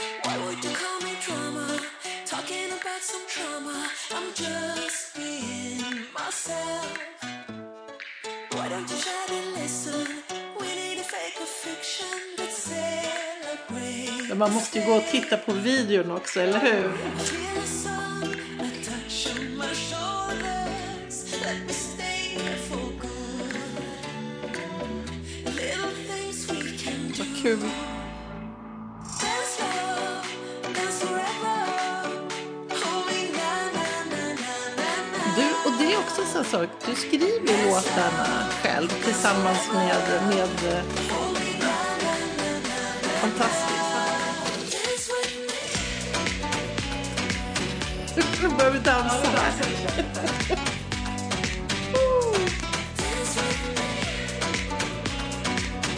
Man 14.38 14.54
måste 14.54 14.80
ju 14.80 14.86
gå 14.86 14.94
och 14.94 15.04
titta 15.12 15.38
på 15.38 15.54
videon 15.54 16.12
också, 16.12 16.40
eller 16.40 16.60
hur? 16.60 16.92
Vad 27.18 27.42
kul. 27.42 27.60
Det 35.80 35.94
är 35.94 35.98
också 35.98 36.22
en 36.22 36.28
sån 36.28 36.46
sak. 36.46 36.70
Du 36.86 36.96
skriver 36.96 37.66
låtarna 37.66 38.48
själv 38.64 38.88
tillsammans 38.88 39.70
med... 39.74 39.96
med 40.30 40.74
eh, 40.74 40.84
fantastiskt. 43.22 43.77
Nu 48.44 48.50
börjar 48.58 48.72
vi 48.72 48.80
dansa. 48.80 49.28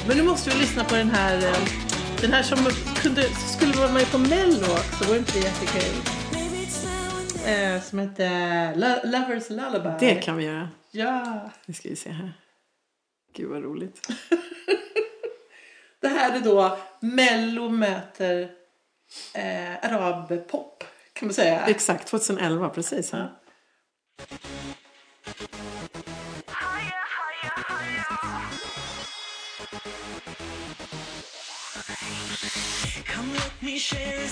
Men 0.07 0.17
nu 0.17 0.23
måste 0.23 0.49
vi 0.49 0.55
lyssna 0.59 0.83
på 0.83 0.95
den 0.95 1.09
här, 1.09 1.37
eh, 1.37 1.57
den 2.21 2.33
här 2.33 2.43
som 2.43 2.57
kunde, 3.01 3.23
skulle 3.29 3.73
vara 3.73 3.91
med 3.91 4.11
på 4.11 4.17
Mello 4.17 4.65
också. 4.71 5.09
Var 5.09 5.15
inte 5.17 5.31
det 5.31 5.39
jättekul? 5.39 5.95
Eh, 7.45 7.81
som 7.81 7.99
heter 7.99 8.75
Lo- 8.75 9.09
Lovers 9.11 9.49
Lullaby. 9.49 9.89
Det 9.99 10.15
kan 10.15 10.37
vi 10.37 10.45
göra. 10.45 10.69
Ja. 10.91 11.49
Nu 11.65 11.73
ska 11.73 11.89
vi 11.89 11.95
se 11.95 12.09
här. 12.09 12.33
Gud 13.35 13.49
vad 13.49 13.63
roligt. 13.63 14.07
Det 16.01 16.07
här 16.07 16.35
är 16.35 16.39
då 16.39 16.77
Mello 16.99 17.69
möter 17.69 18.49
eh, 19.33 19.75
arabpop 19.91 20.83
kan 21.19 21.27
man 21.27 21.33
säga. 21.33 21.65
Exakt, 21.67 22.07
2011 22.07 22.69
precis. 22.69 23.11
Ja. 23.13 23.41
Come 33.05 33.33
let 33.33 33.61
me 33.61 33.79
share 33.79 34.23
a 34.25 34.29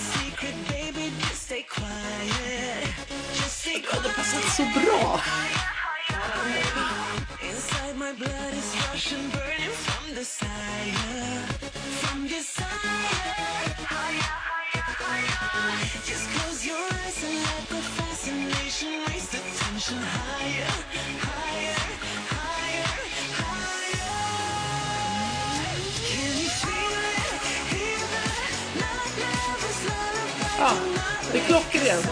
det 31.32 31.38
är 31.38 31.42
klockrent. 31.42 32.06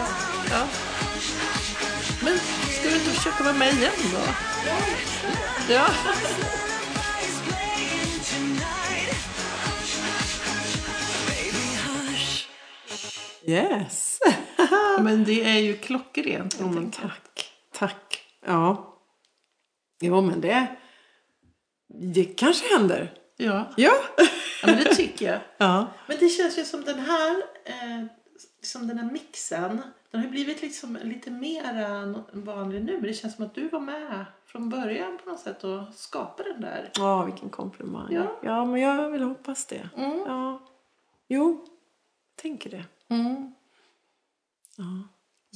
Ja. 0.51 0.67
Men 2.23 2.37
ska 2.79 2.89
du 2.89 2.95
inte 2.95 3.09
försöka 3.09 3.53
med 3.53 3.73
igen 3.73 3.91
då? 4.13 4.21
Ja. 5.73 5.87
Yes! 13.45 14.19
Men 15.01 15.23
det 15.23 15.43
är 15.43 15.59
ju 15.59 15.77
klockrent. 15.77 16.59
Helt 16.59 16.73
men 16.73 16.91
tack. 16.91 17.51
Tack. 17.73 18.23
Ja. 18.45 18.93
Jo, 20.01 20.21
men 20.21 20.41
det... 20.41 20.67
Det 22.13 22.25
kanske 22.25 22.77
händer. 22.77 23.13
Ja. 23.37 23.73
Ja. 23.77 23.93
ja, 24.17 24.67
men 24.67 24.77
det 24.77 24.95
tycker 24.95 25.25
jag. 25.25 25.39
Ja. 25.57 25.87
Men 26.07 26.17
det 26.19 26.29
känns 26.29 26.57
ju 26.57 26.65
som 26.65 26.83
den 26.83 26.99
här, 26.99 27.31
eh, 27.65 28.05
som 28.67 28.87
den 28.87 28.97
här 28.97 29.11
mixen, 29.11 29.81
den 30.11 30.21
har 30.21 30.27
blivit 30.27 30.61
liksom 30.61 30.97
lite 31.03 31.31
mer 31.31 31.73
än 31.73 32.23
vanlig 32.31 32.83
nu. 32.83 32.93
Men 32.93 33.01
det 33.01 33.13
känns 33.13 33.35
som 33.35 33.45
att 33.45 33.55
du 33.55 33.67
var 33.67 33.79
med 33.79 34.25
från 34.45 34.69
början 34.69 35.17
på 35.23 35.29
något 35.29 35.39
sätt 35.39 35.63
och 35.63 35.93
skapade 35.93 36.51
den 36.51 36.61
där. 36.61 36.91
Ja, 36.95 37.23
vilken 37.23 37.49
komplimang. 37.49 38.13
Ja. 38.13 38.39
Ja. 38.43 38.65
men 38.65 38.81
jag 38.81 39.09
vill 39.09 39.21
hoppas 39.21 39.65
det. 39.65 39.89
Mm. 39.95 40.19
Ja. 40.19 40.59
Jo, 41.27 41.65
tänker 42.35 42.69
det. 42.69 42.85
Mm. 43.07 43.53
Ja. 44.75 44.83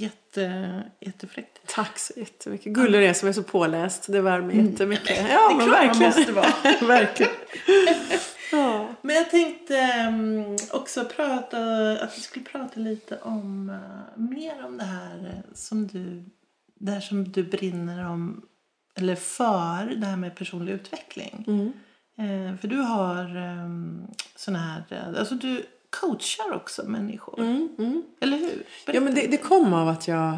Jätte, 0.02 0.84
jättefräckt. 1.00 1.60
Tack 1.68 2.00
så 2.00 2.14
jättemycket. 2.20 2.74
Gullig 2.74 3.02
det 3.02 3.14
som 3.14 3.30
är 3.30 3.34
så 3.34 3.44
påläst. 3.44 4.06
Det 4.12 4.22
värmer 4.22 4.54
jättemycket. 4.54 5.08
Det 5.08 5.30
Ja, 5.32 5.52
är 5.52 5.56
men 5.56 5.68
klart 5.68 5.80
man 5.80 5.88
verkligen. 5.88 6.14
måste 6.18 6.32
vara. 6.32 6.88
verkligen. 7.00 7.32
Ja. 8.54 8.88
Men 9.02 9.16
jag 9.16 9.30
tänkte 9.32 9.78
mm, 9.78 10.56
också 10.72 11.06
prata, 11.06 11.58
att 11.92 12.18
vi 12.18 12.22
skulle 12.22 12.46
prata 12.46 12.80
lite 12.80 13.18
om 13.18 13.70
eh, 13.70 14.22
mer 14.22 14.66
om 14.66 14.78
det 14.78 14.84
här 14.84 15.26
eh, 15.28 15.54
som 15.54 15.88
du, 15.88 16.24
det 16.80 16.92
här 16.92 17.00
som 17.00 17.32
du 17.32 17.44
brinner 17.44 18.06
om, 18.10 18.42
eller 18.98 19.16
för, 19.16 19.96
det 19.96 20.06
här 20.06 20.18
med 20.18 20.36
personlig 20.36 20.74
utveckling. 20.74 21.46
Mm. 21.48 21.72
Eh, 22.18 22.58
för 22.58 22.68
du 22.68 22.78
har 22.78 23.38
um, 23.38 24.08
sån 24.36 24.56
här, 24.56 24.84
alltså 25.18 25.36
du 25.36 25.66
coachar 26.00 26.52
också 26.56 26.84
människor, 26.90 27.40
Mm, 27.40 27.70
mm. 27.80 28.04
eller 28.22 28.38
hur? 28.38 28.64
Ja, 28.86 29.02
men 29.02 29.16
det, 29.16 29.28
det 29.28 29.38
kom 29.38 29.74
av 29.74 29.88
att 29.88 30.08
jag 30.08 30.38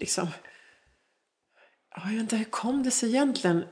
liksom... 0.00 0.28
Ja, 1.96 2.02
Jag 2.04 2.10
vet 2.12 2.20
inte, 2.20 2.36
hur 2.36 2.44
kom 2.44 2.82
det 2.82 2.90
sig 2.90 3.08
egentligen? 3.08 3.64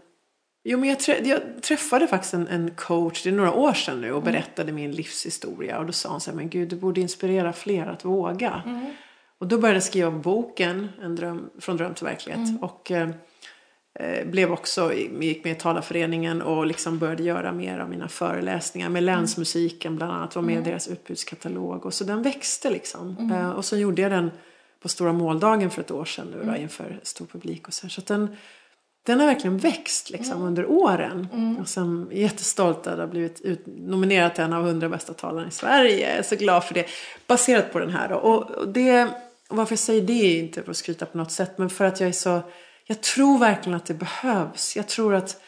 Jo, 0.65 0.79
men 0.79 0.89
jag, 0.89 1.01
trä, 1.01 1.19
jag 1.25 1.63
träffade 1.63 2.07
faktiskt 2.07 2.35
en, 2.35 2.49
en 2.49 2.71
coach, 2.75 3.23
det 3.23 3.29
är 3.31 3.35
några 3.35 3.53
år 3.55 3.73
sedan 3.73 4.01
nu, 4.01 4.13
och 4.13 4.23
berättade 4.23 4.73
min 4.73 4.93
livshistoria. 4.93 5.79
Och 5.79 5.87
då 5.87 5.93
sa 5.93 6.09
hon 6.09 6.21
så 6.21 6.31
här, 6.31 6.37
men 6.37 6.49
gud, 6.49 6.69
du 6.69 6.77
borde 6.77 7.01
inspirera 7.01 7.53
fler 7.53 7.87
att 7.87 8.05
våga. 8.05 8.63
Och 9.39 9.47
då 9.47 9.59
började 9.59 9.77
jag 9.77 9.83
skriva 9.85 10.11
boken, 10.11 10.89
en 11.03 11.17
dröm, 11.17 11.51
Från 11.59 11.77
dröm 11.77 11.95
till 11.95 12.05
verklighet. 12.05 12.63
Och 12.63 12.91
eh, 12.91 13.03
eh, 13.09 13.15
blev 14.25 14.53
också, 14.53 14.95
gick 14.95 15.45
med 15.45 15.53
i 15.53 15.61
talarföreningen 15.61 16.43
och 16.43 16.67
liksom 16.67 16.99
började 16.99 17.23
göra 17.23 17.53
mer 17.53 17.79
av 17.79 17.91
mina 17.91 18.09
föreläsningar 18.09 18.89
med 18.89 19.03
länsmusiken 19.03 19.97
bland 19.97 20.13
annat, 20.13 20.37
var 20.37 20.43
med 20.43 20.59
i 20.59 20.71
deras 20.71 20.89
utbudskatalog. 20.89 21.87
Och 21.87 21.95
så 21.95 22.05
den 22.05 22.23
växte 22.23 22.71
liksom. 22.71 23.31
Eh, 23.33 23.51
och 23.51 23.65
så 23.65 23.77
gjorde 23.77 24.03
jag 24.03 24.11
den 24.11 24.31
på 24.83 24.89
Stora 24.89 25.13
måldagen 25.13 25.71
för 25.71 25.81
ett 25.81 25.91
år 25.91 26.05
sedan 26.05 26.27
nu 26.27 26.51
då, 26.51 26.57
inför 26.57 27.01
stor 27.03 27.27
publik 27.27 27.69
och 27.69 27.75
så 27.75 27.87
här. 27.87 27.91
Så 27.91 28.01
den, 28.01 28.37
den 29.07 29.21
har 29.21 29.27
verkligen 29.27 29.59
växt 29.59 30.11
liksom 30.11 30.43
under 30.43 30.67
åren. 30.67 31.29
Och 31.61 31.69
sen 31.69 32.07
är 32.11 32.15
jag 32.15 32.23
jättestolt 32.23 32.87
att 32.87 32.99
ha 32.99 33.07
blivit 33.07 33.41
ut, 33.41 33.63
nominerad 33.67 34.35
till 34.35 34.45
en 34.45 34.53
av 34.53 34.69
100 34.69 34.89
bästa 34.89 35.15
talarna 35.15 35.49
i 35.49 35.51
Sverige. 35.51 36.09
Jag 36.09 36.19
är 36.19 36.23
så 36.23 36.37
glad 36.37 36.65
för 36.65 36.75
det. 36.75 36.87
Baserat 37.27 37.73
på 37.73 37.79
den 37.79 37.91
här 37.91 38.09
då. 38.09 38.15
Och, 38.15 38.51
och 38.51 38.69
det, 38.69 39.09
och 39.49 39.57
varför 39.57 39.73
jag 39.73 39.79
säger 39.79 40.03
det 40.03 40.13
är 40.13 40.39
inte 40.39 40.63
för 40.63 40.71
att 40.71 40.77
skryta 40.77 41.07
på 41.07 41.19
något 41.19 41.33
sätt. 41.33 41.59
Men 41.59 41.71
för 41.71 41.85
att 41.85 42.01
jag 42.01 42.09
är 42.09 42.13
så, 42.13 42.41
jag 42.87 43.01
tror 43.01 43.39
verkligen 43.39 43.77
att 43.77 43.87
det 43.87 43.95
behövs. 43.95 44.77
Jag 44.77 44.89
tror 44.89 45.15
att 45.15 45.41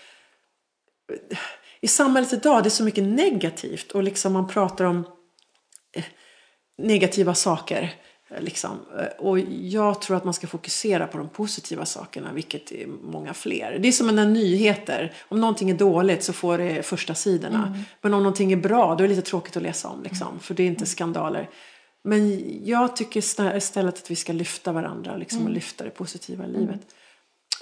i 1.80 1.88
samhället 1.88 2.32
idag 2.32 2.62
det 2.62 2.68
är 2.68 2.70
så 2.70 2.84
mycket 2.84 3.04
negativt. 3.04 3.92
Och 3.92 4.02
liksom 4.02 4.32
man 4.32 4.48
pratar 4.48 4.84
om 4.84 5.06
eh, 5.96 6.04
negativa 6.82 7.34
saker. 7.34 7.94
eh, 8.30 8.40
Liksom. 8.42 8.70
Eh, 8.98 9.06
Och 9.24 9.38
jag 9.60 10.00
tror 10.02 10.16
att 10.16 10.24
man 10.24 10.34
ska 10.34 10.46
fokusera 10.46 11.06
på 11.06 11.18
de 11.18 11.28
positiva 11.28 11.84
sakerna, 11.84 12.32
vilket 12.32 12.72
är 12.72 12.86
många 12.86 13.34
fler. 13.34 13.78
Det 13.78 13.88
är 13.88 13.92
som 13.92 14.06
med 14.14 14.28
nyheter. 14.28 15.14
Om 15.28 15.40
någonting 15.40 15.70
är 15.70 15.74
dåligt 15.74 16.22
så 16.24 16.32
får 16.32 16.58
det 16.58 16.82
första 16.82 17.14
sidorna. 17.14 17.74
Men 18.00 18.14
om 18.14 18.22
någonting 18.22 18.52
är 18.52 18.56
bra, 18.56 18.94
då 18.94 19.04
är 19.04 19.08
det 19.08 19.14
lite 19.14 19.28
tråkigt 19.30 19.56
att 19.56 19.62
läsa 19.62 19.88
om. 19.88 20.02
Liksom, 20.02 20.38
för 20.40 20.54
det 20.54 20.62
är 20.62 20.66
inte 20.66 20.86
skandaler. 20.86 21.50
Men 22.04 22.42
jag 22.66 22.96
tycker 22.96 23.20
istället 23.56 23.94
att 23.94 24.10
vi 24.10 24.16
ska 24.16 24.32
lyfta 24.32 24.72
varandra 24.72 25.16
liksom, 25.16 25.44
och 25.44 25.50
lyfta 25.50 25.84
det 25.84 25.90
positiva 25.90 26.44
i 26.44 26.48
livet. 26.48 26.80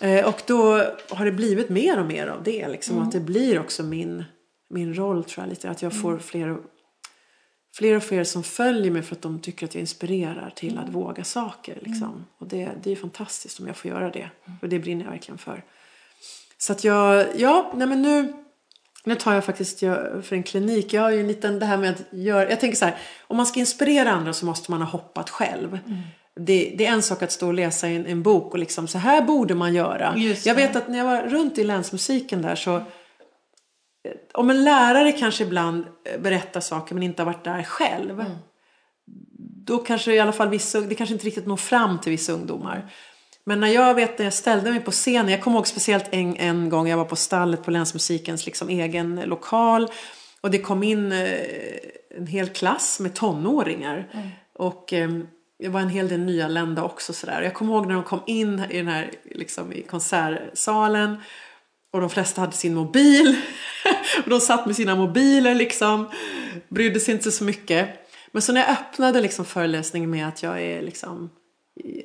Eh, 0.01 0.29
och 0.29 0.43
då 0.47 0.83
har 1.11 1.25
det 1.25 1.33
blivit 1.33 1.69
mer 1.69 1.99
och 1.99 2.07
mer 2.07 2.27
av 2.27 2.43
det. 2.43 2.69
Liksom, 2.69 3.03
Att 3.03 3.13
det 3.13 3.21
blir 3.21 3.61
också 3.61 3.83
min, 3.83 4.25
min 4.71 4.95
roll 4.95 5.25
tror 5.25 5.45
jag 5.45 5.51
lite. 5.51 5.71
Att 5.71 5.83
jag 5.83 6.01
får 6.01 6.19
fler 6.19 6.49
och, 6.49 6.61
fler 7.77 7.97
och 7.97 8.03
fler 8.03 8.25
som 8.25 8.43
följer 8.43 8.91
mig 8.91 9.03
för 9.03 9.15
att 9.15 9.23
de 9.23 9.41
tycker 9.41 9.67
att 9.67 9.75
jag 9.75 9.81
inspirerar 9.81 10.51
till 10.57 10.79
att 10.79 10.89
våga 10.89 11.25
saker. 11.25 11.79
Liksom. 11.83 12.27
Och 12.39 12.49
det, 12.49 12.71
det 12.83 12.93
är 12.93 12.97
fantastiskt 12.97 13.61
om 13.61 13.67
jag 13.67 13.77
får 13.77 13.91
göra 13.91 14.11
det. 14.11 14.31
Och 14.63 14.69
det 14.69 14.79
brinner 14.79 15.05
jag 15.05 15.11
verkligen 15.11 15.39
för. 15.39 15.65
Så 16.59 16.73
att 16.73 16.85
jag, 16.85 17.27
ja, 17.37 17.73
nej 17.75 17.87
men 17.87 18.03
nu, 18.03 18.33
nu 19.05 19.15
tar 19.15 19.35
jag 19.35 19.45
faktiskt 19.45 19.79
för 20.23 20.33
en 20.33 20.43
klinik. 20.43 20.93
Jag 20.93 21.03
har 21.03 21.11
ju 21.11 21.21
en 21.21 21.29
liten, 21.29 21.59
det 21.59 21.67
här 21.67 21.79
med 21.79 21.91
att 21.91 22.19
göra, 22.19 22.51
jag 22.51 22.61
tänker 22.61 22.77
så 22.77 22.85
här, 22.85 22.99
om 23.21 23.37
man 23.37 23.47
ska 23.47 23.61
inspirera 23.61 24.11
andra 24.11 24.33
så 24.33 24.47
måste 24.47 24.71
man 24.71 24.83
ha 24.83 24.89
hoppat 24.89 25.31
själv. 25.31 25.79
Det, 26.41 26.75
det 26.79 26.87
är 26.87 26.93
en 26.93 27.03
sak 27.03 27.23
att 27.23 27.33
stå 27.33 27.47
och 27.47 27.55
läsa 27.55 27.89
en, 27.89 28.07
en 28.07 28.23
bok 28.23 28.53
och 28.53 28.59
liksom 28.59 28.89
så 28.89 28.99
här 28.99 29.23
borde 29.23 29.55
man 29.55 29.75
göra. 29.75 30.17
Jag 30.45 30.55
vet 30.55 30.77
att 30.77 30.89
när 30.89 30.99
jag 30.99 31.05
var 31.05 31.23
runt 31.23 31.59
i 31.59 31.65
länsmusiken 31.65 32.43
där 32.43 32.55
så 32.55 32.83
om 34.35 34.51
en 34.51 34.65
lärare 34.65 35.13
kanske 35.13 35.45
ibland 35.45 35.87
eh, 36.05 36.21
berättar 36.21 36.61
saker 36.61 36.95
men 36.95 37.03
inte 37.03 37.23
har 37.23 37.27
varit 37.27 37.45
där 37.45 37.63
själv. 37.63 38.25
Då 39.67 39.79
kanske 39.79 40.15
i 40.15 40.21
alla 40.21 40.33
fall 40.33 40.49
vissa, 40.49 40.81
det 40.81 40.95
kanske 40.95 41.13
inte 41.13 41.27
riktigt 41.27 41.47
når 41.47 41.57
fram 41.57 42.01
till 42.01 42.11
vissa 42.11 42.33
ungdomar. 42.33 42.91
Men 43.47 43.61
när 43.61 43.69
jag 43.69 43.95
vet 43.95 44.19
när 44.19 44.27
jag 44.27 44.35
ställde 44.35 44.71
mig 44.71 44.81
på 44.81 44.91
scenen, 44.91 45.29
jag 45.29 45.43
kommer 45.43 45.57
ihåg 45.57 45.67
speciellt 45.67 46.09
en, 46.11 46.37
en 46.37 46.69
gång 46.69 46.89
jag 46.89 46.97
var 46.97 47.05
på 47.05 47.17
stallet 47.17 47.65
på 47.65 47.71
Länsmusikens 47.71 48.47
liksom 48.47 48.69
egen 48.69 49.21
lokal. 49.25 49.89
Och 50.41 50.51
det 50.51 50.59
kom 50.59 50.83
in 50.83 51.13
eh, 51.13 51.39
en 52.17 52.27
hel 52.27 52.49
klass 52.49 53.01
med 53.01 53.15
tonåringar. 53.15 54.09
Och 54.55 54.93
eh, 54.93 55.11
det 55.59 55.69
var 55.69 55.81
en 55.81 55.89
hel 55.89 56.09
del 56.09 56.21
nyanlända 56.21 56.83
också 56.83 57.13
sådär. 57.13 57.43
Jag 57.43 57.55
kommer 57.55 57.73
ihåg 57.73 57.87
när 57.87 57.95
de 57.95 58.03
kom 58.03 58.21
in 58.27 58.63
i 58.71 58.77
den 58.77 58.89
här 58.89 59.11
liksom, 59.25 59.73
i 59.73 59.83
konsertsalen 59.83 61.17
och 61.93 62.01
de 62.01 62.11
flesta 62.11 62.41
hade 62.41 62.53
sin 62.53 62.75
mobil. 62.75 63.37
och 64.25 64.31
de 64.31 64.41
satt 64.41 64.67
med 64.67 64.77
sina 64.77 64.97
mobiler 64.97 65.55
liksom. 65.55 66.09
Brydde 66.69 67.01
sig 67.01 67.15
inte 67.15 67.31
så 67.31 67.45
mycket. 67.45 67.89
Men 68.33 68.43
så 68.43 68.53
när 68.53 68.61
jag 68.61 68.71
öppnade 68.71 69.21
liksom 69.21 69.45
föreläsningen 69.45 70.11
med 70.11 70.29
att 70.29 70.43
jag 70.43 70.63
är 70.63 70.83
liksom 70.83 71.31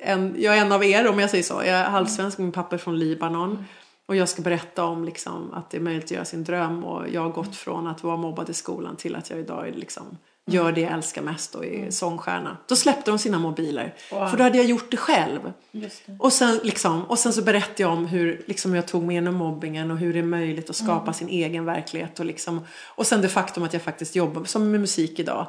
en, 0.00 0.34
jag 0.38 0.56
är 0.56 0.60
en 0.60 0.72
av 0.72 0.84
er 0.84 1.08
om 1.08 1.18
jag 1.18 1.30
säger 1.30 1.44
så. 1.44 1.54
Jag 1.54 1.68
är 1.68 1.84
halvsvensk, 1.84 2.38
min 2.38 2.52
pappa 2.52 2.76
är 2.76 2.78
från 2.78 2.98
Libanon. 2.98 3.64
Och 4.06 4.16
jag 4.16 4.28
ska 4.28 4.42
berätta 4.42 4.84
om 4.84 5.04
liksom, 5.04 5.52
att 5.52 5.70
det 5.70 5.76
är 5.76 5.80
möjligt 5.80 6.04
att 6.04 6.10
göra 6.10 6.24
sin 6.24 6.44
dröm. 6.44 6.84
Och 6.84 7.08
jag 7.12 7.20
har 7.20 7.30
gått 7.30 7.56
från 7.56 7.86
att 7.86 8.02
vara 8.02 8.16
mobbad 8.16 8.50
i 8.50 8.54
skolan 8.54 8.96
till 8.96 9.16
att 9.16 9.30
jag 9.30 9.38
idag 9.38 9.68
är 9.68 9.72
liksom, 9.72 10.18
gör 10.52 10.72
det 10.72 10.80
jag 10.80 10.92
älskar 10.92 11.22
mest 11.22 11.54
och 11.54 11.64
är 11.64 11.90
sångstjärna. 11.90 12.56
Då 12.66 12.76
släppte 12.76 13.10
de 13.10 13.18
sina 13.18 13.38
mobiler. 13.38 13.94
För 14.08 14.36
då 14.36 14.42
hade 14.44 14.58
jag 14.58 14.66
gjort 14.66 14.90
det 14.90 14.96
själv. 14.96 15.52
Det. 15.72 16.02
Och 16.18 16.32
sen, 16.32 16.60
liksom, 16.62 17.04
och 17.04 17.18
sen 17.18 17.32
så 17.32 17.42
berättade 17.42 17.82
jag 17.82 17.92
om 17.92 18.06
hur 18.06 18.42
liksom, 18.46 18.74
jag 18.74 18.86
tog 18.86 19.02
mig 19.02 19.14
igenom 19.14 19.34
mobbingen 19.34 19.90
och 19.90 19.98
hur 19.98 20.12
det 20.12 20.18
är 20.18 20.22
möjligt 20.22 20.70
att 20.70 20.76
skapa 20.76 21.12
sin 21.12 21.28
egen 21.28 21.64
verklighet. 21.64 22.20
Och, 22.20 22.26
liksom, 22.26 22.66
och 22.84 23.06
sen 23.06 23.22
det 23.22 23.28
faktum 23.28 23.62
att 23.62 23.72
jag 23.72 23.82
faktiskt 23.82 24.16
jobbar 24.16 24.44
som 24.44 24.70
med 24.70 24.80
musik 24.80 25.18
idag. 25.18 25.46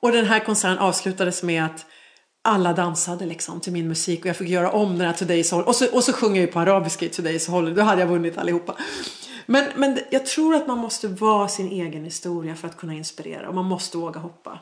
Och 0.00 0.12
den 0.12 0.26
här 0.26 0.40
konserten 0.40 0.78
avslutades 0.78 1.42
med 1.42 1.64
att 1.64 1.86
alla 2.46 2.72
dansade 2.72 3.26
liksom 3.26 3.60
till 3.60 3.72
min 3.72 3.88
musik 3.88 4.20
och 4.20 4.26
jag 4.26 4.36
fick 4.36 4.48
göra 4.48 4.70
om 4.70 4.98
den 4.98 5.06
här 5.06 5.14
Today's 5.14 5.50
Holiday. 5.52 5.68
Och 5.68 5.76
så, 5.76 5.94
och 5.96 6.04
så 6.04 6.12
sjunger 6.12 6.36
jag 6.36 6.46
ju 6.46 6.52
på 6.52 6.60
arabiska 6.60 7.06
i 7.06 7.08
Today's 7.08 7.50
Holiday. 7.50 7.74
Då 7.74 7.82
hade 7.82 8.00
jag 8.00 8.08
vunnit 8.08 8.38
allihopa. 8.38 8.76
Men, 9.46 9.64
men 9.76 9.98
jag 10.10 10.26
tror 10.26 10.54
att 10.54 10.66
man 10.66 10.78
måste 10.78 11.08
vara 11.08 11.48
sin 11.48 11.68
egen 11.68 12.04
historia 12.04 12.54
för 12.54 12.68
att 12.68 12.76
kunna 12.76 12.94
inspirera. 12.94 13.48
Och 13.48 13.54
man 13.54 13.64
måste 13.64 13.98
våga 13.98 14.20
hoppa. 14.20 14.58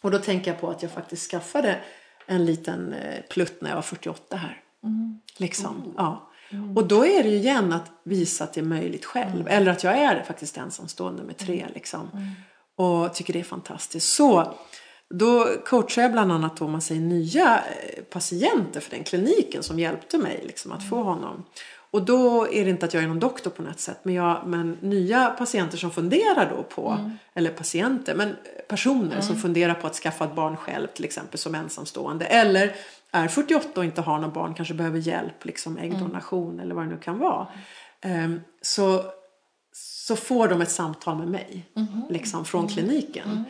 Och 0.00 0.10
då 0.10 0.18
tänker 0.18 0.50
jag 0.50 0.60
på 0.60 0.70
att 0.70 0.82
jag 0.82 0.92
faktiskt 0.92 1.30
skaffade 1.30 1.80
en 2.26 2.44
liten 2.44 2.92
eh, 2.92 3.20
plutt 3.30 3.60
när 3.60 3.70
jag 3.70 3.76
var 3.76 3.82
48 3.82 4.36
här. 4.36 4.60
Liksom, 5.36 5.94
ja. 5.96 6.30
Och 6.76 6.86
då 6.86 7.06
är 7.06 7.22
det 7.22 7.28
ju 7.28 7.36
igen 7.36 7.72
att 7.72 7.90
visa 8.04 8.44
att 8.44 8.52
det 8.52 8.60
är 8.60 8.64
möjligt 8.64 9.04
själv. 9.04 9.48
Eller 9.48 9.72
att 9.72 9.84
jag 9.84 9.98
är 9.98 10.22
faktiskt 10.22 10.56
ensamstående 10.56 11.22
med 11.22 11.36
tre. 11.36 11.66
Liksom. 11.74 12.34
Och 12.76 13.14
tycker 13.14 13.32
det 13.32 13.40
är 13.40 13.44
fantastiskt. 13.44 14.12
Så 14.12 14.54
då 15.14 15.46
coachar 15.64 16.02
jag 16.02 16.12
bland 16.12 16.32
annat 16.32 16.56
då, 16.56 16.64
om 16.64 16.72
man 16.72 16.80
säger 16.80 17.00
nya 17.00 17.58
eh, 17.58 18.02
patienter 18.02 18.80
för 18.80 18.90
den 18.90 19.04
kliniken 19.04 19.62
som 19.62 19.78
hjälpte 19.78 20.18
mig 20.18 20.40
liksom, 20.46 20.72
att 20.72 20.88
få 20.88 21.02
honom. 21.02 21.44
Och 21.94 22.02
då 22.02 22.52
är 22.52 22.64
det 22.64 22.70
inte 22.70 22.86
att 22.86 22.94
jag 22.94 23.02
är 23.02 23.08
någon 23.08 23.20
doktor 23.20 23.50
på 23.50 23.62
något 23.62 23.80
sätt. 23.80 23.98
Men, 24.02 24.14
jag, 24.14 24.46
men 24.46 24.78
nya 24.80 25.30
patienter 25.30 25.78
som 25.78 25.90
funderar 25.90 26.50
då 26.56 26.62
på, 26.62 27.10
eller 27.34 27.50
patienter, 27.50 28.14
men 28.14 28.36
personer 28.68 29.20
som 29.20 29.36
funderar 29.36 29.74
på 29.74 29.86
att 29.86 29.94
skaffa 29.94 30.24
ett 30.24 30.34
barn 30.34 30.56
själv 30.56 30.86
till 30.86 31.04
exempel 31.04 31.38
som 31.38 31.54
ensamstående. 31.54 32.24
Eller 32.24 32.74
är 33.10 33.28
48 33.28 33.80
och 33.80 33.84
inte 33.84 34.00
har 34.00 34.18
något 34.18 34.34
barn, 34.34 34.54
kanske 34.54 34.74
behöver 34.74 34.98
hjälp, 34.98 35.44
liksom 35.44 35.78
äggdonation 35.78 36.60
eller 36.60 36.74
vad 36.74 36.84
det 36.84 36.90
nu 36.90 36.98
kan 36.98 37.18
vara. 37.18 37.48
Ehm, 38.00 38.40
så, 38.62 39.04
så 39.72 40.16
får 40.16 40.48
de 40.48 40.60
ett 40.60 40.70
samtal 40.70 41.18
med 41.18 41.28
mig, 41.28 41.66
liksom 42.10 42.44
från 42.44 42.68
kliniken. 42.68 43.44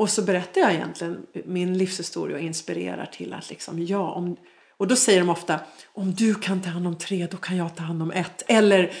Och 0.00 0.10
så 0.10 0.22
berättar 0.22 0.60
jag 0.60 0.72
egentligen 0.72 1.26
min 1.44 1.78
livshistoria 1.78 2.36
och 2.36 2.42
inspirerar 2.42 3.06
till 3.06 3.32
att 3.34 3.50
liksom, 3.50 3.86
ja, 3.86 4.12
om, 4.12 4.36
och 4.76 4.86
då 4.88 4.96
säger 4.96 5.18
de 5.20 5.28
ofta, 5.28 5.60
om 5.94 6.14
du 6.14 6.34
kan 6.34 6.62
ta 6.62 6.70
hand 6.70 6.86
om 6.86 6.98
tre, 6.98 7.26
då 7.30 7.36
kan 7.36 7.56
jag 7.56 7.76
ta 7.76 7.82
hand 7.82 8.02
om 8.02 8.10
ett. 8.10 8.42
Eller, 8.46 8.92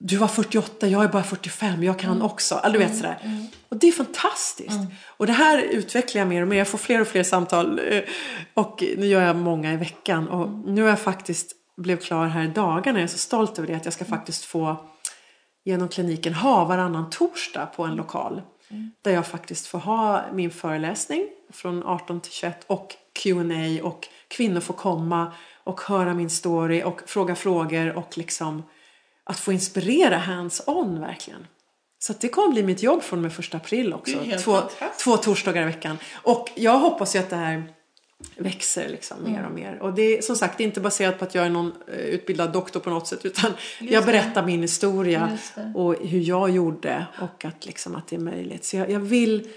du 0.00 0.16
var 0.16 0.28
48, 0.28 0.88
jag 0.88 1.04
är 1.04 1.08
bara 1.08 1.22
45, 1.22 1.82
jag 1.84 1.98
kan 1.98 2.22
också. 2.22 2.54
Alltså, 2.54 2.72
du 2.72 2.78
vet 2.78 2.96
sådär. 2.96 3.46
Och 3.68 3.76
det 3.76 3.88
är 3.88 3.92
fantastiskt. 3.92 4.78
Och 5.06 5.26
det 5.26 5.32
här 5.32 5.58
utvecklar 5.58 6.20
jag 6.20 6.28
mer 6.28 6.42
och 6.42 6.48
mer. 6.48 6.56
Jag 6.58 6.68
får 6.68 6.78
fler 6.78 7.00
och 7.00 7.08
fler 7.08 7.22
samtal. 7.22 7.80
eh, 7.92 8.02
Och 8.54 8.84
nu 8.96 9.06
gör 9.06 9.22
jag 9.22 9.36
många 9.36 9.72
i 9.72 9.76
veckan. 9.76 10.28
Och 10.28 10.50
nu 10.50 10.82
har 10.82 10.88
jag 10.88 11.00
faktiskt 11.00 11.52
blev 11.76 11.96
klar 11.96 12.26
här 12.26 12.44
i 12.44 12.48
dagarna. 12.48 12.98
Jag 12.98 13.04
är 13.04 13.08
så 13.12 13.18
stolt 13.18 13.58
över 13.58 13.68
det. 13.68 13.74
Att 13.76 13.84
jag 13.84 13.94
ska 13.94 14.04
faktiskt 14.04 14.44
få 14.44 14.76
genom 15.64 15.88
kliniken 15.88 16.34
ha 16.34 16.64
varannan 16.64 17.10
torsdag 17.10 17.66
på 17.66 17.84
en 17.84 17.96
lokal. 17.96 18.42
Där 19.02 19.12
jag 19.12 19.26
faktiskt 19.26 19.66
får 19.66 19.78
ha 19.78 20.24
min 20.32 20.50
föreläsning 20.50 21.28
från 21.50 21.82
18 21.82 22.20
till 22.20 22.32
21 22.32 22.64
och 22.66 22.94
Q&A 23.12 23.82
och 23.82 24.08
kvinnor 24.28 24.60
får 24.60 24.74
komma 24.74 25.32
och 25.64 25.80
höra 25.80 26.14
min 26.14 26.30
story 26.30 26.82
och 26.82 27.00
fråga 27.06 27.34
frågor 27.34 27.96
och 27.96 28.18
liksom 28.18 28.62
att 29.24 29.38
få 29.38 29.52
inspirera 29.52 30.18
hands-on 30.18 31.00
verkligen. 31.00 31.46
Så 31.98 32.12
det 32.20 32.28
kommer 32.28 32.52
bli 32.52 32.62
mitt 32.62 32.82
jobb 32.82 33.02
från 33.02 33.18
och 33.18 33.22
med 33.22 33.32
första 33.32 33.56
april 33.56 33.92
också. 33.92 34.18
Två, 34.44 34.62
två 35.04 35.16
torsdagar 35.16 35.62
i 35.62 35.64
veckan. 35.64 35.98
Och 36.14 36.50
jag 36.54 36.78
hoppas 36.78 37.14
ju 37.14 37.18
att 37.18 37.30
det 37.30 37.36
här 37.36 37.74
växer 38.36 38.88
liksom 38.88 39.24
mer 39.24 39.46
och 39.46 39.52
mer. 39.52 39.78
Och 39.82 39.94
det 39.94 40.18
är 40.18 40.22
som 40.22 40.36
sagt 40.36 40.58
det 40.58 40.64
inte 40.64 40.80
baserat 40.80 41.18
på 41.18 41.24
att 41.24 41.34
jag 41.34 41.46
är 41.46 41.50
någon 41.50 41.72
eh, 41.88 41.98
utbildad 41.98 42.52
doktor 42.52 42.80
på 42.80 42.90
något 42.90 43.06
sätt 43.06 43.24
utan 43.24 43.52
jag 43.80 44.04
berättar 44.04 44.46
min 44.46 44.62
historia 44.62 45.28
Just 45.32 45.54
det. 45.54 45.72
och 45.74 45.94
hur 45.94 46.20
jag 46.20 46.50
gjorde 46.50 47.06
och 47.20 47.44
att 47.44 47.66
liksom 47.66 47.94
att 47.94 48.08
det 48.08 48.16
är 48.16 48.20
möjligt. 48.20 48.64
Så 48.64 48.76
jag, 48.76 48.90
jag 48.90 49.00
vill 49.00 49.48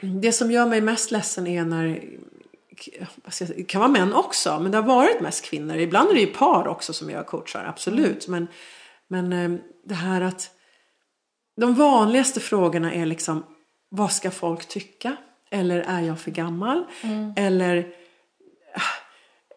det 0.00 0.32
som 0.32 0.50
gör 0.50 0.66
mig 0.66 0.80
mest 0.80 1.10
ledsen 1.10 1.46
är 1.46 1.64
när 1.64 2.00
det 3.56 3.64
kan 3.64 3.80
vara 3.80 3.90
män 3.90 4.14
också, 4.14 4.58
men 4.60 4.70
det 4.70 4.78
har 4.78 4.84
varit 4.84 5.20
mest 5.20 5.44
kvinnor. 5.44 5.76
Ibland 5.76 6.10
är 6.10 6.14
det 6.14 6.20
ju 6.20 6.26
par 6.26 6.68
också 6.68 6.92
som 6.92 7.10
jag 7.10 7.26
coachar, 7.26 7.64
absolut. 7.64 8.28
Men, 8.28 8.48
men 9.08 9.32
eh, 9.32 9.60
det 9.84 9.94
här 9.94 10.20
att 10.20 10.50
de 11.60 11.74
vanligaste 11.74 12.40
frågorna 12.40 12.92
är 12.92 13.06
liksom 13.06 13.44
vad 13.88 14.12
ska 14.12 14.30
folk 14.30 14.68
tycka? 14.68 15.16
Eller 15.56 15.80
är 15.80 16.00
jag 16.00 16.20
för 16.20 16.30
gammal? 16.30 16.84
Eller 17.36 17.76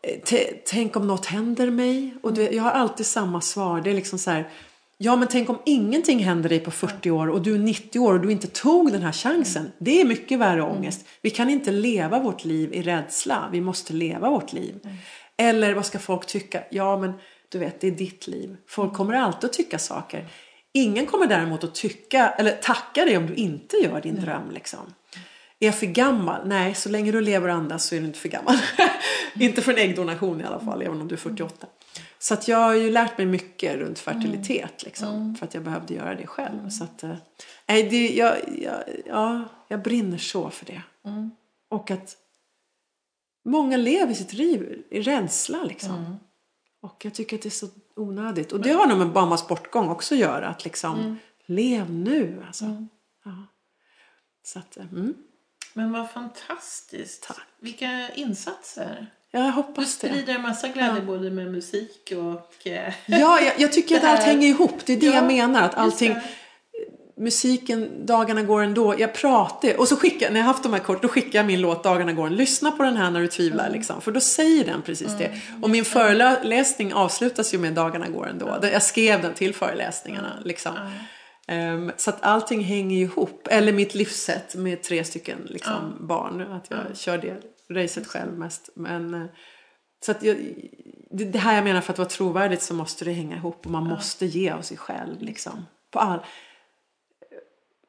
eh, 0.04 0.42
tänk 0.66 0.96
om 0.96 1.08
något 1.08 1.26
händer 1.26 1.70
mig? 1.70 2.14
Och 2.24 2.34
du, 2.34 2.50
jag 2.50 2.64
har 2.64 2.72
alltid 2.72 3.06
samma 3.06 3.42
svar. 3.42 3.82
Det 3.82 3.90
är 3.90 3.94
liksom 3.94 4.20
så 4.20 4.32
här. 4.32 4.50
Ja 4.98 5.16
men 5.16 5.28
tänk 5.28 5.50
om 5.50 5.60
ingenting 5.66 6.20
händer 6.20 6.50
dig 6.50 6.60
på 6.60 6.72
40 6.72 7.12
år 7.12 7.28
och 7.28 7.42
du 7.42 7.56
är 7.56 7.60
90 7.60 8.00
år 8.00 8.14
och 8.14 8.20
du 8.20 8.32
inte 8.32 8.48
tog 8.48 8.92
den 8.92 9.02
här 9.02 9.12
chansen. 9.12 9.72
Det 9.78 10.02
är 10.02 10.06
mycket 10.06 10.40
värre 10.40 10.62
ångest. 10.62 11.06
Vi 11.22 11.30
kan 11.30 11.50
inte 11.50 11.72
leva 11.72 12.20
vårt 12.20 12.46
liv 12.46 12.74
i 12.74 12.82
rädsla. 12.82 13.50
Vi 13.52 13.62
måste 13.62 13.94
leva 13.94 14.30
vårt 14.30 14.54
liv. 14.54 14.80
Eller 15.38 15.74
vad 15.74 15.86
ska 15.86 16.00
folk 16.00 16.26
tycka? 16.26 16.64
Ja 16.72 16.98
men 16.98 17.14
du 17.50 17.60
vet 17.60 17.82
det 17.82 17.88
är 17.88 17.92
ditt 17.92 18.28
liv. 18.28 18.58
Folk 18.68 18.94
kommer 18.94 19.14
alltid 19.14 19.50
att 19.50 19.54
tycka 19.54 19.80
saker. 19.80 20.28
Ingen 20.74 21.06
kommer 21.06 21.28
däremot 21.28 21.64
att 21.64 21.76
tycka 21.76 22.30
eller 22.30 22.52
tacka 22.52 23.06
dig 23.06 23.18
om 23.18 23.28
du 23.28 23.36
inte 23.36 23.78
gör 23.78 24.02
din 24.02 24.22
dröm 24.22 24.52
liksom. 24.52 24.94
Är 25.60 25.66
jag 25.66 25.76
för 25.76 25.86
gammal? 25.86 26.48
Nej, 26.48 26.76
så 26.76 26.90
länge 26.90 27.12
du 27.12 27.22
lever 27.22 27.48
och 27.48 27.56
andas 27.56 27.86
så 27.86 27.96
är 27.96 28.00
du 28.00 28.06
inte 28.06 28.20
för 28.20 28.30
gammal. 28.30 28.56
inte 29.34 29.62
för 29.62 29.72
en 29.72 29.78
äggdonation 29.78 30.42
i 30.42 30.44
alla 30.44 30.60
fall, 30.60 30.82
även 30.82 31.02
om 31.02 31.08
du 31.08 31.16
är 31.16 31.20
48. 31.20 31.68
Så 32.20 32.34
att 32.34 32.48
jag 32.48 32.58
har 32.58 32.74
ju 32.74 32.92
lärt 32.92 33.18
mig 33.18 33.28
mycket 33.28 33.76
runt 33.76 34.00
fertilitet 34.00 34.84
liksom, 34.84 35.36
för 35.36 35.46
att 35.46 35.54
jag 35.54 35.64
behövde 35.64 35.94
göra 35.94 36.16
det 36.16 36.28
själv. 36.28 36.70
Så 36.70 36.84
att, 36.84 37.04
eh, 37.04 37.16
nej, 37.68 37.90
det, 37.90 38.08
jag, 38.10 38.38
jag, 38.62 38.84
ja, 39.06 39.44
jag 39.68 39.82
brinner 39.82 40.18
så 40.18 40.50
för 40.50 40.66
det. 40.66 40.82
Och 41.70 41.92
att 41.92 42.18
många 43.46 43.78
lever 43.78 44.14
sitt 44.14 44.34
liv 44.34 44.84
i 44.90 45.02
rädsla 45.02 45.64
liksom. 45.64 46.18
Och 46.82 47.06
jag 47.06 47.14
tycker 47.14 47.36
att 47.36 47.42
det 47.42 47.50
är 47.50 47.52
så 47.52 47.68
onödigt. 47.96 48.52
Och 48.52 48.62
det 48.62 48.72
har 48.72 48.88
nog 48.88 48.98
med 48.98 49.12
Bahamas 49.12 49.48
bortgång 49.48 49.90
också 49.90 50.16
att 50.16 50.20
göra. 50.20 50.48
Att 50.48 50.64
liksom, 50.64 51.18
lev 51.46 51.92
nu 51.92 52.44
alltså. 52.48 52.86
Ja. 53.26 53.46
Så 54.44 54.60
att, 54.60 54.78
eh, 54.78 54.86
mm. 54.92 55.14
Men 55.80 55.92
vad 55.92 56.10
fantastiskt. 56.12 57.24
Tack. 57.28 57.38
Vilka 57.62 58.10
insatser. 58.16 59.08
Ja, 59.32 59.40
jag 59.40 59.48
Du 59.48 59.52
hoppas 59.52 59.98
det. 59.98 60.08
sprider 60.08 60.34
en 60.36 60.42
massa 60.42 60.68
glädje 60.68 61.02
både 61.02 61.30
med 61.30 61.52
musik 61.52 62.14
och... 62.16 62.68
eh, 62.68 62.94
Ja, 63.06 63.40
jag, 63.42 63.54
jag 63.58 63.74
tycker 63.74 63.98
att 63.98 64.04
allt 64.04 64.20
hänger 64.22 64.48
ihop. 64.48 64.86
Det 64.86 64.94
är 64.94 64.98
det 64.98 65.06
Ja, 65.06 65.14
jag 65.16 65.28
menar. 65.28 65.62
Att 65.62 65.76
allting, 65.76 66.16
musiken, 67.18 68.06
dagarna 68.06 68.42
går 68.44 68.62
ändå. 68.64 68.96
Jag 69.00 69.14
pratar, 69.14 69.80
och 69.80 69.88
så 69.88 69.96
skickar, 69.96 70.32
när 70.32 70.40
jag 70.40 70.46
haft 70.48 70.64
de 70.64 70.74
här 70.74 70.80
kort, 70.80 71.02
då 71.02 71.08
skickar 71.08 71.40
jag 71.40 71.46
min 71.46 71.62
låt 71.62 71.84
Dagarna 71.84 72.14
går. 72.14 72.30
Lyssna 72.30 72.72
på 72.72 72.84
den 72.84 72.98
här 72.98 73.12
när 73.12 73.20
du 73.22 73.28
tvivlar 73.28 73.66
Mm. 73.66 73.78
liksom. 73.78 74.02
För 74.02 74.12
då 74.12 74.20
säger 74.20 74.66
den 74.66 74.82
precis 74.82 75.12
det. 75.18 75.32
Och 75.62 75.70
min 75.70 75.86
föreläsning 75.86 76.94
avslutas 76.94 77.54
ju 77.54 77.58
med 77.58 77.74
Dagarna 77.74 78.08
går 78.08 78.28
ändå. 78.30 78.60
Jag 78.62 78.84
skrev 78.84 79.22
den 79.22 79.34
till 79.34 79.54
föreläsningarna 79.54 80.34
liksom. 80.46 80.74
Ehm, 81.52 81.92
så 81.98 82.10
att 82.10 82.24
allting 82.24 82.64
hänger 82.64 82.98
ihop. 82.98 83.48
Eller 83.52 83.74
mitt 83.74 83.96
livssätt 83.96 84.56
med 84.56 84.84
tre 84.84 85.04
stycken 85.04 85.42
liksom, 85.46 85.98
barn. 86.00 86.42
Att 86.42 86.70
jag 86.70 86.98
kör 86.98 87.18
det 87.18 87.42
racet 87.70 88.08
själv 88.08 88.38
mest. 88.38 88.70
Men, 88.74 89.14
eh, 89.14 89.26
så 90.06 90.12
att 90.12 90.24
jag, 90.24 90.38
det, 91.12 91.26
det 91.26 91.40
här 91.40 91.56
jag 91.56 91.64
menar 91.64 91.82
för 91.82 91.94
att 91.94 92.00
vara 92.00 92.10
trovärdigt 92.10 92.62
så 92.62 92.74
måste 92.74 93.06
det 93.06 93.12
hänga 93.12 93.36
ihop. 93.36 93.66
Och 93.66 93.72
man 93.72 93.88
måste 93.88 94.26
ge 94.26 94.50
av 94.50 94.62
sig 94.62 94.78
själv 94.78 95.22
liksom. 95.22 95.66
På, 95.92 96.00
all, 96.00 96.20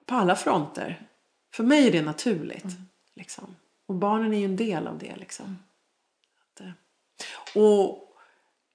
på 0.06 0.14
alla 0.14 0.36
fronter. 0.36 1.08
För 1.54 1.64
mig 1.64 1.86
är 1.86 1.92
det 1.92 2.02
naturligt. 2.02 2.76
Liksom. 3.16 3.56
Och 3.86 3.94
barnen 3.94 4.34
är 4.34 4.38
ju 4.38 4.44
en 4.44 4.56
del 4.56 4.86
av 4.86 4.98
det. 4.98 5.16
Liksom. 5.16 5.58
Att, 6.42 6.60
eh, 6.60 6.72
och 7.62 8.14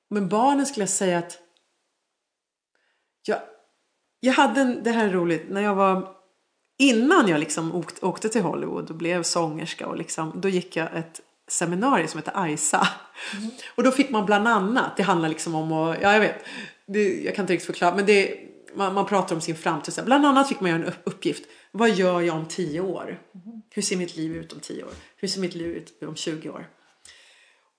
med 0.09 0.27
barnen 0.27 0.65
skulle 0.65 0.81
jag 0.81 0.89
säga 0.89 1.17
att 1.17 1.39
jag, 3.27 3.39
jag 4.25 4.33
hade 4.33 4.61
en, 4.61 4.83
det 4.83 4.91
här 4.91 5.05
är 5.05 5.09
roligt, 5.09 5.45
när 5.49 5.61
jag 5.61 5.75
var 5.75 6.07
innan 6.77 7.27
jag 7.27 7.39
liksom 7.39 7.75
åkte, 7.75 8.05
åkte 8.05 8.29
till 8.29 8.41
Hollywood 8.41 8.89
och 8.89 8.95
blev 8.95 9.23
sångerska 9.23 9.87
och 9.87 9.97
liksom, 9.97 10.41
då 10.41 10.49
gick 10.49 10.75
jag 10.75 10.97
ett 10.97 11.21
seminarium 11.47 12.07
som 12.07 12.17
heter 12.17 12.41
AISA. 12.41 12.87
Och 13.75 13.83
då 13.83 13.91
fick 13.91 14.09
man 14.09 14.25
bland 14.25 14.47
annat, 14.47 14.97
det 14.97 15.03
handlar 15.03 15.29
liksom 15.29 15.55
om 15.55 15.73
att, 15.73 16.01
ja 16.01 16.13
jag 16.13 16.19
vet, 16.19 16.45
det, 16.87 17.23
jag 17.23 17.35
kan 17.35 17.43
inte 17.43 17.53
riktigt 17.53 17.67
förklara, 17.67 17.95
men 17.95 18.05
det, 18.05 18.39
man, 18.75 18.93
man 18.93 19.05
pratar 19.05 19.35
om 19.35 19.41
sin 19.41 19.55
framtid. 19.55 19.93
Så 19.93 20.01
här, 20.01 20.05
Bland 20.05 20.25
annat 20.25 20.47
fick 20.47 20.59
man 20.59 20.69
göra 20.69 20.83
en 20.83 20.93
uppgift. 21.03 21.45
Vad 21.71 21.89
gör 21.89 22.21
jag 22.21 22.35
om 22.35 22.45
10 22.45 22.81
år? 22.81 23.19
Hur 23.69 23.81
ser 23.81 23.97
mitt 23.97 24.15
liv 24.15 24.35
ut 24.35 24.53
om 24.53 24.59
10 24.59 24.83
år? 24.83 24.91
Hur 25.17 25.27
ser 25.27 25.41
mitt 25.41 25.55
liv 25.55 25.67
ut 25.67 26.03
om 26.03 26.15
20 26.15 26.49
år? 26.49 26.67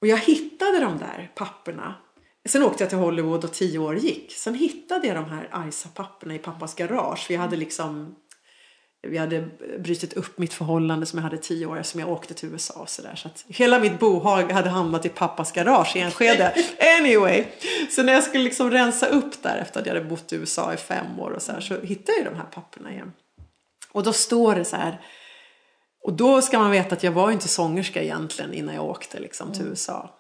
Och 0.01 0.07
jag 0.07 0.17
hittade 0.17 0.81
de 0.81 0.99
där 0.99 1.33
papperna. 1.35 1.95
Sen 2.47 2.63
åkte 2.63 2.83
jag 2.83 2.91
till 2.91 2.99
Hollywood 2.99 3.45
och 3.45 3.53
10 3.53 3.79
år 3.79 3.97
gick. 3.97 4.33
Sen 4.33 4.55
hittade 4.55 5.07
jag 5.07 5.17
de 5.17 5.25
här 5.25 5.49
AISA-papperna 5.53 6.35
i 6.35 6.39
pappas 6.39 6.75
garage. 6.75 7.27
Vi 7.29 7.37
hade 7.37 7.57
liksom 7.57 8.15
vi 9.09 9.19
hade 9.19 9.49
brutit 9.79 10.13
upp 10.13 10.39
mitt 10.39 10.53
förhållande 10.55 11.07
som 11.07 11.19
jag 11.19 11.25
hade 11.25 11.39
tio 11.39 11.67
år 11.67 11.83
som 11.83 12.01
jag 12.01 12.09
åkte 12.09 12.35
till 12.35 12.49
USA 12.49 12.75
och 12.75 12.89
sådär. 12.89 13.15
Så 13.17 13.29
att 13.29 13.45
hela 13.49 13.79
mitt 13.79 13.99
bohag 13.99 14.53
hade 14.53 14.71
hamnat 14.71 15.07
i 15.07 15.09
pappas 15.09 15.53
garage 15.53 15.97
i 15.97 16.01
Enskede. 16.01 16.55
Anyway, 16.99 17.45
så 17.91 18.03
när 18.03 18.13
jag 18.13 18.23
skulle 18.23 18.45
liksom 18.45 18.71
rensa 18.71 19.07
upp 19.07 19.43
där 19.43 19.59
efter 19.59 19.81
att 19.81 19.87
jag 19.87 19.95
hade 19.95 20.07
bott 20.07 20.33
i 20.33 20.37
USA 20.37 20.75
i 20.75 20.77
fem 20.77 21.21
år 21.21 21.31
och 21.31 21.43
så 21.43 21.53
här 21.53 21.61
så 21.61 21.81
hittade 21.81 22.19
jag 22.19 22.33
de 22.33 22.37
här 22.37 22.47
papperna 22.51 22.93
igen. 22.93 23.13
Och 23.93 24.03
då 24.03 24.13
står 24.13 24.55
det 24.55 24.65
så 24.65 24.77
här. 24.77 25.01
Och 26.03 26.13
då 26.13 26.43
ska 26.43 26.59
man 26.59 26.71
veta 26.71 26.95
att 26.95 27.03
jag 27.03 27.13
var 27.13 27.29
ju 27.29 27.35
inte 27.35 27.49
sångerska 27.49 28.03
egentligen 28.03 28.55
innan 28.55 28.75
jag 28.75 28.85
åkte 28.85 29.21
liksom 29.21 29.53
till 29.53 29.67
USA. 29.67 30.19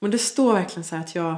Men 0.00 0.10
det 0.10 0.18
står 0.18 0.52
verkligen 0.52 0.84
så 0.84 0.96
här 0.96 1.02
att 1.02 1.14
jag 1.14 1.36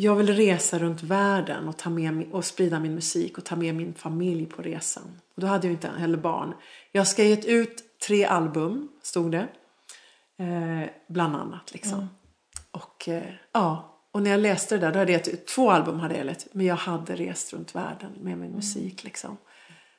jag 0.00 0.16
vill 0.16 0.36
resa 0.36 0.78
runt 0.78 1.02
världen 1.02 1.68
och, 1.68 1.76
ta 1.76 1.90
med, 1.90 2.32
och 2.32 2.44
sprida 2.44 2.80
min 2.80 2.94
musik 2.94 3.38
och 3.38 3.44
ta 3.44 3.56
med 3.56 3.74
min 3.74 3.94
familj 3.94 4.46
på 4.46 4.62
resan. 4.62 5.20
Och 5.34 5.40
då 5.40 5.46
hade 5.46 5.66
jag 5.66 5.74
inte 5.74 5.88
heller 5.88 6.18
barn. 6.18 6.54
Jag 6.92 7.06
ska 7.06 7.24
ge 7.24 7.36
ut 7.36 7.98
tre 8.06 8.24
album, 8.24 8.88
stod 9.02 9.32
det. 9.32 9.48
Eh, 10.38 10.90
bland 11.08 11.36
annat 11.36 11.72
liksom. 11.72 12.08
Och 12.70 13.08
eh, 13.08 13.34
ja, 13.52 13.98
och 14.12 14.22
när 14.22 14.30
jag 14.30 14.40
läste 14.40 14.74
det 14.74 14.80
där, 14.80 14.92
då 14.92 14.98
hade 14.98 15.12
jag 15.12 15.26
gett 15.26 15.46
två 15.46 15.70
album 15.70 16.00
hade 16.00 16.16
jag 16.16 16.26
gett, 16.26 16.54
men 16.54 16.66
jag 16.66 16.76
hade 16.76 17.16
rest 17.16 17.52
runt 17.52 17.74
världen 17.74 18.12
med 18.20 18.38
min 18.38 18.50
musik 18.50 19.04
liksom. 19.04 19.36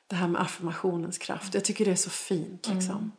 Det 0.06 0.16
här 0.16 0.28
med 0.28 0.42
affirmationens 0.42 1.18
kraft, 1.18 1.54
jag 1.54 1.64
tycker 1.64 1.84
det 1.84 1.90
är 1.90 1.96
så 1.96 2.10
fint 2.10 2.68
liksom. 2.68 3.12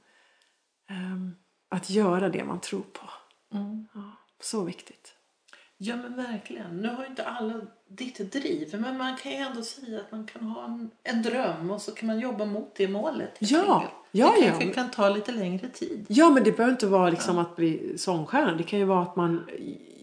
Ehm, 0.90 1.36
att 1.70 1.90
göra 1.90 2.30
det 2.30 2.44
man 2.44 2.60
tror 2.60 2.82
på. 2.82 3.10
Ja, 3.94 4.12
så 4.42 4.64
viktigt. 4.64 5.11
Ja 5.84 5.96
men 5.96 6.16
verkligen. 6.16 6.78
Nu 6.78 6.88
har 6.88 7.04
ju 7.04 7.10
inte 7.10 7.26
alla 7.26 7.54
ditt 7.88 8.32
driv. 8.32 8.80
Men 8.80 8.98
man 8.98 9.18
kan 9.18 9.32
ju 9.32 9.38
ändå 9.38 9.62
säga 9.62 10.00
att 10.00 10.12
man 10.12 10.26
kan 10.26 10.42
ha 10.44 10.66
en, 10.66 10.92
en 11.04 11.22
dröm 11.22 11.72
och 11.72 11.82
så 11.82 11.92
kan 11.92 12.08
man 12.08 12.20
jobba 12.20 12.46
mot 12.46 12.76
det 12.76 12.88
målet. 12.88 13.38
Ja, 13.40 13.84
ja, 14.12 14.34
det 14.40 14.46
ja. 14.46 14.52
kanske 14.52 14.74
kan 14.74 14.92
ta 14.92 15.10
lite 15.10 15.32
längre 15.32 15.68
tid. 15.68 16.06
Ja, 16.10 16.30
men 16.30 16.44
det 16.44 16.52
behöver 16.52 16.72
inte 16.72 16.88
vara 16.88 17.10
liksom 17.10 17.38
att 17.38 17.56
bli 17.56 17.98
sångstjärna. 17.98 18.56
Det 18.56 18.64
kan 18.64 18.80
ju 18.80 18.86
vara 18.86 19.02
att 19.02 19.16
man, 19.16 19.50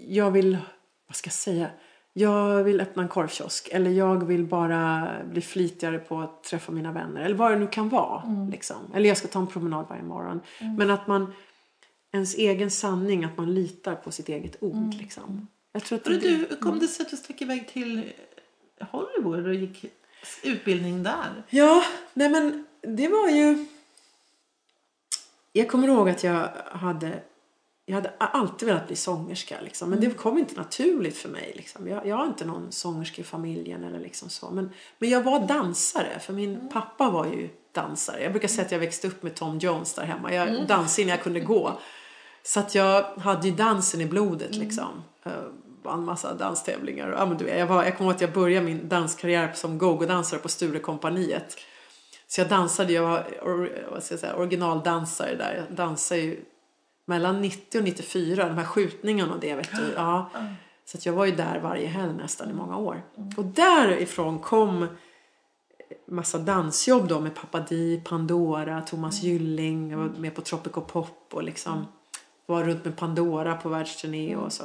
jag 0.09 0.31
vill, 0.31 0.59
vad 1.07 1.16
ska 1.16 1.26
jag 1.26 1.33
säga, 1.33 1.70
jag 2.12 2.64
vill 2.64 2.81
öppna 2.81 3.03
en 3.03 3.09
korvkiosk. 3.09 3.68
Eller 3.72 3.91
jag 3.91 4.26
vill 4.26 4.45
bara 4.47 5.09
bli 5.31 5.41
flitigare 5.41 5.99
på 5.99 6.20
att 6.20 6.45
träffa 6.45 6.72
mina 6.72 6.93
vänner. 6.93 7.20
Eller 7.20 7.37
vad 7.37 7.53
det 7.53 7.59
nu 7.59 7.66
kan 7.66 7.89
vara. 7.89 8.49
Liksom. 8.51 8.76
Eller 8.95 9.09
jag 9.09 9.16
ska 9.16 9.29
ta 9.29 9.39
en 9.39 9.47
promenad 9.47 9.87
varje 9.89 10.03
morgon. 10.03 10.41
Men 10.79 10.91
att 10.91 11.07
man, 11.07 11.33
ens 12.12 12.35
egen 12.35 12.70
sanning, 12.70 13.24
att 13.24 13.37
man 13.37 13.55
litar 13.55 13.95
på 13.95 14.11
sitt 14.11 14.29
eget 14.29 14.62
ord. 14.62 14.95
Liksom. 14.95 15.49
Jag 15.73 15.85
tror 15.85 15.99
att 15.99 16.05
det, 16.05 16.19
du, 16.19 16.57
kom 16.57 16.79
det 16.79 16.89
sig 16.89 17.05
att 17.05 17.11
du 17.11 17.16
stack 17.16 17.43
iväg 17.43 17.69
till 17.69 18.12
Hollywood 18.81 19.47
och 19.47 19.55
gick 19.55 19.85
utbildning 20.43 21.03
där? 21.03 21.43
Ja, 21.51 21.85
nej 22.14 22.29
men 22.29 22.66
det 22.83 23.09
var 23.09 23.29
ju... 23.29 23.66
Jag 25.53 25.69
kommer 25.69 25.89
ihåg 25.89 26.09
att 26.09 26.25
jag 26.25 26.49
hade... 26.73 27.23
Jag 27.87 27.95
hade 27.95 28.12
alltid 28.19 28.69
velat 28.69 28.87
bli 28.87 28.97
sångerska, 28.97 29.61
liksom. 29.61 29.91
men 29.91 30.01
det 30.01 30.11
kom 30.11 30.39
inte 30.39 30.55
naturligt 30.55 31.16
för 31.16 31.29
mig. 31.29 31.53
Liksom. 31.57 31.89
Jag, 31.89 32.07
jag 32.07 32.16
har 32.16 32.27
inte 32.27 32.45
någon 32.45 32.73
sångerska 32.73 33.23
i 33.23 33.25
familjen 33.25 33.85
eller 33.85 33.99
liksom 33.99 34.29
så. 34.29 34.51
Men, 34.51 34.71
men 34.99 35.11
jag 35.11 35.23
var 35.23 35.47
dansare, 35.47 36.19
för 36.21 36.33
min 36.33 36.69
pappa 36.69 37.11
var 37.11 37.27
ju 37.27 37.49
dansare. 37.73 38.23
Jag 38.23 38.33
brukar 38.33 38.49
säga 38.49 38.64
att 38.66 38.73
jag 38.73 38.79
växte 38.79 39.09
upp 39.09 39.23
med 39.23 39.35
Tom 39.35 39.59
Jones 39.59 39.95
där 39.95 40.03
hemma. 40.03 40.35
Jag 40.35 40.66
dansade 40.66 41.03
innan 41.03 41.16
jag 41.16 41.23
kunde 41.23 41.41
gå. 41.41 41.79
Så 42.49 42.61
att 42.61 42.75
jag 42.75 43.03
hade 43.03 43.49
ju 43.49 43.55
dansen 43.55 44.01
i 44.01 44.07
blodet 44.07 44.55
liksom. 44.55 45.03
Uh, 45.27 45.33
vann 45.83 46.05
massa 46.05 46.35
danstävlingar. 46.35 47.15
Ja, 47.19 47.27
men 47.27 47.39
du 47.39 47.49
jag, 47.49 47.67
var, 47.67 47.85
jag 47.85 47.97
kommer 47.97 48.11
ihåg 48.11 48.15
att 48.15 48.21
jag 48.21 48.33
började 48.33 48.67
min 48.67 48.89
danskarriär 48.89 49.53
som 49.55 49.79
go-go-dansare 49.79 50.41
på 50.41 50.49
Sturecompagniet. 50.49 51.57
Så 52.29 52.41
jag 52.41 52.49
dansade, 52.49 52.93
jag 52.93 53.03
var 53.03 53.19
or, 53.43 53.89
vad 53.91 54.03
ska 54.03 54.13
jag 54.13 54.21
säga, 54.21 54.37
originaldansare 54.37 55.35
där. 55.35 55.65
Jag 55.69 55.77
dansade 55.77 56.21
ju 56.21 56.41
mellan 57.07 57.41
90 57.41 57.79
och 57.79 57.85
94, 57.85 58.49
de 58.49 58.59
här 58.59 58.65
skjutningarna 58.65 59.35
och 59.35 59.41
det 59.41 59.55
vet 59.55 59.77
du. 59.77 59.93
Ja. 59.97 60.31
Så 60.85 60.99
att 60.99 61.07
jag 61.07 61.13
var 61.13 61.25
ju 61.25 61.33
där 61.33 61.61
varje 61.63 61.87
helg 61.87 62.13
nästan 62.15 62.51
i 62.51 62.53
många 62.53 62.77
år. 62.77 63.03
Och 63.37 63.45
därifrån 63.45 64.39
kom 64.39 64.87
massa 66.07 66.39
dansjobb 66.39 67.09
då 67.09 67.21
med 67.21 67.35
Papa 67.35 67.61
Di, 67.61 68.01
Pandora, 68.05 68.81
Thomas 68.81 69.23
Gylling. 69.23 69.91
Jag 69.91 69.99
var 69.99 70.09
med 70.09 70.35
på 70.35 70.41
Tropical 70.41 70.85
Pop 70.85 71.29
och 71.33 71.43
liksom 71.43 71.87
var 72.49 72.65
runt 72.65 72.85
med 72.85 72.97
Pandora 72.97 73.55
på 73.55 73.69
världsturné 73.69 74.37
och 74.37 74.53
så. 74.53 74.65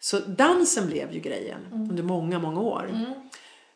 Så 0.00 0.18
dansen 0.18 0.86
blev 0.86 1.12
ju 1.12 1.20
grejen 1.20 1.60
under 1.90 2.02
många, 2.02 2.38
många 2.38 2.60
år. 2.60 2.90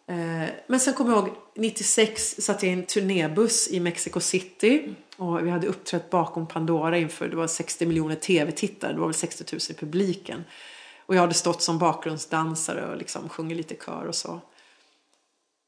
Eh, 0.06 0.48
Men 0.66 0.80
sen 0.80 0.94
kommer 0.94 1.12
jag 1.12 1.28
ihåg 1.28 1.36
96 1.56 2.34
satt 2.38 2.62
jag 2.62 2.70
i 2.70 2.74
en 2.74 2.86
turnébuss 2.86 3.68
i 3.70 3.80
Mexico 3.80 4.20
City 4.20 4.94
och 5.16 5.46
vi 5.46 5.50
hade 5.50 5.66
uppträtt 5.66 6.10
bakom 6.10 6.46
Pandora 6.46 6.98
inför 6.98 7.28
det 7.28 7.36
var 7.36 7.46
60 7.46 7.86
miljoner 7.86 8.14
tv-tittare, 8.14 8.92
det 8.92 8.98
var 8.98 9.06
väl 9.06 9.14
60 9.14 9.44
000 9.52 9.60
i 9.70 9.74
publiken. 9.74 10.44
Och 11.06 11.14
jag 11.14 11.20
hade 11.20 11.34
stått 11.34 11.62
som 11.62 11.78
bakgrundsdansare 11.78 12.90
och 12.90 12.96
liksom 12.96 13.28
sjungit 13.28 13.56
lite 13.56 13.74
kör 13.74 14.06
och 14.06 14.14
så. 14.14 14.40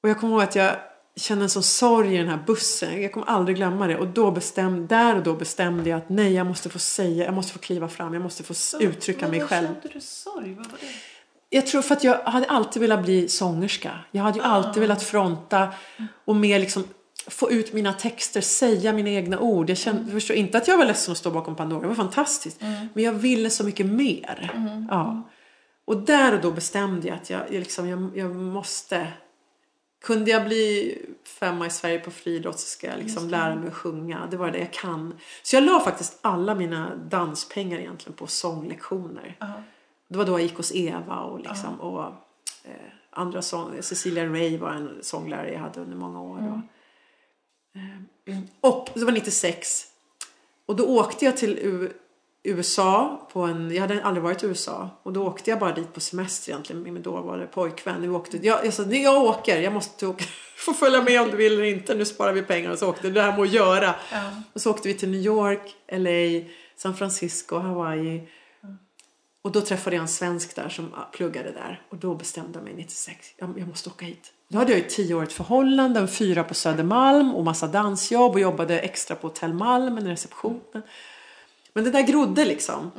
Och 0.02 0.08
jag 0.08 0.20
kommer 0.20 0.32
ihåg 0.32 0.42
att 0.42 0.56
jag 0.56 0.76
kände 1.16 1.44
en 1.44 1.50
sån 1.50 1.62
sorg 1.62 2.14
i 2.14 2.18
den 2.18 2.28
här 2.28 2.42
bussen. 2.46 3.02
Jag 3.02 3.12
kommer 3.12 3.26
aldrig 3.26 3.56
glömma 3.56 3.86
det. 3.86 3.96
Och 3.96 4.06
då 4.06 4.30
bestämde, 4.30 4.86
där 4.86 5.16
och 5.16 5.22
då 5.22 5.34
bestämde 5.34 5.90
jag 5.90 5.96
att 5.96 6.08
nej, 6.08 6.32
jag 6.32 6.46
måste 6.46 6.68
få 6.68 6.78
säga, 6.78 7.24
jag 7.24 7.34
måste 7.34 7.52
få 7.52 7.58
kliva 7.58 7.88
fram, 7.88 8.14
jag 8.14 8.22
måste 8.22 8.42
få 8.42 8.54
uttrycka 8.80 9.28
Men 9.28 9.30
mig 9.30 9.48
själv. 9.48 9.66
kände 9.66 9.88
du 9.92 10.00
sorg? 10.00 10.54
Vad 10.54 10.66
var 10.66 10.78
det? 10.80 10.86
Jag 11.52 11.66
tror 11.66 11.82
för 11.82 11.94
att 11.94 12.04
jag 12.04 12.18
hade 12.18 12.46
alltid 12.46 12.82
velat 12.82 13.02
bli 13.02 13.28
sångerska. 13.28 13.90
Jag 14.10 14.22
hade 14.22 14.38
ju 14.38 14.44
alltid 14.44 14.80
velat 14.80 15.02
fronta 15.02 15.68
och 16.24 16.36
mer 16.36 16.58
liksom 16.58 16.84
få 17.28 17.50
ut 17.50 17.72
mina 17.72 17.92
texter, 17.92 18.40
säga 18.40 18.92
mina 18.92 19.10
egna 19.10 19.38
ord. 19.38 19.70
Jag 19.70 19.78
kände, 19.78 20.02
jag 20.02 20.12
förstår 20.12 20.36
inte 20.36 20.58
att 20.58 20.68
jag 20.68 20.78
var 20.78 20.84
ledsen 20.84 21.12
att 21.12 21.18
stå 21.18 21.30
bakom 21.30 21.56
Pandora, 21.56 21.80
det 21.80 21.88
var 21.88 21.94
fantastiskt. 21.94 22.60
Men 22.94 23.04
jag 23.04 23.12
ville 23.12 23.50
så 23.50 23.64
mycket 23.64 23.86
mer. 23.86 24.50
Ja. 24.90 25.28
Och 25.84 25.96
där 25.96 26.34
och 26.34 26.40
då 26.40 26.50
bestämde 26.50 27.08
jag 27.08 27.16
att 27.16 27.30
jag, 27.30 27.40
jag, 27.40 27.58
liksom, 27.58 27.88
jag, 27.88 28.10
jag 28.14 28.36
måste 28.36 29.06
kunde 30.00 30.30
jag 30.30 30.44
bli 30.44 30.98
femma 31.24 31.66
i 31.66 31.70
Sverige 31.70 31.98
på 31.98 32.10
friidrott 32.10 32.60
så 32.60 32.66
ska 32.66 32.86
jag 32.86 32.98
liksom 32.98 33.28
lära 33.28 33.54
mig 33.54 33.68
att 33.68 33.74
sjunga. 33.74 34.26
Det 34.30 34.36
var 34.36 34.50
det 34.50 34.58
jag 34.58 34.72
kan. 34.72 35.18
Så 35.42 35.56
jag 35.56 35.64
la 35.64 35.80
faktiskt 35.80 36.18
alla 36.20 36.54
mina 36.54 36.96
danspengar 36.96 37.78
egentligen 37.78 38.16
på 38.16 38.26
sånglektioner. 38.26 39.36
Det 40.08 40.18
var 40.18 40.24
då 40.24 40.32
jag 40.32 40.42
gick 40.42 40.56
hos 40.56 40.74
Eva 40.74 41.20
och, 41.20 41.40
liksom, 41.40 41.80
och 41.80 42.04
eh, 42.64 42.72
andra 43.10 43.42
sång, 43.42 43.82
Cecilia 43.82 44.26
Ray 44.26 44.58
var 44.58 44.70
en 44.70 44.98
sånglärare 45.02 45.52
jag 45.52 45.60
hade 45.60 45.80
under 45.80 45.96
många 45.96 46.20
år. 46.20 46.38
Och, 46.38 46.60
eh, 48.32 48.40
och 48.60 48.88
det 48.94 49.04
var 49.04 49.12
96. 49.12 49.86
Och 50.66 50.76
då 50.76 50.84
åkte 50.84 51.24
jag 51.24 51.36
till 51.36 51.90
USA 52.42 53.28
på 53.32 53.40
en, 53.40 53.74
jag 53.74 53.80
hade 53.80 54.04
aldrig 54.04 54.22
varit 54.24 54.42
i 54.42 54.46
USA 54.46 54.90
och 55.02 55.12
då 55.12 55.26
åkte 55.26 55.50
jag 55.50 55.58
bara 55.58 55.74
dit 55.74 55.94
på 55.94 56.00
semester 56.00 56.50
egentligen 56.52 56.82
med 56.82 56.92
min 56.92 57.02
dåvarande 57.02 57.46
pojkvän. 57.46 58.02
Vi 58.02 58.08
åkte, 58.08 58.36
jag, 58.46 58.66
jag 58.66 58.74
sa, 58.74 58.82
"Nej, 58.82 59.02
jag 59.02 59.22
åker, 59.22 59.60
jag 59.60 59.72
måste 59.72 60.06
åka, 60.06 60.24
få 60.56 60.72
följa 60.72 61.02
med 61.02 61.20
om 61.20 61.30
du 61.30 61.36
vill 61.36 61.52
eller 61.52 61.64
inte, 61.64 61.94
nu 61.94 62.04
sparar 62.04 62.32
vi 62.32 62.42
pengar 62.42 62.70
och 62.70 62.78
så 62.78 62.88
åkte 62.88 63.10
det 63.10 63.22
här 63.22 63.32
med 63.32 63.40
att 63.40 63.52
göra. 63.52 63.94
Och 64.52 64.60
så 64.60 64.70
åkte 64.70 64.88
vi 64.88 64.94
till 64.94 65.10
New 65.10 65.20
York, 65.20 65.76
LA, 65.92 66.50
San 66.76 66.96
Francisco, 66.96 67.58
Hawaii. 67.58 68.28
Och 69.42 69.52
då 69.52 69.60
träffade 69.60 69.96
jag 69.96 70.02
en 70.02 70.08
svensk 70.08 70.56
där 70.56 70.68
som 70.68 70.94
pluggade 71.12 71.50
där 71.50 71.82
och 71.88 71.96
då 71.96 72.14
bestämde 72.14 72.58
jag 72.58 72.64
mig 72.64 72.74
96, 72.74 73.18
jag, 73.36 73.58
jag 73.58 73.68
måste 73.68 73.88
åka 73.88 74.06
hit. 74.06 74.32
Då 74.48 74.58
hade 74.58 74.72
jag 74.72 74.78
ju 74.78 74.84
ett 74.86 74.90
tioårigt 74.92 75.32
förhållande, 75.32 76.00
en 76.00 76.08
fyra 76.08 76.44
på 76.44 76.54
Södermalm 76.54 77.34
och 77.34 77.44
massa 77.44 77.66
dansjobb 77.66 78.32
och 78.32 78.40
jobbade 78.40 78.78
extra 78.80 79.16
på 79.16 79.26
Hotell 79.26 79.52
Malmen 79.52 80.06
i 80.06 80.10
receptionen. 80.10 80.82
Men 81.74 81.84
det 81.84 81.90
där 81.90 82.02
grodde 82.02 82.44
liksom. 82.44 82.90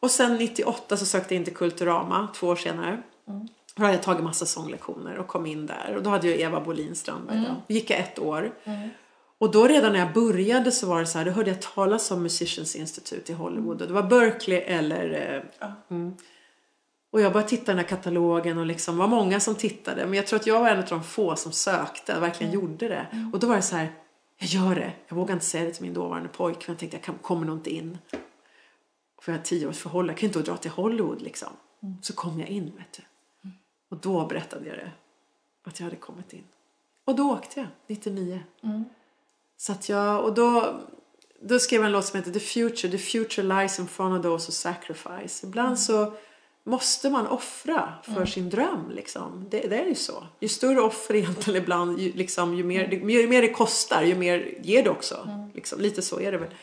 Och 0.00 0.10
sen 0.10 0.36
98 0.36 0.96
så 0.96 1.06
sökte 1.06 1.34
jag 1.34 1.40
in 1.40 1.44
till 1.44 1.54
Kulturama, 1.54 2.28
två 2.34 2.46
år 2.46 2.56
senare. 2.56 3.02
Då 3.76 3.82
hade 3.82 3.94
jag 3.94 4.02
tagit 4.02 4.24
massa 4.24 4.46
sånglektioner 4.46 5.18
och 5.18 5.26
kom 5.26 5.46
in 5.46 5.66
där. 5.66 5.94
Och 5.96 6.02
då 6.02 6.10
hade 6.10 6.28
jag 6.28 6.40
Eva 6.40 6.60
Bolin 6.60 6.94
Strandberg 6.94 7.38
då. 7.38 7.54
Då 7.68 7.74
gick 7.74 7.90
jag 7.90 7.98
ett 7.98 8.18
år. 8.18 8.52
Och 9.38 9.50
då 9.50 9.68
redan 9.68 9.92
när 9.92 9.98
jag 9.98 10.12
började 10.12 10.72
så 10.72 10.86
var 10.86 11.00
det 11.00 11.06
så 11.06 11.18
här, 11.18 11.24
då 11.24 11.30
hörde 11.30 11.50
jag 11.50 11.62
talas 11.62 12.10
om 12.10 12.22
Musicians 12.22 12.76
Institute 12.76 13.32
i 13.32 13.34
Hollywood. 13.34 13.82
Och 13.82 13.88
det 13.88 13.94
var 13.94 14.02
Berkeley 14.02 14.58
eller... 14.58 15.44
Eh, 15.60 15.70
mm. 15.90 16.14
Och 17.10 17.20
jag 17.20 17.32
började 17.32 17.48
titta 17.48 17.62
i 17.62 17.74
den 17.74 17.78
här 17.78 17.84
katalogen 17.84 18.58
och 18.58 18.66
liksom 18.66 18.98
var 18.98 19.08
många 19.08 19.40
som 19.40 19.54
tittade. 19.54 20.06
Men 20.06 20.14
jag 20.14 20.26
tror 20.26 20.38
att 20.38 20.46
jag 20.46 20.60
var 20.60 20.68
en 20.68 20.78
av 20.78 20.84
de 20.84 21.02
få 21.02 21.36
som 21.36 21.52
sökte 21.52 22.20
verkligen 22.20 22.52
gjorde 22.52 22.88
det. 22.88 23.06
Och 23.32 23.38
då 23.38 23.46
var 23.46 23.56
det 23.56 23.62
så 23.62 23.76
här, 23.76 23.92
jag 24.38 24.48
gör 24.48 24.74
det. 24.74 24.92
Jag 25.08 25.16
vågar 25.16 25.34
inte 25.34 25.46
säga 25.46 25.64
det 25.64 25.72
till 25.72 25.82
min 25.82 25.94
dåvarande 25.94 26.28
pojkvän. 26.28 26.72
Jag 26.74 26.78
tänkte 26.78 27.12
jag 27.12 27.22
kommer 27.22 27.46
nog 27.46 27.56
inte 27.58 27.70
in. 27.70 27.98
För 29.22 29.32
jag 29.32 29.38
har 29.38 29.44
tio 29.44 29.66
års 29.66 29.78
förhållande, 29.78 30.12
jag 30.12 30.18
kan 30.18 30.26
inte 30.26 30.42
dra 30.42 30.56
till 30.56 30.70
Hollywood 30.70 31.22
liksom. 31.22 31.48
Så 32.02 32.12
kom 32.12 32.40
jag 32.40 32.48
in 32.48 32.72
vet 32.76 32.92
du. 32.92 33.02
Och 33.88 33.96
då 33.96 34.26
berättade 34.26 34.68
jag 34.68 34.76
det. 34.76 34.92
Att 35.64 35.80
jag 35.80 35.84
hade 35.84 35.96
kommit 35.96 36.32
in. 36.32 36.44
Och 37.04 37.16
då 37.16 37.32
åkte 37.32 37.60
jag, 37.60 37.68
99. 37.86 38.42
Så 39.56 39.72
att 39.72 39.88
jag, 39.88 40.24
och 40.24 40.34
då, 40.34 40.80
då 41.40 41.58
skrev 41.58 41.80
jag 41.80 41.86
en 41.86 41.92
låt 41.92 42.04
som 42.04 42.16
heter 42.16 42.32
The 42.32 42.40
Future. 42.40 42.92
The 42.92 42.98
future 42.98 43.42
lies 43.42 43.78
in 43.78 43.86
front 43.86 44.18
of 44.18 44.22
those 44.22 44.46
who 44.46 44.52
sacrifice. 44.52 45.46
Ibland 45.46 45.80
så 45.80 46.12
måste 46.68 47.10
man 47.10 47.26
offra 47.26 47.92
för 48.02 48.26
sin 48.26 48.50
dröm. 48.50 48.90
Liksom. 48.94 49.46
Det, 49.50 49.60
det 49.60 49.78
är 49.78 49.86
ju 49.86 49.94
så. 49.94 50.26
Ju 50.40 50.48
större 50.48 50.80
offer 50.80 51.14
egentligen 51.14 51.62
ibland, 51.62 51.98
ju, 51.98 52.12
liksom, 52.12 52.54
ju, 52.54 52.64
mer, 52.64 52.88
ju 52.90 53.28
mer 53.28 53.42
det 53.42 53.48
kostar, 53.48 54.02
ju 54.02 54.14
mer 54.14 54.54
ger 54.62 54.82
det 54.82 54.90
också. 54.90 55.48
Liksom. 55.54 55.80
Lite 55.80 56.02
så 56.02 56.20
är 56.20 56.32
det 56.32 56.38
väl. 56.38 56.54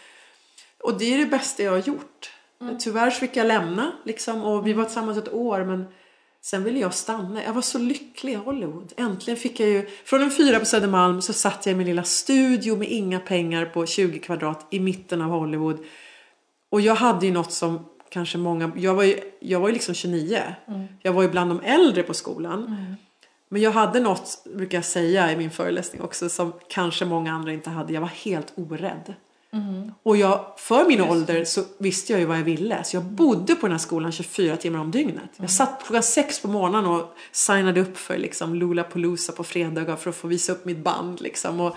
Och 0.84 0.98
det 0.98 1.14
är 1.14 1.18
det 1.18 1.26
bästa 1.26 1.64
jag 1.64 1.72
har 1.72 1.80
gjort. 1.80 2.32
Tyvärr 2.80 3.12
så 3.12 3.20
fick 3.20 3.36
jag 3.36 3.48
lämna 3.48 3.92
liksom, 4.04 4.44
och 4.44 4.68
vi 4.68 4.74
var 4.74 4.84
tillsammans 4.84 5.18
ett 5.18 5.34
år 5.34 5.64
men 5.64 5.86
sen 6.42 6.64
ville 6.64 6.80
jag 6.80 6.94
stanna. 6.94 7.44
Jag 7.44 7.54
var 7.54 7.62
så 7.62 7.78
lycklig 7.78 8.34
i 8.34 8.36
Hollywood. 8.36 8.94
Äntligen 8.98 9.38
fick 9.38 9.60
jag 9.60 9.70
ju, 9.70 9.88
från 10.06 10.22
en 10.22 10.32
fyra 10.32 10.60
på 10.60 10.66
Södermalm 10.66 11.22
så 11.22 11.34
satt 11.34 11.66
jag 11.66 11.74
i 11.74 11.76
min 11.76 11.88
lilla 11.88 12.04
studio 12.04 12.76
med 12.76 12.88
inga 12.92 13.20
pengar 13.20 13.66
på 13.66 13.86
20 13.86 14.20
kvadrat 14.20 14.68
i 14.72 14.80
mitten 14.80 15.22
av 15.22 15.30
Hollywood. 15.30 15.86
Och 16.70 16.82
jag 16.82 16.96
hade 16.96 17.26
ju 17.26 17.32
något 17.32 17.52
som 17.52 17.86
kanske 18.16 18.38
många, 18.38 18.72
jag 18.76 18.96
var 18.96 19.04
ju, 19.04 19.20
jag 19.40 19.60
var 19.60 19.68
ju 19.68 19.74
liksom 19.74 19.96
29. 19.96 20.44
Jag 21.02 21.14
var 21.14 21.22
ju 21.22 21.30
bland 21.30 21.52
de 21.52 21.62
äldre 21.62 22.04
på 22.04 22.14
skolan. 22.14 22.96
Men 23.50 23.62
jag 23.62 23.72
hade 23.72 24.00
något, 24.00 24.48
brukar 24.56 24.78
jag 24.78 24.86
säga 24.86 25.32
i 25.32 25.38
min 25.38 25.52
föreläsning 25.52 26.02
också, 26.02 26.30
som 26.30 26.54
kanske 26.70 27.06
många 27.06 27.34
andra 27.34 27.54
inte 27.54 27.70
hade. 27.70 27.94
Jag 27.94 28.02
var 28.02 28.08
helt 28.08 28.54
orädd. 28.56 29.14
Och 30.04 30.18
jag, 30.18 30.46
för 30.58 30.88
min 30.88 31.02
ålder 31.02 31.46
så 31.46 31.62
visste 31.78 32.14
jag 32.14 32.20
ju 32.20 32.26
vad 32.26 32.38
jag 32.38 32.44
ville. 32.44 32.84
Så 32.84 32.96
jag 32.96 33.04
bodde 33.04 33.56
på 33.56 33.68
den 33.68 33.72
här 33.72 33.80
skolan 33.80 34.12
24 34.12 34.58
timmar 34.58 34.80
om 34.80 34.92
dygnet. 34.92 35.30
Jag 35.38 35.50
satt 35.50 35.84
klockan 35.86 36.04
sex 36.04 36.42
på 36.42 36.48
morgonen 36.48 36.86
och 36.86 37.16
signade 37.32 37.82
upp 37.82 37.98
för 37.98 38.18
liksom 38.18 38.56
Lollapalooza 38.56 39.32
på 39.34 39.44
fredagar 39.44 39.96
för 39.96 40.10
att 40.10 40.16
få 40.16 40.28
visa 40.28 40.52
upp 40.52 40.66
mitt 40.66 40.84
band. 40.84 41.22
Liksom. 41.22 41.60
Och, 41.60 41.76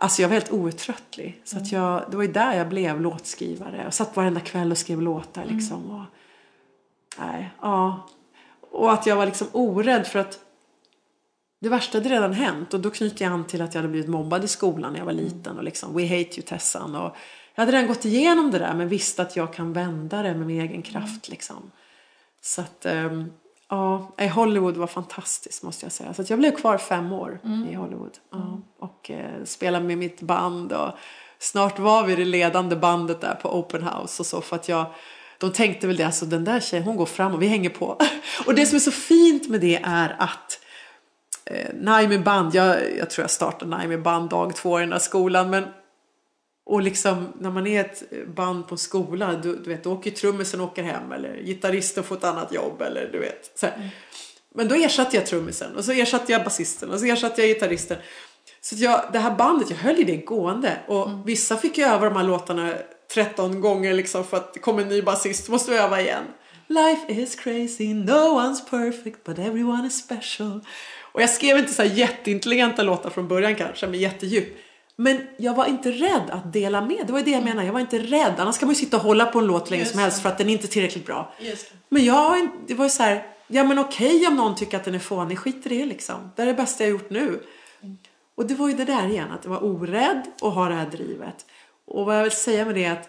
alltså 0.00 0.22
jag 0.22 0.28
var 0.28 0.34
helt 0.34 0.52
outtröttlig. 0.52 1.40
Så 1.44 1.56
att 1.58 1.72
jag, 1.72 2.04
det 2.10 2.16
var 2.16 2.24
ju 2.24 2.32
där 2.32 2.56
jag 2.56 2.68
blev 2.68 3.00
låtskrivare. 3.00 3.80
Jag 3.84 3.94
satt 3.94 4.16
varenda 4.16 4.40
kväll 4.40 4.70
och 4.70 4.78
skrev 4.78 5.02
låtar. 5.02 5.44
Liksom, 5.44 5.90
och, 5.90 6.04
nej, 7.18 7.50
ja. 7.60 8.08
och 8.70 8.92
att 8.92 9.06
jag 9.06 9.16
var 9.16 9.26
liksom 9.26 9.46
orädd 9.52 10.06
för 10.06 10.18
att 10.18 10.38
det 11.60 11.68
värsta 11.68 11.98
hade 11.98 12.08
redan 12.08 12.32
hänt 12.32 12.74
och 12.74 12.80
då 12.80 12.90
knyter 12.90 13.24
jag 13.24 13.32
an 13.32 13.46
till 13.46 13.62
att 13.62 13.74
jag 13.74 13.82
hade 13.82 13.92
blivit 13.92 14.10
mobbad 14.10 14.44
i 14.44 14.48
skolan 14.48 14.92
när 14.92 14.98
jag 14.98 15.06
var 15.06 15.12
liten 15.12 15.58
och 15.58 15.64
liksom 15.64 15.96
We 15.96 16.02
hate 16.02 16.36
you 16.36 16.42
Tessan 16.42 16.94
och 16.94 17.16
jag 17.54 17.62
hade 17.62 17.72
redan 17.72 17.86
gått 17.86 18.04
igenom 18.04 18.50
det 18.50 18.58
där 18.58 18.74
men 18.74 18.88
visste 18.88 19.22
att 19.22 19.36
jag 19.36 19.54
kan 19.54 19.72
vända 19.72 20.22
det 20.22 20.34
med 20.34 20.46
min 20.46 20.60
egen 20.60 20.82
kraft 20.82 21.28
liksom. 21.28 21.70
Så 22.40 22.60
att 22.60 22.86
ehm, 22.86 23.32
ja, 23.70 24.12
i 24.18 24.28
Hollywood 24.28 24.76
var 24.76 24.86
fantastiskt 24.86 25.62
måste 25.62 25.84
jag 25.84 25.92
säga. 25.92 26.14
Så 26.14 26.24
jag 26.28 26.38
blev 26.38 26.56
kvar 26.56 26.78
fem 26.78 27.12
år 27.12 27.40
i 27.70 27.74
Hollywood 27.74 28.18
ja, 28.30 28.60
och 28.78 29.10
eh, 29.10 29.44
spelade 29.44 29.84
med 29.84 29.98
mitt 29.98 30.20
band 30.20 30.72
och 30.72 30.90
snart 31.38 31.78
var 31.78 32.04
vi 32.04 32.16
det 32.16 32.24
ledande 32.24 32.76
bandet 32.76 33.20
där 33.20 33.34
på 33.34 33.58
Open 33.58 33.82
House 33.82 34.22
och 34.22 34.26
så 34.26 34.40
för 34.40 34.56
att 34.56 34.68
jag 34.68 34.86
de 35.38 35.52
tänkte 35.52 35.86
väl 35.86 35.96
det, 35.96 36.04
alltså 36.04 36.26
den 36.26 36.44
där 36.44 36.60
tjejen 36.60 36.84
hon 36.84 36.96
går 36.96 37.06
fram 37.06 37.34
och 37.34 37.42
vi 37.42 37.46
hänger 37.46 37.70
på. 37.70 37.98
Och 38.46 38.54
det 38.54 38.66
som 38.66 38.76
är 38.76 38.80
så 38.80 38.90
fint 38.90 39.48
med 39.48 39.60
det 39.60 39.80
är 39.84 40.16
att 40.18 40.60
eh, 41.44 41.74
Naimi 41.74 42.18
band, 42.18 42.54
jag, 42.54 42.96
jag 42.98 43.10
tror 43.10 43.22
jag 43.22 43.30
startade 43.30 43.70
Naimi 43.70 43.96
band 43.96 44.30
dag 44.30 44.56
två 44.56 44.78
i 44.78 44.80
den 44.80 44.90
där 44.90 44.98
skolan 44.98 45.50
men 45.50 45.64
och 46.70 46.82
liksom 46.82 47.32
när 47.38 47.50
man 47.50 47.66
är 47.66 47.80
ett 47.80 48.02
band 48.26 48.68
på 48.68 48.76
skola, 48.76 49.34
du, 49.42 49.56
du 49.56 49.70
vet, 49.70 49.84
då 49.84 49.92
åker 49.92 50.10
trummisen 50.10 50.60
åker 50.60 50.82
hem 50.82 51.12
eller 51.12 51.42
gitarristen 51.42 52.04
får 52.04 52.16
ett 52.16 52.24
annat 52.24 52.52
jobb 52.52 52.82
eller 52.82 53.08
du 53.12 53.18
vet. 53.18 53.52
Så 53.54 53.66
här. 53.66 53.90
Men 54.54 54.68
då 54.68 54.74
ersatte 54.74 55.16
jag 55.16 55.26
trummisen 55.26 55.76
och 55.76 55.84
så 55.84 55.92
ersatte 55.92 56.32
jag 56.32 56.44
basisten 56.44 56.90
och 56.90 57.00
så 57.00 57.06
ersatte 57.06 57.40
jag 57.40 57.48
gitarristen. 57.48 57.98
Så 58.60 58.74
jag, 58.78 59.02
det 59.12 59.18
här 59.18 59.36
bandet, 59.36 59.70
jag 59.70 59.76
höll 59.76 59.98
ju 59.98 60.04
det 60.04 60.16
gående 60.16 60.76
och 60.86 61.08
vissa 61.28 61.56
fick 61.56 61.78
ju 61.78 61.84
öva 61.84 62.04
de 62.04 62.16
här 62.16 62.24
låtarna 62.24 62.74
13 63.14 63.60
gånger 63.60 63.94
liksom 63.94 64.24
för 64.24 64.36
att 64.36 64.54
det 64.54 64.60
kom 64.60 64.78
en 64.78 64.88
ny 64.88 65.02
basist, 65.02 65.48
måste 65.48 65.74
öva 65.74 66.00
igen. 66.00 66.24
Life 66.66 67.12
is 67.12 67.36
crazy, 67.36 67.94
no 67.94 68.40
one's 68.40 68.70
perfect 68.70 69.24
but 69.24 69.38
everyone 69.38 69.86
is 69.86 69.98
special. 69.98 70.60
Och 71.12 71.22
jag 71.22 71.30
skrev 71.30 71.58
inte 71.58 71.72
så 71.72 71.82
här 71.82 71.90
jätteintelligenta 71.90 72.82
låtar 72.82 73.10
från 73.10 73.28
början 73.28 73.54
kanske, 73.54 73.86
men 73.86 74.00
jättedjup. 74.00 74.56
Men 75.00 75.26
jag 75.36 75.54
var 75.54 75.66
inte 75.66 75.90
rädd 75.90 76.30
att 76.30 76.52
dela 76.52 76.80
med. 76.80 77.06
Det 77.06 77.12
var 77.12 77.18
ju 77.18 77.24
det 77.24 77.30
jag 77.30 77.44
menade. 77.44 77.66
Jag 77.66 77.72
var 77.72 77.80
inte 77.80 77.98
rädd. 77.98 78.34
Annars 78.38 78.58
kan 78.58 78.66
man 78.66 78.74
ju 78.74 78.80
sitta 78.80 78.96
och 78.96 79.02
hålla 79.02 79.26
på 79.26 79.38
en 79.38 79.46
låt 79.46 79.70
länge 79.70 79.82
Just 79.82 79.92
som 79.92 80.00
helst 80.00 80.16
det. 80.16 80.22
för 80.22 80.28
att 80.28 80.38
den 80.38 80.48
är 80.48 80.52
inte 80.52 80.66
är 80.66 80.68
tillräckligt 80.68 81.06
bra. 81.06 81.34
Men 81.88 82.04
jag, 82.04 82.48
det 82.66 82.74
var 82.74 82.84
ju 82.84 82.90
så 82.90 83.02
här, 83.02 83.26
ja 83.46 83.64
men 83.64 83.78
okej 83.78 84.26
om 84.26 84.36
någon 84.36 84.54
tycker 84.54 84.76
att 84.76 84.84
den 84.84 84.94
är 84.94 84.98
fånig, 84.98 85.38
skit 85.38 85.66
i 85.66 85.68
det 85.68 85.84
liksom. 85.84 86.30
Det 86.36 86.42
är 86.42 86.46
det 86.46 86.54
bästa 86.54 86.84
jag 86.84 86.90
gjort 86.90 87.10
nu. 87.10 87.40
Och 88.34 88.46
det 88.46 88.54
var 88.54 88.68
ju 88.68 88.74
det 88.74 88.84
där 88.84 89.06
igen, 89.06 89.30
att 89.30 89.44
jag 89.44 89.50
var 89.50 89.64
orädd 89.64 90.22
och 90.40 90.52
ha 90.52 90.68
det 90.68 90.74
här 90.74 90.86
drivet. 90.86 91.46
Och 91.86 92.06
vad 92.06 92.16
jag 92.16 92.22
vill 92.22 92.32
säga 92.32 92.64
med 92.64 92.74
det 92.74 92.84
är 92.84 92.92
att 92.92 93.08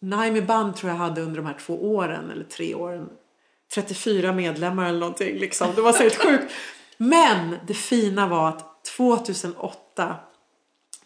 Naimi 0.00 0.42
Band 0.42 0.76
tror 0.76 0.92
jag 0.92 0.98
hade 0.98 1.20
under 1.20 1.36
de 1.36 1.46
här 1.46 1.56
två 1.66 1.94
åren, 1.94 2.30
eller 2.30 2.44
tre 2.44 2.74
åren, 2.74 3.08
34 3.74 4.32
medlemmar 4.32 4.88
eller 4.88 5.00
någonting 5.00 5.38
liksom. 5.38 5.68
Det 5.74 5.80
var 5.80 5.92
så 5.92 6.02
helt 6.02 6.16
sjukt. 6.22 6.52
Men 6.96 7.56
det 7.66 7.74
fina 7.74 8.26
var 8.26 8.48
att 8.48 8.84
2008, 8.84 10.14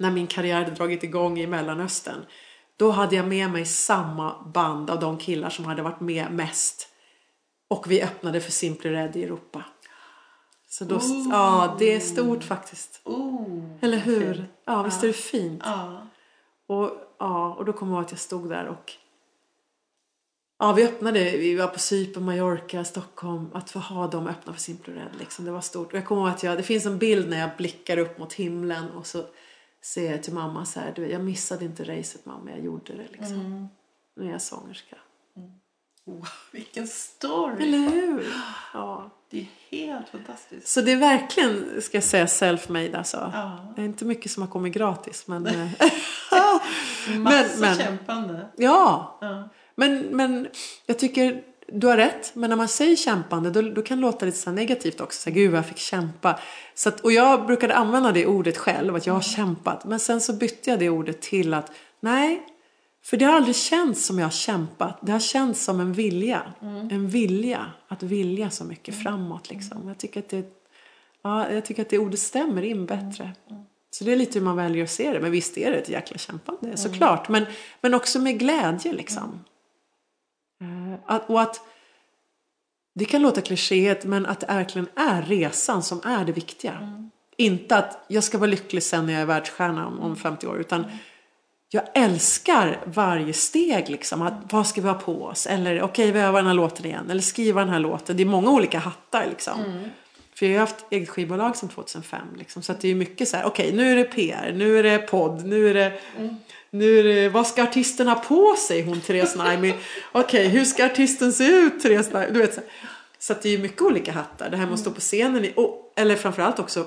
när 0.01 0.11
min 0.11 0.27
karriär 0.27 0.55
hade 0.55 0.71
dragit 0.71 1.03
igång 1.03 1.39
i 1.39 1.47
Mellanöstern, 1.47 2.25
då 2.77 2.91
hade 2.91 3.17
jag 3.17 3.29
med 3.29 3.51
mig 3.51 3.65
samma 3.67 4.43
band 4.43 4.91
av 4.91 5.01
de 5.01 5.19
killar 5.19 5.51
som 5.51 5.65
hade 5.65 5.83
varit 5.83 6.01
med 6.01 6.33
mest. 6.33 6.89
Och 7.69 7.91
vi 7.91 8.03
öppnade 8.03 8.41
för 8.41 8.53
Simply 8.53 8.91
Red 8.91 9.17
i 9.17 9.25
Europa. 9.25 9.65
Så 10.69 10.85
då, 10.85 11.01
ja, 11.31 11.77
det 11.79 11.95
är 11.95 12.01
stort 12.01 12.45
faktiskt. 12.45 13.01
Oh, 13.05 13.63
Eller 13.81 13.99
hur? 13.99 14.35
fint. 14.35 14.49
Ja, 14.65 14.83
visst 14.83 15.03
är 15.03 15.07
det 15.07 15.13
fint? 15.13 15.63
Ja. 15.65 16.07
Och, 16.67 16.91
ja, 17.19 17.55
och 17.55 17.65
då 17.65 17.73
kommer 17.73 17.93
jag 17.93 17.97
ihåg 17.97 18.05
att 18.05 18.11
jag 18.11 18.21
stod 18.21 18.49
där 18.49 18.67
och 18.67 18.93
Ja, 20.59 20.73
vi 20.73 20.85
öppnade, 20.85 21.37
vi 21.37 21.55
var 21.55 21.67
på 21.67 21.79
Cypern, 21.79 22.25
Mallorca, 22.25 22.85
Stockholm. 22.85 23.51
Att 23.55 23.71
få 23.71 23.79
ha 23.79 24.07
dem 24.07 24.27
öppna 24.27 24.53
för 24.53 24.61
Simply 24.61 24.95
Red, 24.95 25.11
liksom, 25.19 25.45
det 25.45 25.51
var 25.51 25.61
stort. 25.61 25.93
Och 25.93 25.99
jag 25.99 26.07
kommer 26.07 26.23
ihåg 26.23 26.31
att 26.31 26.43
jag, 26.43 26.57
det 26.57 26.63
finns 26.63 26.87
en 26.87 26.99
bild 26.99 27.31
när 27.31 27.41
jag 27.41 27.51
blickar 27.57 27.99
upp 27.99 28.19
mot 28.19 28.33
himlen 28.33 28.91
och 28.91 29.07
så 29.07 29.25
säger 29.85 30.11
jag 30.11 30.23
till 30.23 30.33
mamma 30.35 30.65
så 30.65 30.81
här, 30.81 30.93
du, 30.97 31.07
jag 31.11 31.25
missade 31.25 31.65
inte 31.65 31.85
racet 31.85 32.27
mamma, 32.27 32.51
jag 32.51 32.61
gjorde 32.65 32.93
det 32.97 33.07
liksom. 33.13 33.69
Nu 34.17 34.27
är 34.27 34.31
jag 34.33 34.43
sångerska. 34.43 34.97
Wow, 36.07 36.29
vilken 36.53 36.87
story! 36.89 37.63
Eller 37.69 37.79
hur? 37.91 38.35
Ja. 38.75 39.11
Det 39.31 39.41
är 39.41 39.47
helt 39.71 40.09
fantastiskt. 40.09 40.69
Så 40.69 40.81
det 40.81 40.93
är 40.93 40.97
verkligen, 40.97 41.83
ska 41.83 41.97
jag 41.97 42.05
säga, 42.05 42.27
self-made 42.27 42.97
alltså. 42.99 43.31
Ja. 43.35 43.73
Det 43.77 43.83
är 43.83 43.87
inte 43.87 44.05
mycket 44.05 44.31
som 44.33 44.43
har 44.43 44.51
kommit 44.51 44.75
gratis, 44.75 45.27
men... 45.27 45.47
eh, 45.47 45.69
Massa 47.19 47.57
men- 47.61 47.77
kämpande. 47.79 48.47
ja, 48.57 49.19
Ja. 49.21 49.49
Men, 49.75 49.99
men 50.01 50.49
jag 50.87 50.99
tycker 50.99 51.43
du 51.73 51.87
har 51.87 51.97
rätt. 51.97 52.35
Men 52.35 52.51
när 52.51 52.57
man 52.57 52.69
säger 52.69 52.97
kämpande 52.97 53.51
då, 53.51 53.63
då 53.63 53.83
kan 53.83 53.99
det 53.99 54.03
låta 54.03 54.27
lite 54.27 54.39
så 54.39 54.51
negativt 54.51 55.01
också. 55.01 55.21
Så 55.21 55.31
här, 55.31 55.35
Gud 55.35 55.55
jag 55.55 55.67
fick 55.67 55.79
kämpa. 55.79 56.39
Så 56.75 56.89
att, 56.89 57.01
och 57.01 57.13
jag 57.13 57.47
brukade 57.47 57.75
använda 57.75 58.13
det 58.13 58.27
ordet 58.27 58.59
själv. 58.59 58.95
Att 58.95 59.07
jag 59.07 59.15
har 59.15 59.21
kämpat. 59.21 59.85
Men 59.85 60.01
sen 60.01 60.21
så 60.21 60.33
bytte 60.33 60.71
jag 60.71 60.79
det 60.79 60.89
ordet 60.89 61.23
till 61.23 61.55
att 61.55 61.73
nej. 62.01 62.43
För 63.05 63.17
det 63.17 63.25
har 63.25 63.33
aldrig 63.33 63.57
känts 63.57 64.07
som 64.07 64.19
jag 64.19 64.27
har 64.27 64.31
kämpat. 64.31 64.99
Det 65.03 65.13
har 65.13 65.21
känts 65.21 65.65
som 65.65 65.81
en 65.81 65.93
vilja. 65.93 66.43
En 66.91 67.09
vilja. 67.09 67.67
Att 67.89 68.03
vilja 68.03 68.51
så 68.51 68.65
mycket 68.65 69.03
framåt 69.03 69.51
liksom. 69.51 69.89
Jag 69.89 69.99
tycker 69.99 70.21
att 70.21 70.29
det, 70.29 70.45
ja, 71.23 71.53
jag 71.53 71.65
tycker 71.65 71.83
att 71.83 71.89
det 71.89 71.99
ordet 71.99 72.21
stämmer 72.21 72.63
in 72.63 72.87
bättre. 72.87 73.33
Så 73.91 74.05
det 74.05 74.13
är 74.13 74.17
lite 74.17 74.39
hur 74.39 74.45
man 74.45 74.57
väljer 74.57 74.85
att 74.85 74.91
se 74.91 75.13
det. 75.13 75.21
Men 75.21 75.31
visst 75.31 75.59
är 75.59 75.71
det 75.71 75.77
ett 75.77 75.89
jäkla 75.89 76.19
kämpande, 76.19 76.77
såklart. 76.77 77.29
Men, 77.29 77.47
men 77.81 77.95
också 77.95 78.19
med 78.19 78.39
glädje 78.39 78.93
liksom. 78.93 79.45
Eh, 80.61 80.99
Att, 81.07 81.31
och 81.31 81.41
att 81.41 81.61
det 82.95 83.05
kan 83.05 83.23
låta 83.23 83.41
klichéet 83.41 84.05
men 84.05 84.27
att 84.27 84.41
det 84.41 84.47
verkligen 84.47 84.89
är 84.97 85.23
resan 85.23 85.83
som 85.83 86.01
är 86.05 86.25
det 86.25 86.33
viktiga. 86.33 87.05
Inte 87.37 87.77
att 87.77 88.05
jag 88.09 88.25
ska 88.25 88.39
vara 88.39 88.51
lycklig 88.51 88.83
sen 88.83 89.07
när 89.07 89.13
jag 89.13 89.23
är 89.23 89.27
världsstjärna 89.27 89.87
om, 89.87 90.01
om 90.01 90.17
50 90.17 90.47
år. 90.47 90.61
Utan 90.61 90.85
jag 91.73 91.83
älskar 91.95 92.81
varje 92.85 93.33
steg 93.33 93.89
liksom. 93.89 94.23
Att, 94.23 94.53
vad 94.53 94.67
ska 94.67 94.81
vi 94.81 94.89
ha 94.89 94.95
på 94.95 95.25
oss? 95.25 95.47
Eller 95.47 95.83
okej, 95.83 96.11
vi 96.13 96.21
övar 96.21 96.39
den 96.39 96.47
här 96.47 96.55
låten 96.55 96.87
igen. 96.87 97.11
Eller 97.11 97.21
skriva 97.21 97.61
den 97.61 97.69
här 97.69 97.81
låten. 97.81 98.17
Det 98.17 98.23
är 98.23 98.27
många 98.27 98.51
olika 98.51 98.79
hattar 98.79 99.27
liksom. 99.27 99.55
För 100.35 100.47
jag 100.47 100.53
har 100.53 100.61
haft 100.61 100.87
eget 100.91 101.09
skivbolag 101.09 101.57
sedan 101.57 101.69
2005. 101.69 102.21
Liksom, 102.39 102.63
så 102.63 102.73
att 102.73 102.81
det 102.81 102.89
är 102.89 102.95
mycket 102.95 103.29
så 103.29 103.37
här, 103.37 103.45
okej 103.45 103.73
nu 103.73 103.93
är 103.93 103.97
det 103.97 104.05
PR, 104.05 104.53
nu 104.57 104.79
är 104.79 104.83
det 104.83 104.99
podd, 104.99 105.45
nu 105.47 105.69
är 105.71 105.75
det... 105.75 106.01
Nu 106.73 106.99
är 106.99 107.05
det, 107.05 107.29
vad 107.29 107.47
ska 107.47 107.63
artisten 107.63 108.09
ha 108.09 108.15
på 108.15 108.57
sig 108.57 108.83
hon 108.83 109.01
Therese 109.01 109.37
Naimi? 109.37 109.75
Okej, 110.13 110.49
hur 110.49 110.65
ska 110.65 110.85
artisten 110.87 111.33
se 111.33 111.45
ut 111.47 111.81
Therese 111.83 112.13
Naimi? 112.13 112.33
Du 112.33 112.39
vet, 112.41 112.55
så, 112.55 112.61
så 113.19 113.33
att 113.33 113.43
det 113.43 113.49
är 113.49 113.51
ju 113.53 113.59
mycket 113.59 113.83
olika 113.83 114.13
hattar. 114.13 114.51
Det 114.51 114.57
här 114.57 114.65
med 114.65 114.75
att 114.75 114.81
stå 114.81 114.91
på 114.91 115.01
scenen. 115.01 115.45
i- 115.45 115.53
Och, 115.57 115.93
eller 115.97 116.17
framförallt 116.17 116.59
också. 116.59 116.87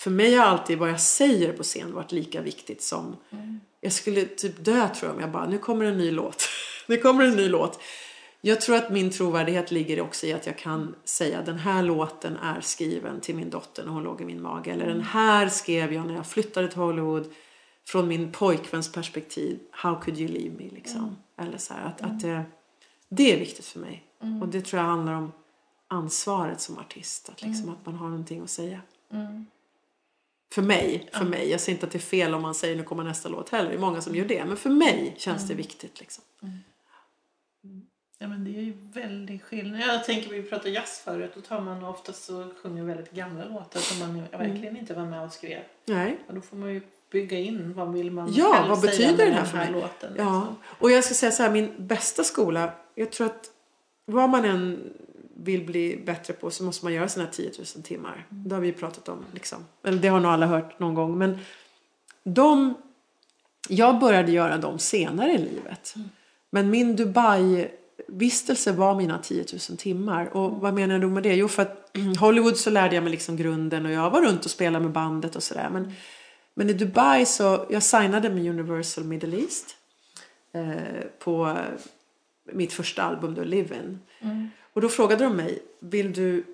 För 0.00 0.10
mig 0.10 0.34
har 0.34 0.44
alltid 0.46 0.78
vad 0.78 0.88
jag 0.88 1.00
säger 1.00 1.52
på 1.52 1.62
scen 1.62 1.92
varit 1.94 2.12
lika 2.12 2.40
viktigt 2.40 2.82
som. 2.82 3.16
Jag 3.80 3.92
skulle 3.92 4.24
typ 4.24 4.64
dö 4.64 4.88
tror 4.88 5.08
jag 5.08 5.14
om 5.14 5.20
jag 5.20 5.30
bara, 5.30 5.46
nu 5.46 5.58
kommer 5.58 5.84
en 5.84 5.98
ny 5.98 6.10
låt. 6.10 6.48
Nu 6.86 6.96
kommer 6.96 7.24
en 7.24 7.36
ny 7.36 7.48
låt. 7.48 7.80
Jag 8.40 8.60
tror 8.60 8.76
att 8.76 8.90
min 8.90 9.10
trovärdighet 9.10 9.70
ligger 9.70 10.00
också 10.00 10.26
i 10.26 10.32
att 10.32 10.46
jag 10.46 10.58
kan 10.58 10.94
säga 11.04 11.42
den 11.42 11.58
här 11.58 11.82
låten 11.82 12.36
är 12.36 12.60
skriven 12.60 13.20
till 13.20 13.34
min 13.34 13.50
dotter 13.50 13.84
när 13.84 13.92
hon 13.92 14.02
låg 14.02 14.20
i 14.20 14.24
min 14.24 14.42
mage. 14.42 14.70
Eller 14.70 14.86
den 14.86 15.00
här 15.00 15.48
skrev 15.48 15.92
jag 15.92 16.06
när 16.06 16.14
jag 16.14 16.26
flyttade 16.26 16.68
till 16.68 16.78
Hollywood 16.78 17.32
från 17.88 18.08
min 18.08 18.32
pojkväns 18.32 18.92
perspektiv. 18.92 19.58
How 19.70 20.00
could 20.00 20.18
you 20.18 20.28
leave 20.28 20.50
me? 20.50 20.70
Liksom. 20.70 21.16
Eller 21.36 21.58
så 21.58 21.74
här, 21.74 21.86
att, 21.86 22.02
att 22.02 22.20
det, 22.20 22.44
det 23.08 23.32
är 23.34 23.38
viktigt 23.38 23.64
för 23.64 23.80
mig. 23.80 24.04
Och 24.40 24.48
det 24.48 24.60
tror 24.60 24.82
jag 24.82 24.88
handlar 24.88 25.12
om 25.12 25.32
ansvaret 25.88 26.60
som 26.60 26.78
artist. 26.78 27.28
Att, 27.28 27.42
liksom, 27.42 27.68
att 27.68 27.86
man 27.86 27.94
har 27.94 28.08
någonting 28.08 28.40
att 28.40 28.50
säga. 28.50 28.80
För 30.52 30.62
mig, 30.62 31.08
för 31.12 31.24
mig. 31.24 31.50
Jag 31.50 31.60
säger 31.60 31.76
inte 31.76 31.86
att 31.86 31.92
det 31.92 31.98
är 31.98 32.00
fel 32.00 32.34
om 32.34 32.42
man 32.42 32.54
säger 32.54 32.76
nu 32.76 32.82
kommer 32.82 33.04
nästa 33.04 33.28
låt 33.28 33.48
heller. 33.48 33.70
Det 33.70 33.76
är 33.76 33.80
många 33.80 34.00
som 34.00 34.14
gör 34.14 34.24
det. 34.24 34.44
Men 34.44 34.56
för 34.56 34.70
mig 34.70 35.14
känns 35.18 35.48
det 35.48 35.54
viktigt. 35.54 36.00
Liksom. 36.00 36.24
Ja 38.18 38.28
men 38.28 38.44
det 38.44 38.50
är 38.50 38.62
ju 38.62 38.72
väldigt 38.92 39.42
skillnad. 39.42 39.80
Jag 39.80 40.04
tänker 40.04 40.30
vi 40.30 40.42
pratade 40.42 40.70
jazz 40.70 41.00
förut. 41.04 41.32
Då 41.34 41.40
tar 41.40 41.60
man 41.60 41.84
oftast 41.84 42.24
så 42.24 42.50
sjunger 42.62 42.84
väldigt 42.84 43.12
gamla 43.12 43.44
låtar 43.44 43.80
som 43.80 43.98
man 43.98 44.22
verkligen 44.30 44.76
inte 44.76 44.94
var 44.94 45.06
med 45.06 45.24
och 45.24 45.32
skrev. 45.32 45.62
Nej. 45.84 46.18
Och 46.26 46.34
då 46.34 46.40
får 46.40 46.56
man 46.56 46.74
ju 46.74 46.80
bygga 47.10 47.38
in 47.38 47.72
vad 47.76 47.92
vill 47.92 48.10
man 48.10 48.32
Ja, 48.32 48.52
själv 48.52 48.68
vad 48.68 48.78
säga 48.78 48.90
betyder 48.90 49.16
med 49.16 49.26
det 49.26 49.32
här 49.32 49.40
den 49.40 49.46
för 49.46 49.58
här 49.58 49.70
låten. 49.72 50.12
Ja, 50.16 50.40
liksom. 50.40 50.56
och 50.64 50.90
jag 50.90 51.04
ska 51.04 51.14
säga 51.14 51.32
så 51.32 51.42
här, 51.42 51.50
min 51.50 51.74
bästa 51.78 52.24
skola, 52.24 52.70
jag 52.94 53.12
tror 53.12 53.26
att 53.26 53.50
vad 54.06 54.30
man 54.30 54.44
än 54.44 54.92
vill 55.36 55.64
bli 55.64 56.02
bättre 56.06 56.32
på 56.34 56.50
så 56.50 56.64
måste 56.64 56.84
man 56.84 56.94
göra 56.94 57.08
sina 57.08 57.26
10 57.26 57.50
000 57.58 57.66
timmar. 57.82 58.26
Det 58.28 58.54
har 58.54 58.62
vi 58.62 58.66
ju 58.66 58.72
pratat 58.72 59.08
om, 59.08 59.24
liksom. 59.32 59.58
Eller 59.84 59.98
det 59.98 60.08
har 60.08 60.20
nog 60.20 60.32
alla 60.32 60.46
hört 60.46 60.78
någon 60.78 60.94
gång. 60.94 61.18
Men 61.18 61.38
de, 62.24 62.74
jag 63.68 63.98
började 63.98 64.32
göra 64.32 64.58
dem 64.58 64.78
senare 64.78 65.32
i 65.32 65.38
livet. 65.38 65.94
Men 66.50 66.70
min 66.70 66.96
Dubai-vistelse 66.96 68.72
var 68.72 68.94
mina 68.94 69.18
10 69.18 69.44
000 69.70 69.78
timmar. 69.78 70.36
Och 70.36 70.60
vad 70.60 70.74
menar 70.74 70.94
jag 70.94 71.02
då 71.02 71.08
med 71.08 71.22
det? 71.22 71.34
Jo, 71.34 71.48
för 71.48 71.62
att 71.62 71.90
Hollywood 72.20 72.56
så 72.56 72.70
lärde 72.70 72.94
jag 72.94 73.04
mig 73.04 73.10
liksom 73.10 73.36
grunden 73.36 73.86
och 73.86 73.92
jag 73.92 74.10
var 74.10 74.22
runt 74.22 74.44
och 74.44 74.50
spelade 74.50 74.84
med 74.84 74.92
bandet 74.92 75.36
och 75.36 75.42
sådär. 75.42 75.68
Men, 75.72 75.92
men 76.58 76.70
i 76.70 76.72
Dubai 76.72 77.26
så, 77.26 77.66
jag 77.70 77.82
signade 77.82 78.30
med 78.30 78.46
Universal 78.46 79.04
Middle 79.04 79.36
East 79.40 79.76
eh, 80.52 81.02
på 81.18 81.56
mitt 82.52 82.72
första 82.72 83.02
album 83.02 83.34
då, 83.34 83.44
Live 83.44 83.76
In. 83.76 84.00
Och 84.72 84.80
då 84.80 84.88
frågade 84.88 85.24
de 85.24 85.36
mig, 85.36 85.58
vill 85.80 86.12
du, 86.12 86.44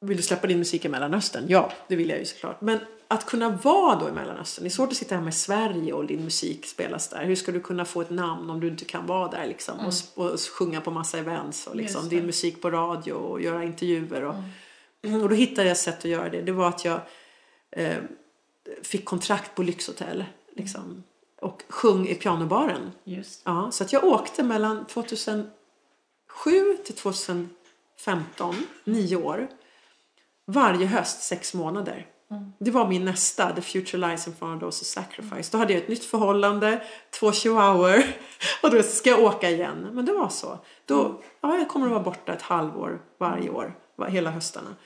vill 0.00 0.16
du 0.16 0.22
släppa 0.22 0.46
din 0.46 0.58
musik 0.58 0.84
i 0.84 0.88
Mellanöstern? 0.88 1.44
Ja, 1.48 1.72
det 1.88 1.96
vill 1.96 2.08
jag 2.10 2.18
ju 2.18 2.24
såklart. 2.24 2.60
Men 2.60 2.78
att 3.08 3.26
kunna 3.26 3.48
vara 3.50 3.96
då 4.00 4.08
i 4.08 4.12
Mellanöstern, 4.12 4.62
det 4.64 4.68
är 4.68 4.70
svårt 4.70 4.90
att 4.90 4.96
sitta 4.96 5.14
hemma 5.14 5.28
i 5.28 5.32
Sverige 5.32 5.92
och 5.92 6.06
din 6.06 6.24
musik 6.24 6.66
spelas 6.66 7.08
där. 7.08 7.24
Hur 7.24 7.34
ska 7.36 7.52
du 7.52 7.60
kunna 7.60 7.84
få 7.84 8.00
ett 8.00 8.10
namn 8.10 8.50
om 8.50 8.60
du 8.60 8.68
inte 8.68 8.84
kan 8.84 9.06
vara 9.06 9.28
där 9.30 9.46
liksom? 9.46 9.80
Och, 9.80 9.88
s- 9.88 10.10
och 10.14 10.40
sjunga 10.40 10.80
på 10.80 10.90
massa 10.90 11.18
events 11.18 11.66
och 11.66 11.76
liksom, 11.76 12.08
din 12.08 12.26
musik 12.26 12.62
på 12.62 12.70
radio 12.70 13.12
och 13.12 13.40
göra 13.40 13.64
intervjuer. 13.64 14.24
Och, 14.24 14.34
och 15.22 15.28
då 15.28 15.34
hittade 15.34 15.68
jag 15.68 15.72
ett 15.72 15.78
sätt 15.78 15.98
att 15.98 16.04
göra 16.04 16.28
det. 16.28 16.42
Det 16.42 16.52
var 16.52 16.68
att 16.68 16.84
jag 16.84 17.00
eh, 17.70 17.96
fick 18.82 19.04
kontrakt 19.04 19.54
på 19.54 19.62
lyxhotell. 19.62 20.24
Liksom, 20.56 21.02
och 21.40 21.62
sjöng 21.68 22.08
i 22.08 22.14
pianobaren. 22.14 22.92
Just 23.04 23.42
Ja, 23.44 23.70
så 23.70 23.84
att 23.84 23.92
jag 23.92 24.04
åkte 24.04 24.42
mellan 24.42 24.86
2007 24.86 25.50
till 26.84 26.94
2015, 26.94 28.56
nio 28.84 29.16
år. 29.16 29.48
Varje 30.46 30.86
höst, 30.86 31.22
sex 31.22 31.54
månader. 31.54 32.06
Det 32.58 32.70
var 32.70 32.88
min 32.88 33.04
nästa, 33.04 33.52
The 33.52 33.60
Future 33.60 34.08
Lies 34.08 34.26
in 34.26 34.34
front 34.34 34.62
of 34.62 34.74
sacrifice. 34.74 35.52
Då 35.52 35.58
hade 35.58 35.72
jag 35.72 35.82
ett 35.82 35.88
nytt 35.88 36.04
förhållande, 36.04 36.82
två 37.10 37.32
chihuahuor 37.32 38.02
och 38.62 38.70
då 38.70 38.82
ska 38.82 39.10
jag 39.10 39.20
åka 39.20 39.50
igen. 39.50 39.88
Men 39.92 40.04
det 40.04 40.12
var 40.12 40.28
så. 40.28 40.58
Då, 40.84 41.22
ja, 41.40 41.58
jag 41.58 41.68
kommer 41.68 41.86
att 41.86 41.92
vara 41.92 42.02
borta 42.02 42.32
ett 42.32 42.42
halvår 42.42 43.02
varje 43.18 43.50
år, 43.50 43.74
hela 44.08 44.30
höstarna. 44.30 44.76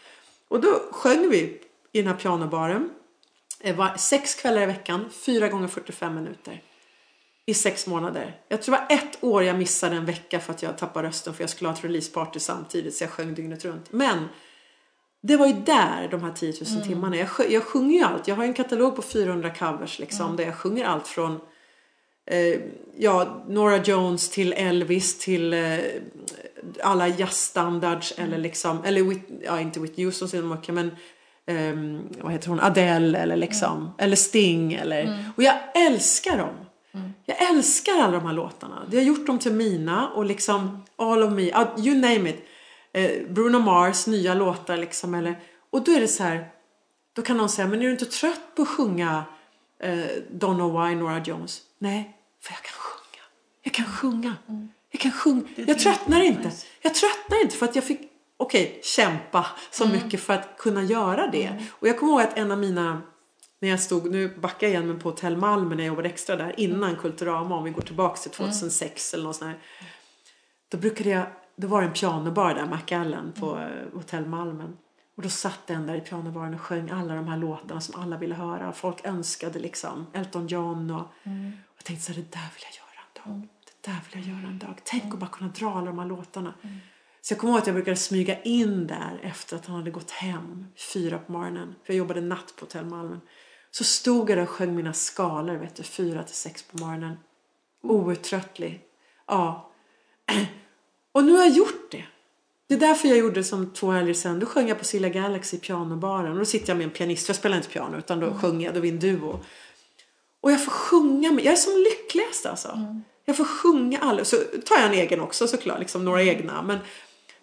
Och 0.49 0.61
då 0.61 0.80
sjöng 0.91 1.30
vi 1.30 1.61
i 1.93 2.03
den 2.03 2.07
här 2.07 2.14
pianobaren. 2.14 2.91
Eh, 3.64 3.96
Sex 3.96 4.34
kvällar 4.34 4.62
i 4.62 4.66
veckan, 4.66 5.10
fyra 5.10 5.48
gånger 5.48 5.68
45 5.68 6.14
minuter 6.14 6.62
i 7.46 7.54
sex 7.54 7.86
månader. 7.86 8.36
Jag 8.48 8.62
tror 8.62 8.74
det 8.74 8.80
var 8.80 8.96
ett 8.96 9.24
år 9.24 9.44
jag 9.44 9.58
missade 9.58 9.96
en 9.96 10.04
vecka 10.04 10.40
för 10.40 10.52
att 10.52 10.62
jag 10.62 10.78
tappade 10.78 11.08
rösten 11.08 11.34
för 11.34 11.42
jag 11.42 11.50
skulle 11.50 11.68
ha 11.68 11.74
ett 11.74 11.84
releaseparty 11.84 12.40
samtidigt 12.40 12.94
så 12.94 13.04
jag 13.04 13.10
sjöng 13.10 13.34
dygnet 13.34 13.64
runt. 13.64 13.92
Men 13.92 14.28
det 15.22 15.36
var 15.36 15.46
ju 15.46 15.52
där 15.52 16.08
de 16.10 16.22
här 16.22 16.32
10 16.32 16.52
000 16.74 16.84
timmarna. 16.84 17.16
Jag, 17.16 17.28
jag 17.50 17.62
sjunger 17.62 17.98
ju 17.98 18.04
allt. 18.04 18.28
Jag 18.28 18.36
har 18.36 18.44
en 18.44 18.54
katalog 18.54 18.96
på 18.96 19.02
400 19.02 19.50
covers 19.50 19.98
liksom 19.98 20.36
där 20.36 20.44
jag 20.44 20.54
sjunger 20.54 20.84
allt 20.84 21.06
från 21.06 21.40
eh, 22.30 22.60
ja, 22.96 23.44
Nora 23.48 23.76
Jones 23.76 24.30
till 24.30 24.52
Elvis 24.52 25.18
till 25.18 25.52
eh, 25.52 25.78
alla 26.82 27.08
jazzstandards 27.08 28.14
eller 28.16 28.38
liksom, 28.38 28.84
eller 28.84 29.02
Whit, 29.02 29.22
ja 29.44 29.60
inte 29.60 29.80
Whitney 29.80 30.06
Houston 30.06 30.58
men 30.68 30.96
ehm, 31.47 32.09
vad 32.20 32.32
heter 32.32 32.49
hon, 32.49 32.61
Adele 32.61 33.18
eller 33.18 33.36
liksom, 33.36 33.92
eller 33.99 34.16
Sting 34.16 34.72
eller, 34.72 35.24
och 35.36 35.42
jag 35.42 35.55
älskar 35.74 36.38
dem. 36.38 36.55
Jag 37.24 37.51
älskar 37.51 37.92
alla 37.92 38.12
de 38.12 38.26
här 38.26 38.32
låtarna. 38.32 38.82
Det 38.90 38.97
har 38.97 39.05
gjort 39.05 39.26
dem 39.26 39.38
till 39.38 39.53
mina 39.53 40.09
och 40.09 40.24
liksom 40.24 40.82
All 40.97 41.22
of 41.22 41.32
me, 41.32 41.53
ah, 41.53 41.66
you 41.78 41.95
name 41.97 42.30
it. 42.30 42.45
Eh, 42.92 43.11
Bruno 43.28 43.59
Mars 43.59 44.07
nya 44.07 44.34
låtar 44.34 44.76
liksom 44.76 45.14
eller, 45.14 45.34
och 45.70 45.84
då 45.84 45.92
är 45.92 46.01
det 46.01 46.09
så 46.09 46.22
här, 46.22 46.49
då 47.12 47.22
kan 47.22 47.36
någon 47.36 47.49
säga, 47.49 47.68
men 47.68 47.78
är 47.80 47.84
du 47.84 47.90
inte 47.90 48.05
trött 48.05 48.40
på 48.57 48.62
att 48.62 48.68
sjunga 48.68 49.24
eh, 49.82 49.95
Don't 50.30 50.55
know 50.55 50.86
why, 50.86 50.95
Nora 50.95 51.22
Jones? 51.24 51.61
Nej, 51.78 52.16
för 52.42 52.53
jag 52.53 52.62
kan 52.62 52.72
sjunga. 52.78 53.24
Jag 53.62 53.72
kan 53.72 53.86
sjunga. 53.86 54.36
Jag 54.90 55.01
kan 55.01 55.12
sjunga. 55.12 55.42
Jag 55.57 55.78
tröttnar 55.78 56.20
inte. 56.20 56.51
Jag 56.82 56.95
tröttnar 56.95 57.42
inte 57.42 57.57
för 57.57 57.66
att 57.66 57.74
jag 57.74 57.84
fick, 57.84 58.01
okej, 58.45 58.80
kämpa 58.82 59.47
så 59.70 59.88
mycket 59.88 60.20
för 60.20 60.34
att 60.34 60.59
kunna 60.59 60.82
göra 60.82 61.26
det. 61.26 61.64
Och 61.70 61.88
jag 61.88 61.99
kommer 61.99 62.12
ihåg 62.12 62.22
att 62.22 62.38
en 62.38 62.53
av 62.53 62.59
mina 62.59 63.03
när 63.64 63.70
jag 63.70 63.80
stod, 63.80 64.11
nu 64.11 64.28
backar 64.28 64.66
jag 64.66 64.74
igen 64.74 64.86
men 64.86 64.99
på 64.99 65.09
Hotell 65.09 65.36
Malmö 65.36 65.74
när 65.74 65.84
jag 65.84 65.88
jobbade 65.88 66.09
extra 66.09 66.36
där 66.36 66.61
innan 66.61 66.97
Kulturama 66.97 67.57
om 67.57 67.64
vi 67.64 67.70
går 67.70 67.82
tillbaka 67.82 68.16
till 68.16 68.30
2006 68.30 69.14
eller 69.14 69.24
något 69.24 69.36
sånt 69.36 69.51
här. 69.51 69.59
Då 70.68 70.78
brukade 70.78 71.11
jag, 71.11 71.26
då 71.57 71.68
var 71.68 71.80
det 71.80 71.86
en 71.86 71.92
pianobar 71.92 72.55
där, 72.55 72.66
Macallen 72.66 73.32
på 73.32 73.59
eh, 73.59 73.95
Hotell 73.95 74.26
Malmen. 74.26 74.76
Och 75.16 75.22
då 75.22 75.28
satt 75.28 75.66
den 75.66 75.86
där 75.86 75.95
i 75.95 76.01
pianobaren 76.01 76.55
och 76.55 76.61
sjöng 76.61 76.90
alla 76.90 77.14
de 77.14 77.28
här 77.28 77.36
låtarna 77.36 77.80
som 77.80 78.01
alla 78.01 78.16
ville 78.16 78.34
höra. 78.34 78.72
Folk 78.72 79.05
önskade 79.05 79.59
liksom 79.59 80.07
Elton 80.12 80.47
John 80.47 80.90
och, 80.90 81.01
och 81.01 81.76
jag 81.76 81.84
tänkte 81.84 82.05
så 82.05 82.12
här, 82.12 82.22
det 82.22 82.30
där 82.32 82.49
vill 82.55 82.64
jag 82.64 82.74
göra 82.76 83.01
en 83.07 83.40
dag. 83.40 83.49
Det 83.64 83.90
där 83.90 84.01
vill 84.12 84.28
jag 84.28 84.36
göra 84.36 84.49
en 84.51 84.59
dag. 84.59 84.80
Tänk 84.84 85.14
att 85.14 85.20
bara 85.20 85.30
kunna 85.30 85.51
dra 85.51 85.70
alla 85.70 85.86
de 85.86 85.99
här 85.99 86.07
låtarna. 86.07 86.55
Så 87.24 87.32
jag 87.32 87.38
kommer 87.38 87.52
ihåg 87.52 87.60
att 87.60 87.66
jag 87.66 87.74
brukade 87.74 87.96
smyga 87.96 88.42
in 88.42 88.86
där 88.86 89.20
efter 89.22 89.56
att 89.56 89.66
han 89.66 89.76
hade 89.76 89.90
gått 89.90 90.10
hem 90.10 90.66
fyra 90.92 91.18
på 91.18 91.32
morgonen. 91.32 91.74
För 91.84 91.92
jag 91.92 91.98
jobbade 91.98 92.20
natt 92.20 92.54
på 92.56 92.64
Hotell 92.64 92.84
Malmen. 92.84 93.20
Så 93.70 93.84
stod 93.84 94.30
jag 94.30 94.38
där 94.38 94.42
och 94.42 94.48
sjöng 94.48 94.76
mina 94.76 94.92
skalor, 94.92 95.54
vet 95.56 95.76
du, 95.76 95.82
fyra 95.82 96.22
till 96.22 96.34
sex 96.34 96.62
på 96.62 96.78
morgonen. 96.78 97.16
Outtröttlig. 97.82 98.80
Ja. 99.26 99.72
Och 101.12 101.24
nu 101.24 101.32
har 101.32 101.38
jag 101.38 101.50
gjort 101.50 101.90
det. 101.90 102.04
Det 102.68 102.74
är 102.74 102.78
därför 102.78 103.08
jag 103.08 103.18
gjorde 103.18 103.44
som 103.44 103.72
två 103.72 103.90
helger 103.90 104.14
sedan. 104.14 104.40
Då 104.40 104.46
sjöng 104.46 104.68
jag 104.68 104.78
på 104.78 104.84
Silla 104.84 105.08
Galaxy 105.08 105.56
i 105.56 105.60
pianobaren. 105.60 106.32
Och 106.32 106.38
då 106.38 106.44
sitter 106.44 106.68
jag 106.68 106.76
med 106.76 106.84
en 106.84 106.90
pianist. 106.90 107.26
för 107.26 107.30
Jag 107.30 107.36
spelar 107.36 107.56
inte 107.56 107.68
piano 107.68 107.98
utan 107.98 108.20
då 108.20 108.34
sjunger 108.34 108.66
jag. 108.66 108.74
Då 108.74 108.78
är 108.78 108.82
vi 108.82 108.88
en 108.88 109.00
duo. 109.00 109.40
Och 110.40 110.52
jag 110.52 110.64
får 110.64 110.72
sjunga. 110.72 111.32
Med, 111.32 111.44
jag 111.44 111.52
är 111.52 111.56
som 111.56 111.72
lyckligast 111.72 112.46
alltså. 112.46 112.96
Jag 113.24 113.36
får 113.36 113.44
sjunga 113.44 113.98
alla. 113.98 114.24
Så 114.24 114.36
tar 114.36 114.76
jag 114.76 114.86
en 114.86 114.92
egen 114.92 115.20
också 115.20 115.48
såklart. 115.48 115.78
Liksom 115.78 116.04
några 116.04 116.22
egna. 116.22 116.62
Men, 116.62 116.78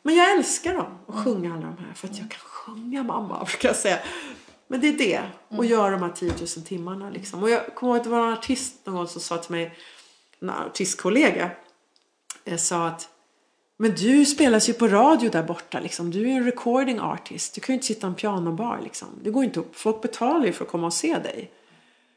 men 0.04 0.16
jag 0.16 0.32
älskar 0.38 0.74
dem. 0.74 0.98
Att 1.08 1.16
sjunga 1.16 1.54
alla 1.54 1.62
de 1.62 1.78
här. 1.86 1.94
För 1.96 2.08
att 2.08 2.18
jag 2.18 2.30
kan 2.32 2.40
sjunga 2.40 3.04
mamma. 3.04 3.44
Brukar 3.46 3.70
jag 3.70 3.76
säga. 3.76 4.00
Men 4.68 4.82
det 4.82 4.88
är 4.88 4.98
det. 4.98 5.22
Och 5.48 5.66
göra 5.66 5.92
de 5.92 6.02
här 6.02 6.10
10 6.10 6.30
000 6.30 6.48
timmarna. 6.48 7.10
Liksom. 7.10 7.44
Och 7.44 7.50
jag 7.50 7.76
kommer 7.76 7.92
ihåg 7.94 7.98
att 7.98 8.04
det 8.04 8.10
var 8.10 8.28
en 8.28 8.34
artist 8.34 8.86
någon 8.86 8.96
gång 8.96 9.08
som 9.08 9.22
sa 9.22 9.38
till 9.38 9.52
mig. 9.52 9.78
En 10.42 10.50
artistkollega. 10.50 11.52
eh, 12.46 12.58
Sa 12.58 12.88
att 12.88 13.08
men 13.78 13.92
du 13.92 14.26
spelas 14.26 14.70
ju 14.70 14.74
på 14.74 14.88
radio 14.88 15.30
där 15.30 15.44
borta 15.44 15.80
liksom. 15.80 16.12
Du 16.12 16.30
är 16.32 16.36
en 16.38 16.46
recording 16.46 17.00
artist. 17.00 17.56
Du 17.56 17.62
kan 17.62 17.74
ju 17.74 17.78
inte 17.78 17.88
sitta 17.88 18.08
i 18.08 18.10
en 18.10 18.16
pianobar 18.16 18.80
liksom. 18.84 19.08
Det 19.24 19.30
går 19.30 19.44
inte 19.44 19.60
upp. 19.60 19.76
Folk 19.76 20.02
betalar 20.02 20.46
ju 20.46 20.54
för 20.54 20.66
att 20.66 20.72
komma 20.72 20.88
och 20.88 20.94
se 20.94 21.18
dig. 21.20 21.52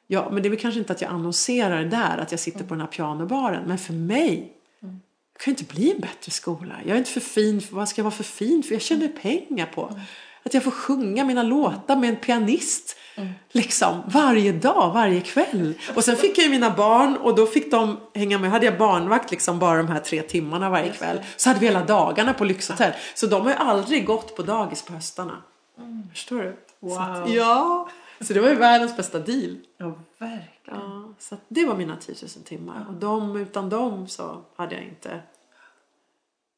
Ja, 0.07 0.29
men 0.33 0.43
det 0.43 0.49
är 0.49 0.51
väl 0.51 0.59
kanske 0.59 0.79
inte 0.81 0.93
att 0.93 1.01
jag 1.01 1.11
annonserar 1.11 1.85
där 1.85 2.19
att 2.19 2.31
jag 2.31 2.41
sitter 2.41 2.65
på 2.65 2.75
den 2.75 2.81
här 2.81 2.87
pianobaren. 2.89 3.65
Men 3.69 3.79
för 3.79 3.93
mig. 3.93 4.53
Det 5.39 5.45
kan 5.45 5.53
inte 5.53 5.65
bli 5.75 5.91
en 5.91 6.01
bättre 6.01 6.33
skola. 6.33 6.75
Jag 6.85 6.95
är 6.95 6.99
inte 6.99 7.11
för 7.11 7.21
fin. 7.21 7.61
För, 7.61 7.77
vad 7.77 7.89
ska 7.89 7.99
jag 8.01 8.05
vara 8.05 8.15
för 8.15 8.25
fin 8.25 8.63
för? 8.63 8.73
Jag 8.75 8.83
tjänar 8.83 9.09
pengar 9.09 9.67
på. 9.67 9.99
Att 10.43 10.55
jag 10.55 10.63
får 10.65 10.71
sjunga 10.71 11.25
mina 11.25 11.43
låtar 11.43 11.97
med 11.97 12.09
en 12.11 12.17
pianist. 12.17 12.97
Liksom 13.53 14.03
varje 14.07 14.53
dag, 14.53 14.93
varje 14.95 15.21
kväll. 15.21 15.75
Och 15.95 16.05
sen 16.05 16.17
fick 16.17 16.39
jag 16.39 16.45
ju 16.45 16.51
mina 16.51 16.71
barn 16.71 17.17
och 17.17 17.35
då 17.35 17.47
fick 17.47 17.71
de 17.71 18.01
hänga 18.15 18.39
med. 18.39 18.51
Hade 18.51 18.67
jag 18.67 18.79
barnvakt 18.79 19.31
liksom 19.31 19.59
bara 19.59 19.77
de 19.77 19.89
här 19.89 20.01
tre 20.01 20.23
timmarna 20.23 20.71
varje 20.71 20.93
kväll. 20.93 21.21
Så 21.37 21.49
hade 21.51 21.61
vi 21.61 21.67
hela 21.67 21.85
dagarna 21.85 22.35
på 22.35 22.45
lyxhotell. 22.45 22.93
Så 23.15 23.27
de 23.27 23.43
har 23.43 23.51
ju 23.51 23.57
aldrig 23.57 24.07
gått 24.07 24.37
på 24.37 24.43
dagis 24.43 24.83
på 24.83 24.93
höstarna. 24.93 25.43
Förstår 26.13 26.39
du? 26.43 26.57
Så 26.91 27.01
att, 27.01 27.19
Wow. 27.21 27.31
ja. 27.37 27.89
Så 28.25 28.33
det 28.33 28.41
var 28.41 28.49
ju 28.49 28.55
världens 28.55 28.97
bästa 28.97 29.19
deal. 29.19 29.59
Ja, 29.77 29.99
verkligen. 30.19 30.81
Ja, 30.81 31.15
så 31.19 31.37
det 31.49 31.65
var 31.65 31.77
mina 31.77 31.97
10 31.97 32.15
000 32.23 32.31
timmar. 32.45 32.87
Och 32.89 32.95
de, 32.95 33.37
utan 33.37 33.71
dem 33.71 34.09
så 34.09 34.45
hade 34.57 34.75
jag 34.75 34.85
inte 34.85 35.21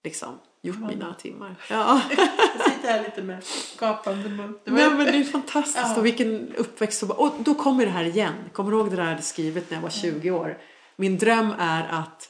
liksom 0.04 0.38
gjort 0.62 0.78
mina 0.78 1.14
timmar. 1.14 1.56
Ja. 1.70 2.00
Jag 2.10 2.70
sitter 2.70 2.88
här 2.88 3.02
lite 3.02 3.22
med 3.22 3.44
gapande 3.78 4.28
mun. 4.28 4.58
Nej, 4.64 4.90
men 4.90 4.98
det 4.98 5.16
är 5.16 5.24
fantastiskt. 5.24 5.86
Ja. 5.88 5.96
Och 5.96 6.06
vilken 6.06 6.54
uppväxt. 6.54 7.02
Och, 7.02 7.34
då 7.38 7.54
kommer 7.54 7.84
det 7.84 7.90
här 7.90 8.04
igen. 8.04 8.34
Kommer 8.52 8.70
du 8.70 8.76
ihåg 8.76 8.90
det 8.90 8.96
där 8.96 9.02
jag 9.02 9.10
hade 9.10 9.22
skrivit 9.22 9.70
när 9.70 9.76
jag 9.76 9.82
var 9.82 9.90
20 9.90 10.30
år? 10.30 10.58
Min 10.96 11.18
dröm 11.18 11.52
är 11.58 11.88
att 11.88 12.28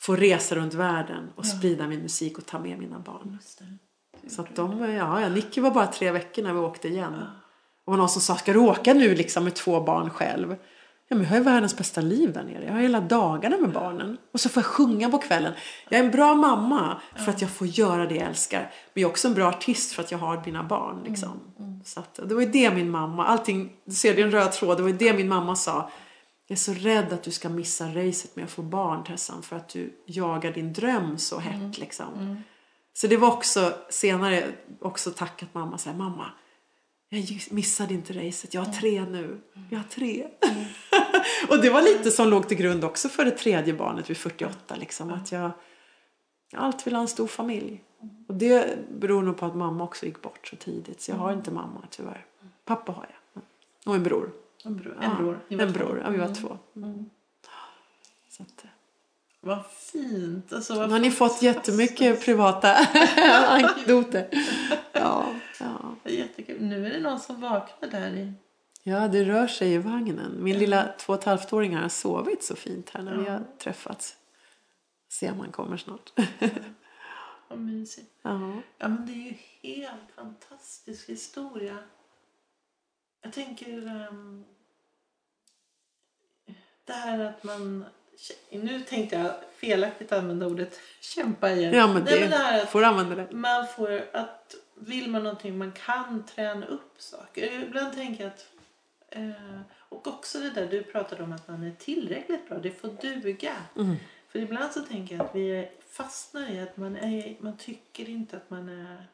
få 0.00 0.16
resa 0.16 0.54
runt 0.54 0.74
världen 0.74 1.30
och 1.34 1.46
sprida 1.46 1.86
min 1.86 2.00
musik 2.00 2.38
och 2.38 2.46
ta 2.46 2.58
med 2.58 2.78
mina 2.78 2.98
barn. 2.98 3.38
Så 4.28 4.42
att 4.42 4.56
de, 4.56 4.80
ja, 4.80 5.20
ja, 5.20 5.28
Nicky 5.28 5.60
var 5.60 5.70
bara 5.70 5.86
tre 5.86 6.10
veckor 6.10 6.42
när 6.42 6.52
vi 6.52 6.58
åkte 6.58 6.88
igen. 6.88 7.24
Och 7.86 7.98
någon 7.98 8.08
som 8.08 8.22
sa, 8.22 8.36
ska 8.36 8.52
du 8.52 8.58
åka 8.58 8.94
nu 8.94 9.14
liksom 9.14 9.44
med 9.44 9.54
två 9.54 9.80
barn 9.80 10.10
själv? 10.10 10.56
Ja, 11.08 11.16
men 11.16 11.24
jag 11.24 11.30
har 11.30 11.36
ju 11.36 11.42
världens 11.42 11.76
bästa 11.76 12.00
liv 12.00 12.32
där 12.32 12.44
nere. 12.44 12.64
Jag 12.64 12.72
har 12.72 12.80
hela 12.80 13.00
dagarna 13.00 13.56
med 13.56 13.72
barnen. 13.72 14.18
Och 14.32 14.40
så 14.40 14.48
får 14.48 14.62
jag 14.62 14.66
sjunga 14.66 15.10
på 15.10 15.18
kvällen. 15.18 15.52
Jag 15.88 16.00
är 16.00 16.04
en 16.04 16.10
bra 16.10 16.34
mamma 16.34 17.00
för 17.24 17.30
att 17.30 17.40
jag 17.40 17.50
får 17.50 17.66
göra 17.66 18.06
det 18.06 18.14
jag 18.14 18.28
älskar. 18.28 18.60
Men 18.94 19.02
jag 19.02 19.08
är 19.08 19.10
också 19.10 19.28
en 19.28 19.34
bra 19.34 19.48
artist 19.48 19.92
för 19.92 20.02
att 20.02 20.10
jag 20.10 20.18
har 20.18 20.42
mina 20.44 20.62
barn. 20.62 21.02
Liksom. 21.04 21.40
Så 21.84 22.00
att, 22.00 22.14
det 22.14 22.34
var 22.34 22.42
ju 22.42 22.48
det 22.48 22.70
min 22.70 22.90
mamma, 22.90 23.26
allting, 23.26 23.72
du 23.84 23.94
ser 23.94 24.14
det 24.14 24.20
är 24.22 24.24
en 24.24 24.30
röd 24.30 24.52
tråd. 24.52 24.76
Det 24.76 24.82
var 24.82 24.90
ju 24.90 24.96
det 24.96 25.12
min 25.12 25.28
mamma 25.28 25.56
sa. 25.56 25.90
Jag 26.46 26.56
är 26.56 26.60
så 26.60 26.72
rädd 26.72 27.12
att 27.12 27.22
du 27.22 27.30
ska 27.30 27.48
missa 27.48 27.84
racet 27.84 28.36
med 28.36 28.44
att 28.44 28.50
få 28.50 28.62
barn 28.62 29.04
Tessan. 29.04 29.42
För 29.42 29.56
att 29.56 29.68
du 29.68 30.02
jagar 30.06 30.52
din 30.52 30.72
dröm 30.72 31.18
så 31.18 31.38
hett 31.38 31.78
liksom. 31.78 32.42
Så 32.94 33.06
det 33.06 33.16
var 33.16 33.28
också 33.28 33.72
senare 33.90 34.44
också 34.80 35.10
tackat 35.10 35.54
mamma 35.54 35.78
så 35.78 35.90
här, 35.90 35.96
mamma 35.96 36.26
jag 37.08 37.40
missade 37.50 37.94
inte 37.94 38.12
racet, 38.12 38.54
jag 38.54 38.62
har 38.62 38.72
tre 38.72 39.04
nu. 39.04 39.40
Jag 39.70 39.78
har 39.78 39.84
tre. 39.84 40.26
och 41.48 41.62
det 41.62 41.70
var 41.70 41.82
lite 41.82 42.10
som 42.10 42.28
låg 42.28 42.48
till 42.48 42.56
grund 42.56 42.84
också 42.84 43.08
för 43.08 43.24
det 43.24 43.30
tredje 43.30 43.74
barnet 43.74 44.10
vid 44.10 44.16
48 44.16 44.76
liksom. 44.76 45.10
Att 45.10 45.32
jag, 45.32 45.50
jag 46.50 46.62
alltid 46.62 46.84
vill 46.84 46.94
ha 46.94 47.02
en 47.02 47.08
stor 47.08 47.26
familj. 47.26 47.82
Och 48.28 48.34
det 48.34 48.78
beror 48.90 49.22
nog 49.22 49.36
på 49.36 49.46
att 49.46 49.56
mamma 49.56 49.84
också 49.84 50.06
gick 50.06 50.22
bort 50.22 50.46
så 50.46 50.56
tidigt. 50.56 51.00
Så 51.00 51.10
jag 51.10 51.16
har 51.16 51.32
inte 51.32 51.50
mamma 51.50 51.86
tyvärr. 51.90 52.26
Pappa 52.64 52.92
har 52.92 53.06
jag. 53.10 53.42
Och 53.86 53.94
en 53.94 54.02
bror. 54.02 54.32
En 54.64 54.76
bror. 54.76 54.98
Ja, 55.00 55.06
En 55.06 55.16
bror. 55.16 55.40
Var 55.48 55.64
en 55.64 55.72
bror. 55.72 56.00
Ja, 56.04 56.10
vi 56.10 56.18
var 56.18 56.34
två. 56.34 56.58
Så 58.28 58.42
att, 58.42 58.64
eh. 58.64 58.70
Vad 59.46 59.66
fint. 59.66 60.52
Alltså, 60.52 60.74
vad 60.74 60.90
har 60.90 60.98
ni 60.98 61.10
fått 61.10 61.42
jättemycket 61.42 62.24
privata 62.24 62.74
anekdoter. 63.48 64.28
Ja, 64.92 65.34
ja. 65.60 65.96
Jättekul. 66.04 66.62
Nu 66.62 66.86
är 66.86 66.90
det 66.90 67.00
någon 67.00 67.20
som 67.20 67.40
vaknar 67.40 67.90
där 67.90 68.10
i... 68.10 68.32
Ja, 68.82 69.08
det 69.08 69.24
rör 69.24 69.46
sig 69.46 69.72
i 69.72 69.78
vagnen. 69.78 70.44
Min 70.44 70.58
lilla 70.58 70.92
två 70.98 71.12
och 71.12 71.18
ett 71.18 71.24
halvt-åring 71.24 71.76
har 71.76 71.88
sovit 71.88 72.44
så 72.44 72.56
fint 72.56 72.90
här 72.90 73.02
när 73.02 73.16
vi 73.16 73.28
har 73.28 73.44
träffats. 73.58 74.16
Se 75.08 75.30
om 75.30 75.40
han 75.40 75.52
kommer 75.52 75.76
snart. 75.76 76.12
Vad 77.48 77.58
mysigt. 77.58 78.10
ja. 78.22 78.52
Ja, 78.78 78.88
men 78.88 79.06
det 79.06 79.12
är 79.12 79.24
ju 79.24 79.34
helt 79.62 80.10
fantastisk 80.14 81.08
historia. 81.08 81.78
Jag 83.22 83.32
tänker... 83.32 83.86
ehm, 83.86 84.44
det 86.84 86.92
här 86.92 87.18
att 87.18 87.44
man... 87.44 87.84
Nu 88.50 88.80
tänkte 88.80 89.16
jag 89.16 89.32
felaktigt 89.56 90.12
använda 90.12 90.46
ordet 90.46 90.80
kämpa 91.00 91.50
igen. 91.50 91.74
ja, 91.74 91.86
men 91.86 92.04
Nej, 92.04 92.14
det, 92.14 92.20
men 92.20 92.30
det 92.30 92.36
här 92.36 92.62
att 92.62 92.70
får 92.70 92.82
använda 92.82 93.14
det. 93.14 93.28
man 93.30 93.66
får 93.66 94.04
att 94.12 94.54
vill 94.74 95.10
man 95.10 95.22
någonting 95.22 95.58
man 95.58 95.72
kan 95.72 96.26
träna 96.26 96.66
upp 96.66 96.94
saker. 96.98 97.62
Ibland 97.62 97.94
tänker 97.94 98.24
jag 98.24 98.32
att 98.32 98.46
eh, 99.10 99.60
och 99.88 100.06
också 100.06 100.40
det 100.40 100.50
där 100.50 100.66
du 100.66 100.82
pratade 100.82 101.22
om 101.22 101.32
att 101.32 101.48
man 101.48 101.62
är 101.62 101.72
tillräckligt 101.78 102.48
bra. 102.48 102.58
Det 102.58 102.70
får 102.70 102.88
duga. 102.88 103.56
Mm. 103.76 103.96
För 104.28 104.38
ibland 104.38 104.72
så 104.72 104.80
tänker 104.80 105.16
jag 105.16 105.24
att 105.24 105.34
vi 105.34 105.68
fastnar 105.90 106.50
i 106.50 106.60
att 106.60 106.76
man, 106.76 106.96
är, 106.96 107.36
man 107.40 107.56
tycker 107.56 108.08
inte 108.08 108.36
att 108.36 108.50
man 108.50 108.68
är 108.68 109.06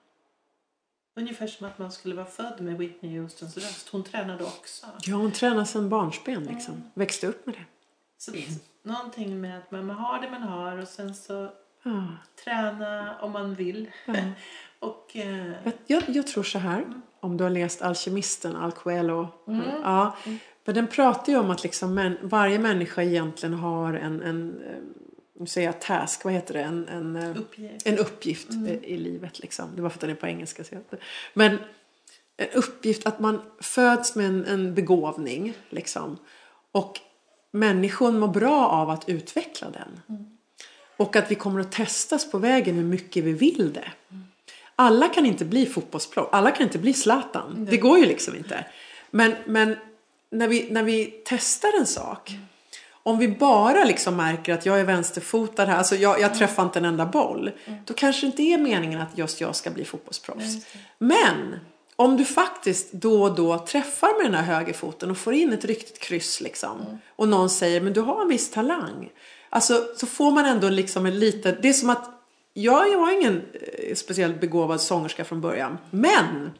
ungefär 1.14 1.46
som 1.46 1.66
att 1.66 1.78
man 1.78 1.92
skulle 1.92 2.14
vara 2.14 2.26
född 2.26 2.61
med 2.61 2.78
Whitney 2.78 3.18
Houstons 3.18 3.57
röst. 3.57 3.88
Hon 3.88 4.05
tränade 4.05 4.44
också. 4.44 4.86
Ja, 5.03 5.16
hon 5.16 5.32
tränar 5.32 5.64
sedan 5.64 5.88
barnsben 5.88 6.44
liksom. 6.44 6.90
Växte 6.94 7.26
upp 7.26 7.46
med 7.46 7.55
det. 7.55 7.64
Så 8.25 8.31
att 8.31 8.37
någonting 8.83 9.41
med 9.41 9.59
att 9.59 9.70
man, 9.70 9.91
har 9.91 10.20
det 10.20 10.31
man 10.31 10.43
har 10.43 10.79
och 10.79 10.89
sen 10.89 11.14
så 11.14 11.51
Ja. 11.83 12.07
träna 12.45 13.18
om 13.20 13.33
man 13.33 13.55
vill. 13.55 13.91
Ja. 14.07 14.14
och 14.79 15.16
eh, 15.16 15.53
Jag, 15.87 16.03
jag, 16.07 16.27
tror 16.27 16.43
så 16.43 16.59
här, 16.59 16.85
om 17.20 17.37
du 17.37 17.45
har 17.45 17.51
läst 17.51 17.83
Alkemisten, 17.83 18.57
Al 18.57 18.73
Coelho. 18.73 19.29
Ja, 19.83 20.16
men 20.64 20.75
den 20.75 20.87
pratar 20.87 21.33
ju 21.33 21.39
om 21.39 21.51
att 21.51 21.62
liksom 21.62 21.95
män, 21.95 22.18
varje 22.23 22.59
människa 22.59 23.03
egentligen 23.03 23.55
har 23.55 23.95
en, 23.95 24.23
en 24.23 24.62
eh, 24.62 24.77
nu 25.41 25.47
säger 25.47 25.68
jag 25.68 25.81
task, 25.81 26.25
vad 26.25 26.33
heter 26.33 26.55
det? 26.55 26.62
En, 26.62 26.89
en, 26.89 27.16
eh, 27.16 27.37
uppgift. 27.41 27.87
en 27.87 27.99
uppgift 27.99 28.51
eh, 28.51 28.85
i 28.85 28.97
livet. 28.97 29.39
Liksom. 29.39 29.68
Det 29.77 29.83
var 29.83 29.91
för 29.91 29.97
att 29.97 30.01
den 30.01 30.11
är 30.11 30.14
på 30.14 30.27
engelska. 30.27 30.64
Så 30.64 30.75
jag. 30.75 30.83
Men 31.35 31.59
en 32.37 32.49
uppgift 32.55 33.07
att 33.07 33.20
man 33.20 33.43
föds 33.61 34.16
med 34.16 34.27
en, 34.27 34.45
en 34.45 34.75
begåvning. 34.75 35.55
Liksom. 35.70 36.18
Och 36.73 37.01
människan 37.53 38.18
mår 38.18 38.28
bra 38.28 38.68
av 38.68 38.90
att 38.90 39.09
utveckla 39.09 39.70
den. 39.70 40.00
Och 40.96 41.16
att 41.16 41.30
vi 41.30 41.34
kommer 41.34 41.61
att 41.61 41.72
testas 41.72 42.30
på 42.30 42.38
vägen 42.38 42.74
hur 42.74 42.84
mycket 42.84 43.24
vi 43.24 43.32
vill 43.32 43.72
det. 43.72 43.88
Alla 44.76 45.09
kan 45.09 45.26
inte 45.26 45.44
bli 45.44 45.66
fotbollsproffs. 45.66 46.28
Alla 46.32 46.50
kan 46.50 46.62
inte 46.62 46.78
bli 46.78 46.92
Zlatan. 46.92 47.66
Det 47.70 47.76
går 47.76 47.98
ju 47.98 48.07
liksom 48.07 48.36
inte. 48.36 48.66
Men, 49.11 49.34
men 49.46 49.76
när, 50.30 50.48
vi, 50.48 50.70
när 50.70 50.82
vi 50.82 51.22
testar 51.24 51.78
en 51.80 51.86
sak. 51.86 52.32
Om 53.05 53.18
vi 53.18 53.28
bara 53.28 53.84
liksom 53.84 54.16
märker 54.16 54.55
att 54.55 54.66
jag 54.66 54.80
är 54.80 54.84
vänsterfotad 54.84 55.64
här, 55.64 55.76
alltså 55.76 55.96
jag, 55.96 56.20
jag 56.20 56.34
träffar 56.34 56.62
inte 56.62 56.78
en 56.78 56.84
enda 56.84 57.07
boll. 57.07 57.50
Då 57.84 57.94
kanske 57.94 58.20
det 58.20 58.26
inte 58.26 58.42
är 58.42 58.59
meningen 58.59 59.00
att 59.00 59.18
just 59.18 59.40
jag 59.40 59.57
ska 59.57 59.70
bli 59.70 59.84
fotbollsproffs. 59.84 60.66
Men 60.98 61.59
om 62.03 62.16
du 62.16 62.24
faktiskt 62.24 62.92
då 62.92 63.22
och 63.22 63.34
då 63.34 63.59
träffar 63.59 64.22
med 64.22 64.32
den 64.32 64.44
här 64.44 64.55
högerfoten 64.55 65.11
och 65.11 65.18
får 65.18 65.34
in 65.34 65.53
ett 65.53 65.64
riktigt 65.64 65.98
kryss 65.98 66.40
liksom. 66.40 66.98
Och 67.16 67.28
någon 67.28 67.50
säger, 67.50 67.80
men 67.80 67.92
du 67.92 68.00
har 68.00 68.22
en 68.22 68.28
viss 68.28 68.50
talang. 68.50 69.11
Alltså 69.50 69.86
så 69.96 70.07
får 70.07 70.30
man 70.30 70.46
ändå 70.46 70.68
liksom 70.68 71.07
en 71.07 71.18
liten, 71.18 71.57
det 71.62 71.68
är 71.68 71.72
som 71.72 71.90
att 71.90 72.11
jag, 72.55 72.92
jag 72.92 72.98
var 72.98 73.20
ingen 73.20 73.42
eh, 73.78 73.94
speciellt 73.94 74.40
begåvad 74.40 74.80
sångerska 74.80 75.24
från 75.24 75.40
början. 75.40 75.78
Men 75.90 76.50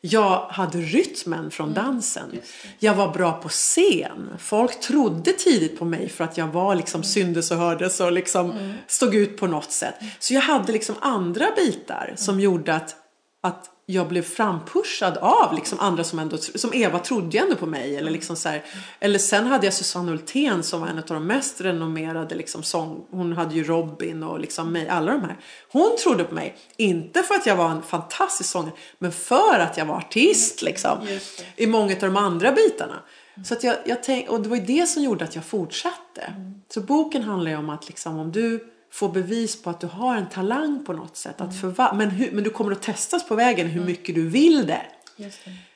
jag 0.00 0.38
hade 0.38 0.78
rytmen 0.78 1.50
från 1.50 1.74
dansen. 1.74 2.38
Jag 2.78 2.94
var 2.94 3.12
bra 3.12 3.32
på 3.32 3.48
scen. 3.48 4.28
Folk 4.38 4.80
trodde 4.80 5.32
tidigt 5.32 5.78
på 5.78 5.84
mig 5.84 6.08
för 6.08 6.24
att 6.24 6.36
jag 6.36 6.46
var 6.46 6.74
liksom 6.74 7.02
syndes 7.02 7.50
och 7.50 7.56
hördes 7.56 8.00
och 8.00 8.12
liksom 8.12 8.74
stod 8.86 9.14
ut 9.14 9.36
på 9.36 9.46
något 9.46 9.72
sätt. 9.72 9.94
Så 10.18 10.34
jag 10.34 10.40
hade 10.40 10.72
liksom 10.72 10.94
andra 11.00 11.46
bitar 11.56 12.12
som 12.16 12.40
gjorde 12.40 12.74
att, 12.74 12.96
att 13.42 13.70
jag 13.88 14.08
blev 14.08 14.22
frampushad 14.22 15.16
av 15.16 15.54
liksom 15.54 15.80
andra 15.80 16.04
som 16.04 16.18
ändå, 16.18 16.36
som 16.38 16.74
Eva 16.74 16.98
trodde 16.98 17.38
ändå 17.38 17.56
på 17.56 17.66
mig. 17.66 17.96
Eller, 17.96 18.10
liksom 18.10 18.36
så 18.36 18.48
här, 18.48 18.64
eller 19.00 19.18
sen 19.18 19.46
hade 19.46 19.66
jag 19.66 19.74
Susanne 19.74 20.10
Hultén 20.10 20.62
som 20.62 20.80
var 20.80 20.88
en 20.88 20.98
av 20.98 21.04
de 21.04 21.26
mest 21.26 21.60
renommerade 21.60 22.34
liksom 22.34 22.62
sång, 22.62 23.06
hon 23.10 23.32
hade 23.32 23.54
ju 23.54 23.64
Robin 23.64 24.22
och 24.22 24.40
liksom 24.40 24.72
mig, 24.72 24.88
alla 24.88 25.12
de 25.12 25.20
här. 25.20 25.36
Hon 25.72 25.96
trodde 26.02 26.24
på 26.24 26.34
mig, 26.34 26.56
inte 26.76 27.22
för 27.22 27.34
att 27.34 27.46
jag 27.46 27.56
var 27.56 27.70
en 27.70 27.82
fantastisk 27.82 28.50
sångare, 28.50 28.72
men 28.98 29.12
för 29.12 29.58
att 29.58 29.76
jag 29.76 29.86
var 29.86 29.96
artist 29.96 30.62
liksom. 30.62 30.98
Just 31.08 31.44
I 31.56 31.66
många 31.66 31.92
av 31.92 32.00
de 32.00 32.16
andra 32.16 32.52
bitarna. 32.52 33.02
Så 33.44 33.54
att 33.54 33.64
jag, 33.64 33.76
jag 33.84 34.02
tänk, 34.02 34.30
och 34.30 34.40
det 34.40 34.48
var 34.48 34.56
ju 34.56 34.64
det 34.64 34.86
som 34.86 35.02
gjorde 35.02 35.24
att 35.24 35.34
jag 35.34 35.44
fortsatte. 35.44 36.34
Så 36.68 36.80
boken 36.80 37.22
handlar 37.22 37.50
ju 37.50 37.56
om 37.56 37.70
att 37.70 37.88
liksom, 37.88 38.18
om 38.18 38.32
du 38.32 38.75
får 38.90 39.08
bevis 39.08 39.62
på 39.62 39.70
att 39.70 39.80
du 39.80 39.86
har 39.86 40.16
en 40.16 40.28
talang 40.28 40.84
på 40.84 40.92
något 40.92 41.16
sätt. 41.16 41.40
Att 41.40 41.54
förva- 41.54 41.94
men, 41.94 42.10
hur, 42.10 42.30
men 42.32 42.44
du 42.44 42.50
kommer 42.50 42.72
att 42.72 42.82
testas 42.82 43.28
på 43.28 43.34
vägen 43.34 43.66
hur 43.66 43.84
mycket 43.84 44.14
du 44.14 44.28
vill 44.28 44.66
det. 44.66 44.82
Det. 45.16 45.32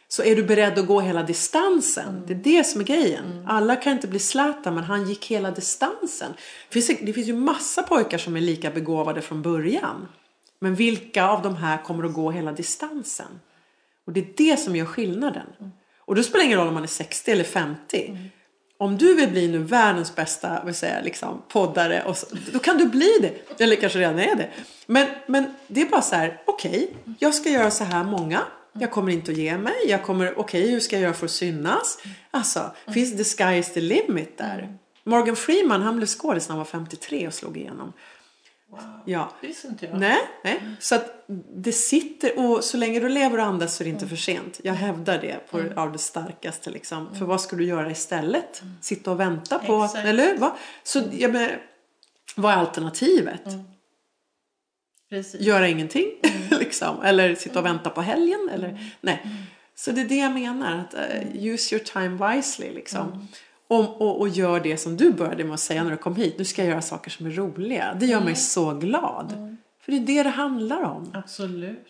Så 0.08 0.22
är 0.22 0.36
du 0.36 0.42
beredd 0.42 0.78
att 0.78 0.86
gå 0.86 1.00
hela 1.00 1.22
distansen. 1.22 2.22
Det 2.26 2.32
är 2.32 2.36
det 2.58 2.64
som 2.64 2.80
är 2.80 2.84
grejen. 2.84 3.44
Alla 3.48 3.76
kan 3.76 3.92
inte 3.92 4.08
bli 4.08 4.18
Zlatan 4.18 4.74
men 4.74 4.84
han 4.84 5.08
gick 5.08 5.26
hela 5.26 5.50
distansen. 5.50 6.32
Det 6.70 6.82
finns, 6.82 7.00
det 7.02 7.12
finns 7.12 7.28
ju 7.28 7.34
massa 7.36 7.82
pojkar 7.82 8.18
som 8.18 8.36
är 8.36 8.40
lika 8.40 8.70
begåvade 8.70 9.20
från 9.22 9.42
början. 9.42 10.08
Men 10.60 10.74
vilka 10.74 11.28
av 11.28 11.42
de 11.42 11.56
här 11.56 11.82
kommer 11.82 12.04
att 12.04 12.12
gå 12.14 12.30
hela 12.30 12.52
distansen? 12.52 13.40
Och 14.06 14.12
det 14.12 14.20
är 14.20 14.26
det 14.36 14.56
som 14.56 14.76
gör 14.76 14.86
skillnaden. 14.86 15.46
Och 15.98 16.14
då 16.14 16.22
spelar 16.22 16.38
det 16.38 16.46
ingen 16.46 16.58
roll 16.58 16.68
om 16.68 16.74
man 16.74 16.82
är 16.82 16.86
60 16.86 17.30
eller 17.30 17.44
50. 17.44 18.30
Om 18.80 18.98
du 18.98 19.14
vill 19.14 19.28
bli 19.30 19.48
nu 19.48 19.58
världens 19.58 20.16
bästa 20.16 20.64
vill 20.64 20.74
säga, 20.74 21.00
liksom, 21.00 21.42
poddare, 21.48 22.02
och 22.02 22.16
så, 22.16 22.26
då 22.52 22.58
kan 22.58 22.78
du 22.78 22.86
bli 22.86 23.10
det. 23.20 23.64
Eller 23.64 23.76
kanske 23.76 23.98
redan 23.98 24.18
är 24.18 24.34
det. 24.34 24.48
Men, 24.86 25.08
men 25.26 25.54
det 25.66 25.80
är 25.82 25.86
bara 25.86 26.02
så 26.02 26.16
här, 26.16 26.42
okej, 26.46 26.96
jag 27.18 27.34
ska 27.34 27.48
göra 27.48 27.70
så 27.70 27.84
här 27.84 28.04
många. 28.04 28.40
Jag 28.72 28.90
kommer 28.90 29.12
inte 29.12 29.32
att 29.32 29.38
ge 29.38 29.58
mig. 29.58 29.74
Jag 29.88 30.02
kommer, 30.02 30.38
okej, 30.38 30.70
hur 30.70 30.80
ska 30.80 30.96
jag 30.96 31.02
göra 31.02 31.14
för 31.14 31.26
att 31.26 31.30
synas? 31.30 31.98
Alltså, 32.30 32.70
finns 32.94 33.16
the 33.16 33.44
sky 33.44 33.58
is 33.58 33.72
the 33.72 33.80
limit 33.80 34.38
där? 34.38 34.78
Morgan 35.04 35.36
Freeman, 35.36 35.82
han 35.82 35.96
blev 35.96 36.06
skådis 36.06 36.48
när 36.48 36.52
han 36.52 36.58
var 36.58 36.64
53 36.64 37.26
och 37.26 37.34
slog 37.34 37.56
igenom. 37.56 37.92
Ja. 39.04 39.32
Det 39.40 39.46
visste 39.46 39.68
inte 39.68 39.86
jag. 39.86 40.00
Nej, 40.00 40.18
nej. 40.44 40.60
Så 40.80 40.94
att 40.94 41.24
det 41.54 41.72
sitter 41.72 42.38
och 42.38 42.64
så 42.64 42.76
länge 42.76 43.00
du 43.00 43.08
lever 43.08 43.38
och 43.38 43.44
andas 43.44 43.76
så 43.76 43.82
är 43.82 43.84
det 43.84 43.90
inte 43.90 44.08
för 44.08 44.16
sent. 44.16 44.60
Jag 44.64 44.74
hävdar 44.74 45.18
det 45.18 45.50
på 45.50 45.62
av 45.76 45.92
det 45.92 45.98
starkaste 45.98 46.70
liksom. 46.70 47.14
För 47.14 47.24
vad 47.24 47.40
ska 47.40 47.56
du 47.56 47.64
göra 47.64 47.90
istället? 47.90 48.62
Sitta 48.80 49.10
och 49.10 49.20
vänta 49.20 49.58
på, 49.58 49.84
Exakt. 49.84 50.06
eller 50.06 50.24
hur? 50.24 50.38
Va? 50.38 50.56
Så 50.82 51.02
ja, 51.12 51.28
men, 51.28 51.50
vad 52.36 52.52
är 52.52 52.56
alternativet? 52.56 53.44
Precis. 55.10 55.40
Göra 55.40 55.68
ingenting 55.68 56.10
liksom. 56.50 57.02
Eller 57.02 57.34
sitta 57.34 57.58
och 57.58 57.64
vänta 57.64 57.90
på 57.90 58.00
helgen. 58.00 58.50
Eller, 58.52 58.92
nej. 59.00 59.26
Så 59.74 59.90
det 59.90 60.00
är 60.00 60.08
det 60.08 60.16
jag 60.16 60.32
menar. 60.32 60.78
Att, 60.78 60.94
eh, 60.94 61.44
use 61.46 61.74
your 61.74 61.84
time 61.84 62.34
wisely 62.34 62.70
liksom. 62.74 63.28
Om, 63.70 63.86
och, 63.86 64.20
och 64.20 64.28
gör 64.28 64.60
det 64.60 64.76
som 64.76 64.96
du 64.96 65.12
började 65.12 65.44
med 65.44 65.54
att 65.54 65.60
säga 65.60 65.84
när 65.84 65.90
du 65.90 65.96
kom 65.96 66.16
hit. 66.16 66.34
Nu 66.38 66.44
ska 66.44 66.62
jag 66.62 66.70
göra 66.70 66.82
saker 66.82 67.10
som 67.10 67.26
är 67.26 67.30
roliga. 67.30 67.96
Det 68.00 68.06
gör 68.06 68.20
mig 68.20 68.34
så 68.34 68.74
glad. 68.74 69.58
För 69.80 69.92
det 69.92 69.98
är 69.98 70.06
det 70.06 70.22
det 70.22 70.28
handlar 70.28 70.82
om. 70.82 71.10
Absolut. 71.14 71.86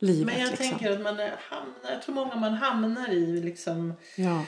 Livet 0.00 0.26
Men 0.26 0.40
jag 0.40 0.50
liksom. 0.50 0.68
tänker 0.68 0.92
att 0.92 1.00
man 1.00 1.16
hamnar, 1.16 1.90
jag 1.92 2.02
tror 2.02 2.14
många 2.14 2.36
man 2.36 2.54
hamnar 2.54 3.12
i 3.12 3.40
liksom 3.40 3.94
Ja. 4.16 4.44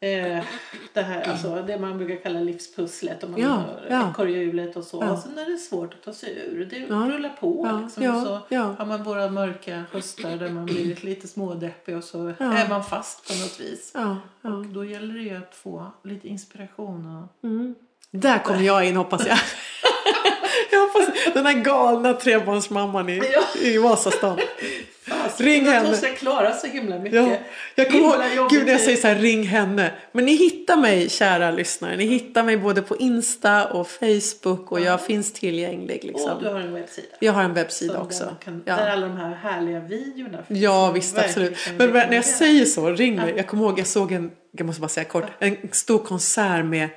Eh, 0.00 0.44
det 0.92 1.02
här, 1.02 1.30
alltså 1.30 1.62
det 1.66 1.78
man 1.78 1.98
brukar 1.98 2.22
kalla 2.22 2.40
livspusslet 2.40 3.22
och 3.24 3.30
man 3.30 3.40
Ja, 3.40 3.64
ja. 3.90 4.10
ekorrhjulet 4.10 4.76
och 4.76 4.84
så. 4.84 4.98
Ja. 5.02 5.12
Och 5.12 5.18
sen 5.18 5.38
är 5.38 5.50
det 5.52 5.58
svårt 5.58 5.94
att 5.94 6.02
ta 6.02 6.12
sig 6.12 6.38
ur. 6.52 6.64
Det 6.64 6.76
Ja. 6.78 6.94
rullar 6.94 7.36
på 7.40 7.66
Ja, 7.66 7.80
liksom. 7.80 8.02
ja, 8.02 8.24
så 8.24 8.56
har 8.78 8.86
man 8.86 9.02
våra 9.02 9.30
mörka 9.30 9.84
höstar 9.92 10.36
där 10.36 10.48
man 10.50 10.64
blir 10.66 10.98
lite 11.04 11.28
smådeppig 11.34 11.96
och 11.96 12.04
så 12.04 12.26
är 12.38 12.68
man 12.68 12.84
fast 12.84 13.28
på 13.28 13.34
något 13.34 13.60
vis. 13.60 13.92
Och 14.42 14.66
då 14.66 14.84
gäller 14.84 15.14
det 15.14 15.22
ju 15.22 15.36
att 15.36 15.54
få 15.54 15.92
lite 16.04 16.28
inspiration. 16.28 17.16
Och... 17.16 17.48
Där 18.10 18.38
kommer 18.38 18.62
jag 18.62 18.84
in 18.86 18.96
hoppas 18.96 19.26
jag. 19.26 19.38
jag 20.70 20.80
hoppas 20.80 21.08
den 21.34 21.46
här 21.46 21.52
galna 21.64 22.12
trebarnsmamman 22.12 23.08
i, 23.08 23.20
i 23.62 23.78
Vasastan. 23.78 24.38
Fast, 25.28 25.40
Ring 25.40 25.64
henne. 25.66 25.96
hon 26.02 26.14
klara 26.16 26.52
så 26.52 26.66
himla 26.66 26.98
mycket. 26.98 27.14
Ja, 27.26 27.36
jag 27.74 27.90
kommer 27.90 28.34
ihåg, 28.36 28.50
gud 28.50 28.64
när 28.64 28.72
jag 28.72 28.80
säger 28.80 28.96
så 28.98 29.06
här, 29.08 29.14
ring 29.14 29.42
henne. 29.46 29.92
Men 30.12 30.24
ni 30.24 30.34
hittar 30.36 30.76
mig 30.76 31.08
kära 31.08 31.50
lyssnare. 31.50 31.96
Ni 31.96 32.04
hittar 32.04 32.42
mig 32.42 32.56
både 32.56 32.82
på 32.82 32.96
Insta 32.96 33.66
och 33.66 33.88
Facebook 33.88 34.72
och 34.72 34.80
jag 34.80 35.00
finns 35.04 35.32
tillgänglig 35.32 36.04
liksom. 36.04 36.32
Och 36.36 36.42
du 36.42 36.48
har 36.48 36.60
en 36.60 36.74
webbsida. 36.74 37.06
Jag 37.20 37.32
har 37.32 37.42
en 37.42 37.54
webbsida 37.54 37.92
Som 37.94 38.02
också. 38.02 38.36
Kan, 38.44 38.62
Ja. 38.66 38.76
där 38.76 38.90
alla 38.90 39.06
de 39.06 39.16
här 39.16 39.34
härliga 39.34 39.80
videorna 39.80 40.38
finns. 40.48 40.60
Ja 40.60 40.90
visst 40.90 41.18
absolut. 41.18 41.64
kan 41.64 41.76
Men 41.76 41.90
när 41.92 42.14
jag 42.14 42.24
säger 42.24 42.64
så, 42.64 42.90
ring 42.90 43.16
mig. 43.16 43.34
Jag 43.36 43.46
kommer 43.46 43.62
ihåg 43.62 43.78
jag 43.78 43.86
såg 43.86 44.12
en, 44.12 44.30
jag 44.52 44.66
måste 44.66 44.80
bara 44.80 44.88
säga 44.88 45.04
kort, 45.04 45.24
en 45.38 45.56
stor 45.72 45.98
konsert 45.98 46.64
med 46.64 46.88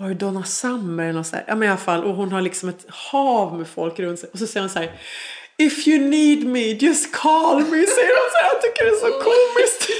var 0.00 0.08
det 0.08 0.14
Donna 0.14 0.44
Summer 0.44 1.04
eller 1.04 1.12
något 1.12 1.26
sånt 1.26 1.42
där? 1.46 1.52
Ja 1.52 1.54
men 1.56 1.68
i 1.68 1.70
alla 1.70 1.80
fall. 1.80 2.04
Och 2.04 2.14
hon 2.14 2.32
har 2.32 2.40
liksom 2.40 2.68
ett 2.68 2.84
hav 2.88 3.58
med 3.58 3.68
folk 3.68 3.98
runt 3.98 4.18
sig. 4.18 4.28
Och 4.32 4.38
så 4.38 4.46
säger 4.46 4.60
hon 4.60 4.70
så 4.70 4.78
här. 4.78 4.92
If 5.62 5.88
you 5.88 6.08
need 6.08 6.46
me, 6.46 6.72
just 6.72 7.12
call 7.12 7.56
me. 7.56 7.86
Säger 7.86 8.16
hon 8.18 8.30
så. 8.32 8.38
Jag 8.52 8.62
tycker 8.62 8.84
det 8.84 8.90
är 8.90 9.00
så 9.00 9.22
komiskt. 9.22 9.90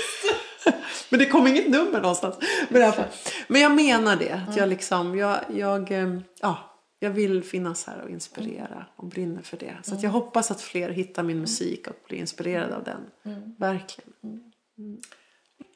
men 1.11 1.19
det 1.21 1.27
kom 1.27 1.47
inget 1.47 1.71
nummer 1.71 2.01
någonstans. 2.01 2.37
Men, 2.69 2.83
i 2.83 2.85
alla 2.85 2.93
fall. 2.93 3.09
men 3.49 3.61
jag 3.61 3.75
menar 3.75 4.17
det. 4.17 4.43
Att 4.49 4.57
jag 4.57 4.69
liksom, 4.69 5.19
jag, 5.19 5.39
jag, 5.55 5.91
eh, 5.91 6.19
ja. 6.41 6.65
Jag 7.01 7.11
vill 7.11 7.45
finnas 7.45 7.87
här 7.87 8.01
och 8.03 8.11
inspirera 8.11 8.87
och 8.97 9.07
brinner 9.07 9.43
för 9.43 9.57
det. 9.57 9.77
Så 9.83 9.97
jag 10.03 10.11
hoppas 10.11 10.51
att 10.51 10.61
fler 10.61 10.91
hittar 10.91 11.23
min 11.23 11.41
musik 11.41 11.87
och 11.87 11.97
blir 12.09 12.19
inspirerade 12.19 12.77
av 12.77 12.85
den. 12.85 13.11
Verkligen. 13.59 14.13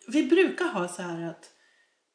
Vi 0.07 0.22
brukar 0.22 0.64
ha 0.64 0.89
så 0.89 1.03
här 1.03 1.22
att 1.22 1.51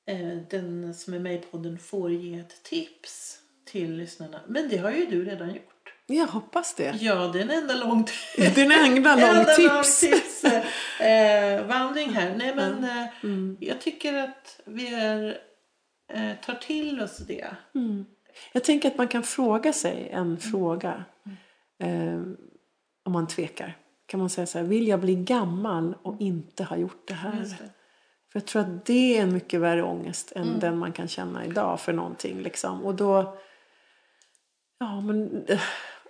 eh, 0.08 0.38
den 0.50 0.94
som 0.94 1.14
är 1.14 1.20
med 1.20 1.36
i 1.36 1.38
podden 1.38 1.80
får 1.80 2.12
ge 2.12 2.40
ett 2.40 2.64
tips 2.64 3.40
till 3.66 3.94
lyssnarna. 3.94 4.42
Men 4.48 4.70
det 4.70 4.78
har 4.78 4.92
ju 4.92 5.06
du 5.06 5.26
redan 5.26 5.50
gjort. 5.50 5.77
Jag 6.10 6.28
hoppas 6.28 6.74
det. 6.74 6.96
Ja, 7.02 7.16
det 7.28 7.40
är 7.40 7.44
en 7.44 7.52
enda 7.52 7.76
lång, 7.76 8.08
Det 8.38 8.58
är 8.58 8.66
en 8.66 8.72
enda 8.96 9.16
lång 9.16 9.24
enda 9.30 9.44
lång 9.58 9.84
tips. 9.84 10.00
tips 10.00 10.44
eh, 11.00 11.66
vandring 11.66 12.10
här. 12.14 12.36
Nej, 12.38 12.56
men 12.56 12.84
eh, 12.84 13.08
Mm. 13.24 13.58
jag 13.60 13.82
tycker 13.82 14.14
att 14.14 14.62
vi 14.66 14.94
är, 14.94 15.38
eh, 16.14 16.32
tar 16.46 16.56
till 16.56 17.02
oss 17.02 17.18
det. 17.18 17.48
Jag 18.52 18.64
tänker 18.64 18.88
att 18.92 18.98
man 18.98 19.08
kan 19.08 19.24
fråga 19.24 19.74
sig 19.74 20.10
en 20.12 20.38
fråga. 20.40 21.06
Eh, 21.84 22.22
om 23.06 23.14
man 23.14 23.28
tvekar. 23.28 23.78
Kan 24.06 24.20
man 24.20 24.30
säga 24.30 24.48
så 24.48 24.58
här, 24.58 24.66
vill 24.66 24.88
jag 24.88 25.00
bli 25.00 25.16
gammal 25.16 25.96
och 26.02 26.22
inte 26.22 26.64
ha 26.64 26.78
gjort 26.78 27.08
det 27.08 27.14
här? 27.14 27.32
Det. 27.32 27.56
För 28.32 28.40
jag 28.40 28.46
tror 28.46 28.62
att 28.62 28.86
det 28.86 29.18
är 29.18 29.24
en 29.24 29.34
mycket 29.34 29.60
värre 29.60 29.84
ångest 29.84 30.32
än 30.36 30.60
den 30.60 30.78
man 30.78 30.92
kan 30.92 31.08
känna 31.08 31.46
idag 31.46 31.80
för 31.80 31.94
någonting. 31.94 32.42
Liksom. 32.42 32.86
Och 32.86 32.96
då, 32.96 33.38
ja 34.80 35.02
men, 35.02 35.46
eh, 35.48 35.62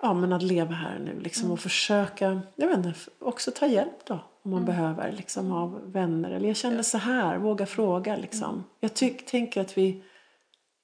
ja 0.01 0.13
men 0.13 0.33
att 0.33 0.43
leva 0.43 0.73
här 0.73 0.99
nu 0.99 1.19
liksom 1.19 1.51
och 1.51 1.59
försöka, 1.59 2.41
jag 2.55 2.67
vet 2.67 2.77
inte, 2.77 2.93
också 3.19 3.51
ta 3.51 3.67
hjälp 3.67 4.05
då. 4.05 4.19
Om 4.43 4.51
man 4.51 4.65
behöver 4.65 5.11
liksom 5.11 5.51
av 5.51 5.91
vänner. 5.91 6.31
Eller 6.31 6.47
jag 6.47 6.57
känner 6.57 6.83
så 6.83 6.97
här, 6.97 7.37
våga 7.37 7.65
fråga 7.65 8.15
liksom. 8.15 8.63
Jag 8.79 8.93
tyck, 8.93 9.25
tänker 9.25 9.61
att 9.61 9.77
vi 9.77 10.03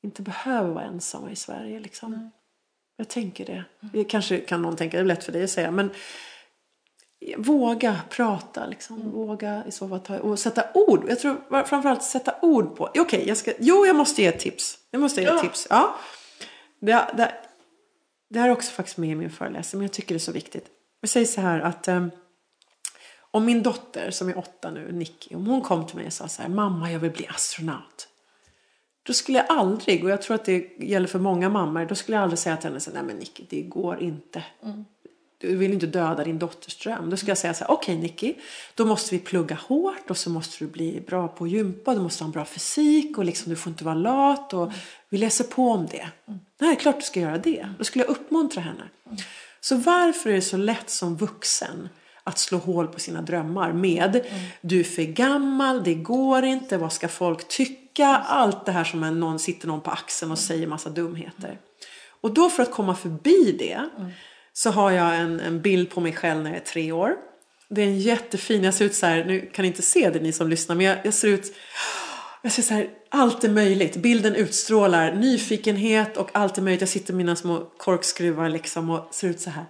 inte 0.03 0.22
behöver 0.22 0.74
vara 0.74 0.84
ensamma 0.84 1.32
i 1.32 1.36
Sverige 1.36 1.80
liksom. 1.80 2.32
Jag 2.97 3.07
tänker 3.07 3.45
det. 3.45 3.64
det. 3.80 4.03
Kanske 4.03 4.38
kan 4.38 4.61
någon 4.61 4.76
tänka, 4.76 4.97
det 4.97 5.01
är 5.03 5.05
lätt 5.05 5.24
för 5.24 5.32
dig 5.32 5.43
att 5.43 5.49
säga. 5.49 5.72
Men 5.72 5.89
våga 7.38 8.01
prata 8.09 8.66
liksom. 8.66 9.11
Våga 9.11 9.64
i 9.68 9.72
så 9.72 9.89
fall 9.89 9.99
ta, 9.99 10.20
och 10.20 10.39
sätta 10.39 10.64
ord. 10.74 11.05
Jag 11.09 11.20
tror 11.20 11.64
framförallt 11.66 12.03
sätta 12.03 12.36
ord 12.41 12.76
på. 12.76 12.89
Okej, 12.97 13.28
jag 13.28 13.38
ska, 13.38 13.51
jo 13.59 13.86
jag 13.86 13.95
måste 13.95 14.22
ge 14.22 14.28
ett 14.28 14.39
tips. 14.39 14.78
Jag 14.91 15.01
måste 15.01 15.22
ge 15.22 15.28
ett 15.28 15.34
Ja. 15.34 15.41
tips. 15.41 15.68
Ja. 15.70 15.95
Det, 16.80 17.05
det, 17.18 17.34
det 18.34 18.39
här 18.39 18.47
är 18.47 18.51
också 18.51 18.71
faktiskt 18.71 18.97
med 18.97 19.09
i 19.09 19.15
min 19.15 19.29
föreläsning, 19.29 19.79
men 19.79 19.86
jag 19.86 19.93
tycker 19.93 20.15
det 20.15 20.17
är 20.17 20.19
så 20.19 20.31
viktigt. 20.31 20.65
Jag 21.01 21.09
säger 21.09 21.25
så 21.25 21.41
här 21.41 21.59
att 21.59 21.88
eh, 21.88 22.07
om 23.31 23.45
min 23.45 23.63
dotter 23.63 24.11
som 24.11 24.29
är 24.29 24.38
åtta 24.38 24.71
nu, 24.71 24.91
Nicky, 24.91 25.36
om 25.36 25.47
hon 25.47 25.61
kom 25.61 25.88
till 25.88 25.95
mig 25.95 26.05
och 26.05 26.13
sa 26.13 26.27
så 26.27 26.41
här, 26.41 26.49
mamma 26.49 26.91
jag 26.91 26.99
vill 26.99 27.11
bli 27.11 27.27
astronaut. 27.27 28.07
Då 29.03 29.13
skulle 29.13 29.38
jag 29.38 29.47
aldrig, 29.49 30.03
och 30.03 30.09
jag 30.09 30.21
tror 30.21 30.36
att 30.36 30.45
det 30.45 30.67
gäller 30.79 31.07
för 31.07 31.19
många 31.19 31.49
mammor, 31.49 31.86
då 31.86 31.95
skulle 31.95 32.17
jag 32.17 32.23
aldrig 32.23 32.39
säga 32.39 32.57
till 32.57 32.69
henne 32.69 32.79
så 32.79 32.91
här, 32.91 32.97
nej 32.97 33.05
men 33.05 33.15
Nicky, 33.15 33.43
det 33.49 33.61
går 33.61 34.01
inte. 34.01 34.43
Du 35.38 35.55
vill 35.55 35.73
inte 35.73 35.88
döda 35.88 36.23
din 36.23 36.39
dotters 36.39 36.77
dröm. 36.84 37.09
Då 37.09 37.17
skulle 37.17 37.31
jag 37.31 37.38
säga 37.38 37.53
så 37.53 37.63
här, 37.63 37.71
okej 37.71 37.97
Nicky, 37.97 38.34
då 38.75 38.86
måste 38.86 39.15
vi 39.15 39.21
plugga 39.21 39.55
hårt 39.55 40.09
och 40.09 40.17
så 40.17 40.29
måste 40.29 40.65
du 40.65 40.71
bli 40.71 41.01
bra 41.07 41.27
på 41.27 41.47
gympa, 41.47 41.95
du 41.95 42.01
måste 42.01 42.23
ha 42.23 42.27
en 42.27 42.31
bra 42.31 42.45
fysik 42.45 43.17
och 43.17 43.25
liksom, 43.25 43.49
du 43.49 43.55
får 43.55 43.71
inte 43.71 43.86
vara 43.86 43.95
lat 43.95 44.53
och 44.53 44.71
vi 45.14 45.20
läser 45.20 45.43
på 45.43 45.72
om 45.72 45.88
det. 45.91 46.07
Nej, 46.59 46.76
klart 46.76 46.99
du 46.99 47.05
ska 47.05 47.20
göra 47.20 47.38
det. 47.38 47.70
Då 47.78 47.84
skulle 47.84 48.03
jag 48.03 48.11
uppmuntra 48.11 48.61
henne. 48.61 48.84
Så 49.61 49.76
varför 49.76 50.30
är 50.30 50.34
det 50.34 50.41
så 50.41 50.57
lätt 50.57 50.89
som 50.89 51.16
vuxen 51.16 51.89
att 52.24 52.39
slå 52.39 52.57
hål 52.57 52.88
på 52.88 52.99
sina 52.99 53.22
drömmar 53.22 53.74
med 53.74 54.26
du 54.61 54.80
är 54.80 54.84
för 54.84 55.01
gammal, 55.03 55.84
det 55.84 55.93
går 55.93 56.43
inte, 56.43 56.78
vad 56.78 56.93
ska 56.93 57.07
folk 57.07 57.47
tycka? 57.47 58.07
Allt 58.07 58.66
det 58.66 58.72
här 58.72 58.84
som 58.84 59.03
en, 59.03 59.20
någon 59.20 59.39
sitter 59.39 59.68
någon 59.68 59.82
på 59.82 59.91
axeln 59.91 60.32
och 60.32 60.39
säger 60.39 60.68
massa 60.68 60.89
dumheter. 60.89 61.59
Och 62.22 62.34
då 62.34 62.49
för 62.49 62.64
att 62.64 62.72
komma 62.72 62.95
förbi 62.95 63.55
det 63.59 63.89
så 64.53 64.70
har 64.70 64.91
jag 64.91 65.16
en, 65.16 65.39
en 65.39 65.61
bild 65.61 65.89
på 65.89 66.01
mig 66.01 66.14
själv 66.14 66.43
när 66.43 66.49
jag 66.49 66.57
är 66.57 66.66
tre 66.66 66.91
år. 66.91 67.16
Det 67.70 67.82
är 67.82 67.86
en 67.86 67.99
jättefin, 67.99 68.64
jag 68.64 68.74
ser 68.74 68.86
ut 68.86 68.95
så 68.95 69.05
här, 69.05 69.26
nu 69.26 69.49
kan 69.53 69.64
ni 69.64 69.68
inte 69.68 69.82
se 69.82 70.09
det 70.09 70.20
ni 70.20 70.32
som 70.32 70.49
lyssnar, 70.49 70.76
men 70.76 70.86
jag, 70.86 70.97
jag 71.03 71.14
ser 71.14 71.28
ut 71.28 71.55
jag 72.44 72.52
ser 72.52 72.64
så 72.64 72.74
här, 72.74 72.89
allt 73.10 73.44
är 73.44 73.50
möjligt. 73.50 73.96
Bilden 73.96 74.36
utstrålar 74.36 75.14
nyfikenhet 75.16 76.18
och 76.18 76.30
allt 76.34 76.58
är 76.58 76.62
möjligt. 76.62 76.82
Jag 76.82 76.89
sitter 76.89 77.14
med 77.14 77.18
mina 77.18 77.36
små 77.36 77.72
korkskruvar 77.78 78.50
liksom 78.50 78.89
och 78.89 79.08
ser 79.12 79.28
ut 79.28 79.41
så 79.41 79.50
här. 79.50 79.66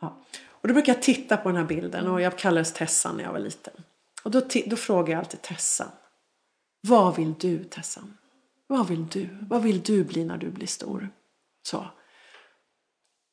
Ja. 0.00 0.18
Och 0.46 0.68
då 0.68 0.74
brukar 0.74 0.94
jag 0.94 1.02
titta 1.02 1.36
på 1.36 1.48
den 1.48 1.56
här 1.56 1.64
bilden 1.64 2.06
och 2.06 2.20
jag 2.20 2.38
kallades 2.38 2.72
Tessan 2.72 3.16
när 3.16 3.24
jag 3.24 3.32
var 3.32 3.38
liten. 3.38 3.72
Och 4.22 4.30
då, 4.30 4.42
då 4.66 4.76
frågar 4.76 5.12
jag 5.12 5.18
alltid 5.18 5.42
Tessan. 5.42 5.88
Vad 6.80 7.16
vill 7.16 7.34
du 7.38 7.64
Tessan? 7.64 8.16
Vad 8.66 8.88
vill 8.88 9.06
du? 9.08 9.28
Vad 9.40 9.62
vill 9.62 9.82
du 9.82 10.04
bli 10.04 10.24
när 10.24 10.36
du 10.36 10.50
blir 10.50 10.66
stor? 10.66 11.10
Så. 11.62 11.86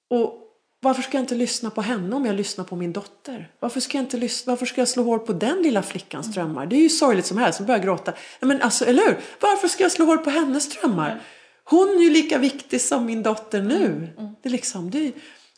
Och 0.10 0.45
varför 0.86 1.02
ska 1.02 1.18
jag 1.18 1.24
inte 1.24 1.36
lyssna 1.36 1.70
på 1.70 1.82
henne 1.82 2.16
om 2.16 2.26
jag 2.26 2.36
lyssnar 2.36 2.66
på 2.66 2.76
min 2.76 2.94
dotter? 2.94 3.52
Varför 3.60 3.80
ska 3.80 3.98
jag, 3.98 4.06
inte 4.06 4.18
lyssna, 4.18 4.52
varför 4.52 4.66
ska 4.66 4.82
jag 4.82 4.88
slå 4.88 5.04
hål 5.04 5.20
på 5.20 5.34
den 5.34 5.62
lilla 5.62 5.84
flickans 5.84 6.28
drömmar? 6.28 6.66
Det 6.66 6.76
är 6.76 6.82
ju 6.82 6.90
sorgligt 6.90 7.26
som 7.26 7.38
helst, 7.38 7.60
hon 7.60 7.68
börjar 7.68 7.80
gråta. 7.80 8.14
Men 8.40 8.62
alltså, 8.62 8.86
eller 8.86 9.04
hur? 9.04 9.20
Varför 9.40 9.68
ska 9.68 9.84
jag 9.84 9.92
slå 9.92 10.06
hål 10.06 10.18
på 10.18 10.30
hennes 10.30 10.70
drömmar? 10.70 11.22
Hon 11.64 11.90
är 11.90 12.04
ju 12.04 12.10
lika 12.10 12.38
viktig 12.38 12.82
som 12.82 13.06
min 13.06 13.24
dotter 13.24 13.62
nu. 13.62 14.10
Det 14.42 14.50
är 14.50 14.52
liksom, 14.52 14.92
det 14.92 15.08
är, 15.08 15.12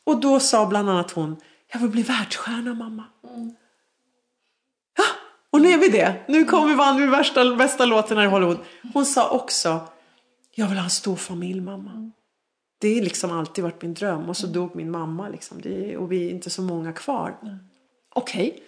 och 0.03 0.19
då 0.19 0.39
sa 0.39 0.65
bland 0.65 0.89
annat 0.89 1.11
hon, 1.11 1.37
jag 1.73 1.79
vill 1.79 1.89
bli 1.89 2.01
världsstjärna 2.01 2.73
mamma. 2.73 3.03
Ja, 4.97 5.03
och 5.49 5.61
nu 5.61 5.69
är 5.69 5.77
vi 5.77 5.89
det. 5.89 6.15
Nu 6.27 6.45
kommer 6.45 6.67
vi 6.67 6.75
vann 6.75 6.97
vi 6.97 7.07
värsta, 7.07 7.55
bästa 7.55 7.85
låten 7.85 8.17
här 8.17 8.25
i 8.25 8.29
Hollywood. 8.29 8.59
Hon 8.93 9.05
sa 9.05 9.29
också, 9.29 9.79
jag 10.55 10.67
vill 10.67 10.77
ha 10.77 10.83
en 10.83 10.89
stor 10.89 11.15
familj 11.15 11.61
mamma. 11.61 12.11
Det 12.79 12.97
är 12.97 13.01
liksom 13.01 13.31
alltid 13.31 13.63
varit 13.63 13.81
min 13.81 13.93
dröm. 13.93 14.29
Och 14.29 14.37
så 14.37 14.47
dog 14.47 14.75
min 14.75 14.91
mamma 14.91 15.29
liksom. 15.29 15.61
Är, 15.65 15.97
och 15.97 16.11
vi 16.11 16.25
är 16.25 16.29
inte 16.29 16.49
så 16.49 16.61
många 16.61 16.93
kvar. 16.93 17.37
Okej. 18.15 18.63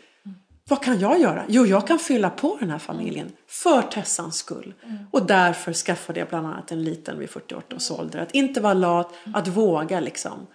Vad 0.70 0.84
kan 0.84 1.00
jag 1.00 1.20
göra? 1.20 1.46
Jo, 1.48 1.66
jag 1.66 1.88
kan 1.88 2.00
fylla 2.00 2.30
på 2.30 2.58
den 2.60 2.70
här 2.70 2.80
familjen 2.80 3.32
för 3.48 3.82
Tessans 3.82 4.36
skull. 4.36 4.74
Och 5.12 5.26
därför 5.26 5.74
skaffade 5.74 6.20
jag 6.20 6.30
bland 6.30 6.48
annat 6.48 6.72
en 6.72 6.84
liten 6.84 7.20
vid 7.20 7.30
48 7.30 7.76
års 7.76 7.92
ålder. 7.92 8.20
Att 8.20 8.36
inte 8.36 8.62
vara 8.62 8.74
lat, 8.74 9.14
att 9.34 9.48
våga 9.48 10.00
liksom. 10.00 10.48